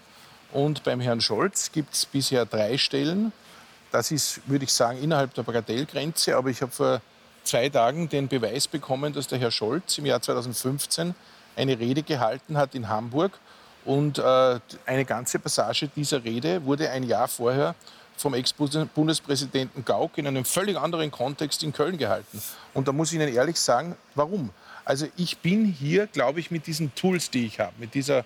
[0.52, 3.32] Und beim Herrn Scholz gibt es bisher drei Stellen.
[3.92, 6.36] Das ist, würde ich sagen, innerhalb der Bagatellgrenze.
[6.36, 7.00] Aber ich habe vor
[7.44, 11.14] zwei Tagen den Beweis bekommen, dass der Herr Scholz im Jahr 2015
[11.56, 13.32] eine Rede gehalten hat in Hamburg.
[13.86, 17.74] Und äh, eine ganze Passage dieser Rede wurde ein Jahr vorher
[18.16, 22.42] vom Ex-Bundespräsidenten Gauck in einem völlig anderen Kontext in Köln gehalten.
[22.72, 24.50] Und da muss ich Ihnen ehrlich sagen, warum?
[24.84, 28.24] Also ich bin hier, glaube ich, mit diesen Tools, die ich habe, mit dieser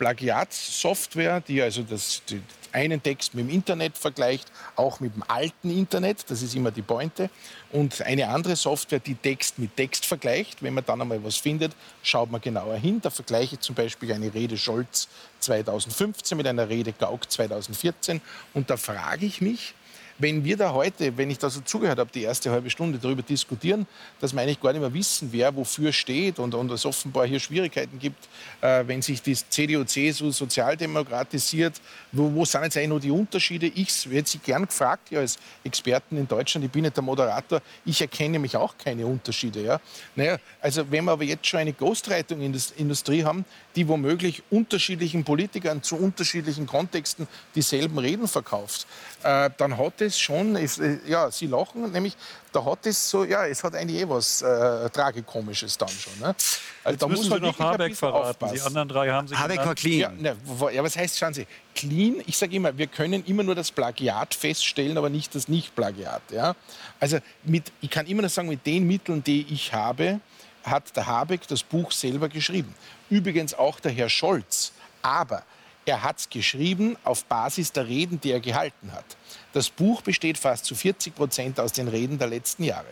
[0.00, 2.40] Plagiatssoftware, die also das, die,
[2.72, 6.80] einen Text mit dem Internet vergleicht, auch mit dem alten Internet, das ist immer die
[6.80, 7.28] Pointe,
[7.70, 10.62] und eine andere Software, die Text mit Text vergleicht.
[10.62, 11.72] Wenn man dann einmal was findet,
[12.02, 13.02] schaut man genauer hin.
[13.02, 15.06] Da vergleiche ich zum Beispiel eine Rede Scholz
[15.40, 18.22] 2015 mit einer Rede Gauck 2014
[18.54, 19.74] und da frage ich mich,
[20.20, 23.22] wenn wir da heute, wenn ich da so zugehört habe, die erste halbe Stunde darüber
[23.22, 23.86] diskutieren,
[24.20, 27.40] dass wir eigentlich gar nicht mehr wissen, wer wofür steht und, und es offenbar hier
[27.40, 28.28] Schwierigkeiten gibt,
[28.60, 31.80] äh, wenn sich die CDU-CSU sozialdemokratisiert,
[32.12, 33.66] wo, wo sind jetzt eigentlich nur die Unterschiede?
[33.66, 37.62] Ich hätte Sie gern gefragt, ja, als Experten in Deutschland, ich bin nicht der Moderator,
[37.86, 39.62] ich erkenne mich auch keine Unterschiede.
[39.62, 39.80] Ja?
[40.16, 45.96] Naja, also wenn wir aber jetzt schon eine Ghostwriting-Industrie haben, die womöglich unterschiedlichen Politikern zu
[45.96, 48.86] unterschiedlichen Kontexten dieselben Reden verkauft,
[49.22, 50.68] äh, dann hat es schon, äh,
[51.06, 52.16] ja, Sie lachen, nämlich
[52.52, 56.18] da hat es so, ja, es hat eigentlich eh was äh, Tragikomisches dann schon.
[56.18, 56.34] Ne?
[56.82, 58.28] Also Jetzt da muss halt noch Habeck verraten.
[58.30, 58.54] Aufpassen.
[58.54, 60.00] Die anderen drei haben sich Habeck war clean.
[60.00, 60.36] Ja, ne,
[60.72, 64.34] ja, was heißt, schauen Sie, clean, ich sage immer, wir können immer nur das Plagiat
[64.34, 66.22] feststellen, aber nicht das Nicht-Plagiat.
[66.32, 66.54] Ja?
[66.98, 70.20] Also mit, ich kann immer nur sagen, mit den Mitteln, die ich habe,
[70.64, 72.74] hat der Habeck das Buch selber geschrieben.
[73.08, 74.72] Übrigens auch der Herr Scholz.
[75.02, 75.42] Aber
[75.86, 79.04] er hat es geschrieben auf Basis der Reden, die er gehalten hat.
[79.52, 82.86] Das Buch besteht fast zu 40 Prozent aus den Reden der letzten Jahre.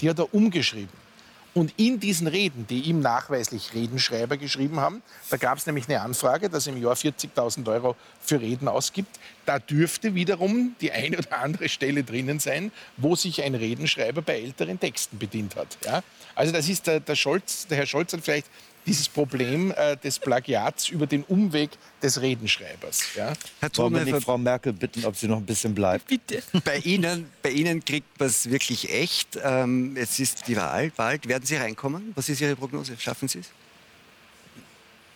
[0.00, 1.08] Die hat er umgeschrieben.
[1.54, 6.02] Und in diesen Reden, die ihm nachweislich Redenschreiber geschrieben haben, da gab es nämlich eine
[6.02, 9.18] Anfrage, dass er im Jahr 40.000 Euro für Reden ausgibt.
[9.44, 14.40] Da dürfte wiederum die eine oder andere Stelle drinnen sein, wo sich ein Redenschreiber bei
[14.40, 15.78] älteren Texten bedient hat.
[15.84, 16.02] Ja?
[16.34, 18.46] Also das ist der, der Scholz, der Herr Scholz hat vielleicht
[18.88, 21.70] dieses Problem äh, des Plagiats über den Umweg
[22.02, 23.14] des Redenschreibers.
[23.14, 23.34] Ja?
[23.60, 26.06] Herr Wollen wir nicht Frau Merkel bitten, ob sie noch ein bisschen bleibt?
[26.06, 26.42] Bitte.
[26.64, 29.38] Bei Ihnen, bei Ihnen kriegt man es wirklich echt.
[29.42, 31.28] Ähm, es ist die Wahl bald.
[31.28, 32.12] Werden Sie reinkommen?
[32.14, 32.96] Was ist Ihre Prognose?
[32.98, 33.50] Schaffen Sie es?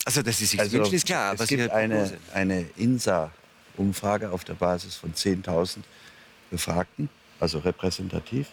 [0.04, 1.34] Also, dass Sie sich also, wünschen, ist klar.
[1.38, 5.78] Es gibt eine, eine INSA-Umfrage auf der Basis von 10.000
[6.50, 7.08] Befragten,
[7.40, 8.48] also repräsentativ.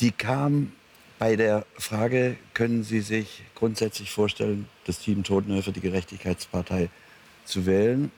[0.00, 0.72] Die kam
[1.18, 6.90] bei der Frage, können Sie sich grundsätzlich vorstellen, das Team Totenhöfer, die Gerechtigkeitspartei,
[7.44, 8.10] zu wählen,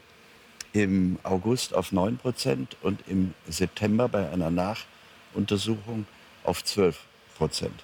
[0.73, 6.07] im August auf 9 Prozent und im September bei einer Nachuntersuchung
[6.45, 6.99] auf 12
[7.37, 7.83] Prozent.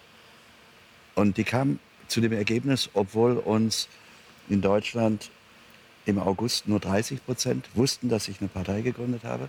[1.14, 1.78] Und die kam
[2.08, 3.88] zu dem Ergebnis, obwohl uns
[4.48, 5.30] in Deutschland
[6.04, 9.48] im August nur 30 Prozent wussten, dass ich eine Partei gegründet habe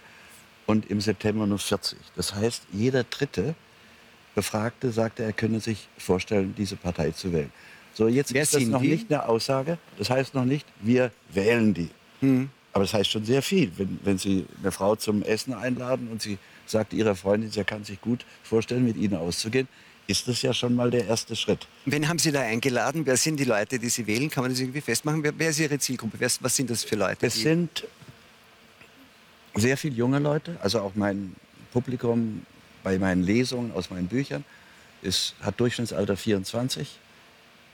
[0.65, 1.98] und im September nur 40.
[2.15, 3.56] Das heißt, jeder Dritte
[4.36, 7.52] Befragte sagte, er könne sich vorstellen, diese Partei zu wählen.
[7.94, 8.90] So, jetzt Wer ist das noch die?
[8.90, 9.78] nicht eine Aussage.
[9.98, 11.90] Das heißt noch nicht, wir wählen die.
[12.22, 12.50] Hm.
[12.72, 13.72] Aber das heißt schon sehr viel.
[13.78, 17.84] Wenn, wenn Sie eine Frau zum Essen einladen und Sie sagt ihrer Freundin, sie kann
[17.84, 19.68] sich gut vorstellen, mit ihnen auszugehen,
[20.08, 21.68] ist das ja schon mal der erste Schritt.
[21.86, 23.06] Wen haben Sie da eingeladen?
[23.06, 24.30] Wer sind die Leute, die Sie wählen?
[24.30, 25.24] Kann man das irgendwie festmachen?
[25.24, 26.20] Wer, wer ist Ihre Zielgruppe?
[26.20, 27.26] Wer, was sind das für Leute?
[27.26, 27.86] Es sind
[29.56, 31.36] sehr viele junge Leute, also auch mein
[31.72, 32.46] Publikum
[32.84, 34.44] bei meinen Lesungen aus meinen Büchern
[35.02, 37.00] ist, hat Durchschnittsalter 24.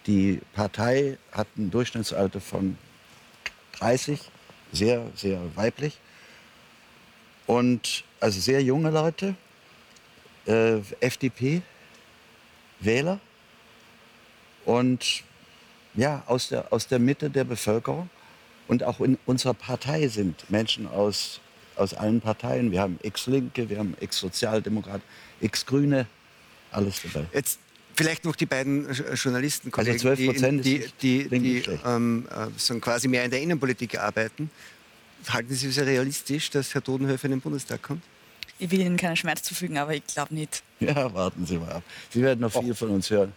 [0.07, 2.77] Die Partei hat ein Durchschnittsalter von
[3.79, 4.19] 30,
[4.71, 5.97] sehr, sehr weiblich.
[7.45, 9.35] Und also sehr junge Leute,
[10.45, 11.61] äh, FDP,
[12.79, 13.19] Wähler
[14.65, 15.23] und
[15.95, 18.09] ja, aus der, aus der Mitte der Bevölkerung.
[18.67, 21.41] Und auch in unserer Partei sind Menschen aus,
[21.79, 22.71] aus allen Parteien.
[22.71, 25.01] Wir haben Ex-Linke, wir haben Ex-Sozialdemokraten,
[25.41, 26.05] Ex-Grüne,
[26.71, 27.25] alles dabei.
[27.33, 27.59] Jetzt
[27.95, 33.07] vielleicht noch die beiden Journalisten, also 12 Prozent die, die, die, die ähm, äh, quasi
[33.07, 34.49] mehr in der Innenpolitik arbeiten.
[35.27, 38.03] Halten Sie es für realistisch, dass Herr Todenhöfer in den Bundestag kommt?
[38.57, 40.63] Ich will Ihnen keinen Schmerz zufügen, aber ich glaube nicht.
[40.79, 41.83] Ja, warten Sie mal ab.
[42.09, 43.33] Sie werden noch viel von uns hören.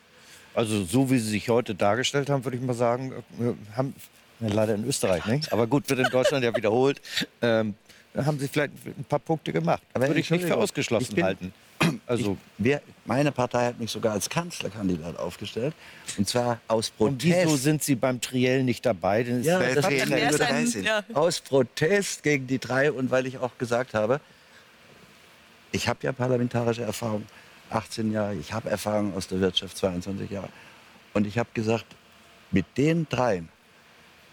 [0.55, 3.95] Also so wie Sie sich heute dargestellt haben, würde ich mal sagen, äh, haben
[4.41, 7.01] ja, leider in Österreich nicht, aber gut, wird in Deutschland ja wiederholt.
[7.41, 7.75] Ähm,
[8.17, 9.83] haben Sie vielleicht ein paar Punkte gemacht.
[9.95, 11.55] Aber würde ich nicht für ausgeschlossen bin, halten.
[12.07, 15.75] Also ich, wer, meine Partei hat mich sogar als Kanzlerkandidat aufgestellt.
[16.17, 17.25] Und zwar aus Protest.
[17.25, 19.25] Und wieso sind Sie beim Triell nicht dabei?
[19.25, 21.03] Denn ja, das ein, ja.
[21.13, 24.21] Aus Protest gegen die drei und weil ich auch gesagt habe,
[25.73, 27.25] ich habe ja parlamentarische Erfahrung,
[27.71, 30.51] 18 Jahre, ich habe Erfahrung aus der Wirtschaft, 22 Jahre.
[31.15, 31.87] Und ich habe gesagt,
[32.51, 33.49] mit den dreien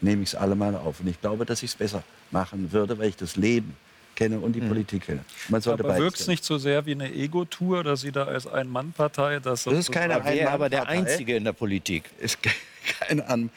[0.02, 1.00] nehme ich es alle mal auf.
[1.00, 3.76] Und ich glaube, dass ich es besser machen würde, weil ich das Leben
[4.16, 4.70] kenne und die mhm.
[4.70, 5.24] Politik kenne.
[5.48, 8.48] Man sollte aber wirkt es nicht so sehr wie eine Ego-Tour, dass Sie da als
[8.48, 9.40] Ein-Mann-Partei...
[9.40, 12.04] Das, das ist keine Ein aber der Einzige in der Politik.
[12.20, 12.40] Ist
[13.08, 13.50] keine An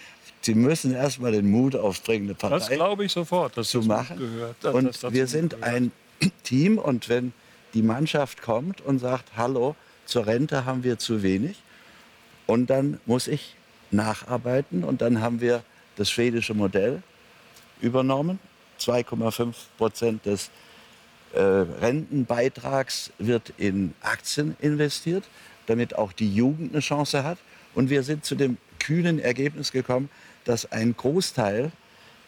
[0.44, 3.78] Sie müssen erst mal den Mut aufbringen, eine Partei das glaube ich sofort, dass zu
[3.78, 4.18] das machen.
[4.18, 5.68] Gehört, und wir sind gehört.
[5.68, 5.92] ein
[6.42, 7.32] Team und wenn
[7.74, 11.62] die Mannschaft kommt und sagt, hallo, zur Rente haben wir zu wenig.
[12.46, 13.54] Und dann muss ich
[13.92, 15.62] nacharbeiten und dann haben wir
[15.96, 17.02] das schwedische Modell
[17.80, 18.38] übernommen.
[18.86, 20.50] 2,5 Prozent des
[21.32, 25.24] äh, Rentenbeitrags wird in Aktien investiert,
[25.66, 27.38] damit auch die Jugend eine Chance hat.
[27.74, 30.10] Und wir sind zu dem kühnen Ergebnis gekommen,
[30.44, 31.72] dass ein Großteil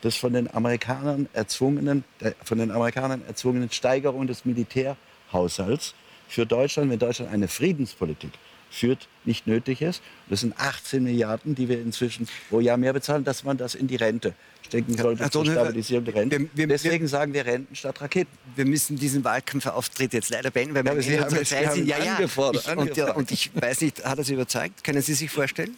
[0.03, 4.97] des von den Amerikanern erzwungenen, der, von den Amerikanern erzwungenen Steigerung des Militär
[5.33, 5.95] Haushalts
[6.29, 8.31] für Deutschland, wenn Deutschland eine Friedenspolitik
[8.75, 10.03] führt, nicht nötig ist.
[10.29, 13.87] Das sind 18 Milliarden, die wir inzwischen pro Jahr mehr bezahlen, dass man das in
[13.87, 14.35] die Rente
[14.67, 16.41] stecken sollte, zur Stabilisierung der Rente.
[16.41, 18.31] Wir, wir, Deswegen sagen wir Renten statt Raketen.
[18.57, 21.87] Wir müssen diesen Wahlkampfauftritt jetzt leider beenden, weil ja, wir Sie haben, Zeit sind.
[21.87, 22.19] Ja, ja.
[22.21, 22.37] Ich,
[22.77, 24.85] und, und ich weiß nicht, hat er Sie überzeugt?
[24.85, 25.77] Können Sie sich vorstellen?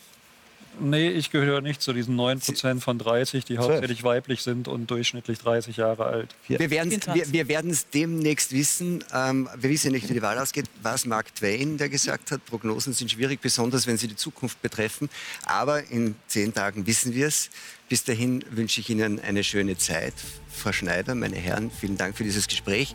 [0.78, 4.90] Nee, ich gehöre nicht zu diesen 9 Prozent von 30, die hauptsächlich weiblich sind und
[4.90, 6.34] durchschnittlich 30 Jahre alt.
[6.46, 9.02] Wir werden es wir, wir demnächst wissen.
[9.12, 10.66] Ähm, wir wissen nicht, wie die Wahl ausgeht.
[10.82, 15.08] Was Mark Twain, der gesagt hat, Prognosen sind schwierig, besonders wenn sie die Zukunft betreffen.
[15.46, 17.50] Aber in zehn Tagen wissen wir es.
[17.88, 20.14] Bis dahin wünsche ich Ihnen eine schöne Zeit.
[20.50, 22.94] Frau Schneider, meine Herren, vielen Dank für dieses Gespräch.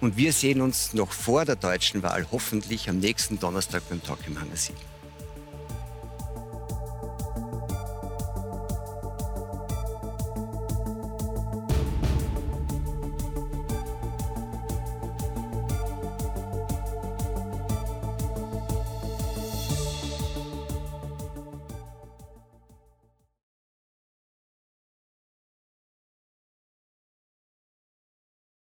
[0.00, 4.18] Und wir sehen uns noch vor der deutschen Wahl hoffentlich am nächsten Donnerstag beim Talk
[4.26, 4.91] im Hangar 7.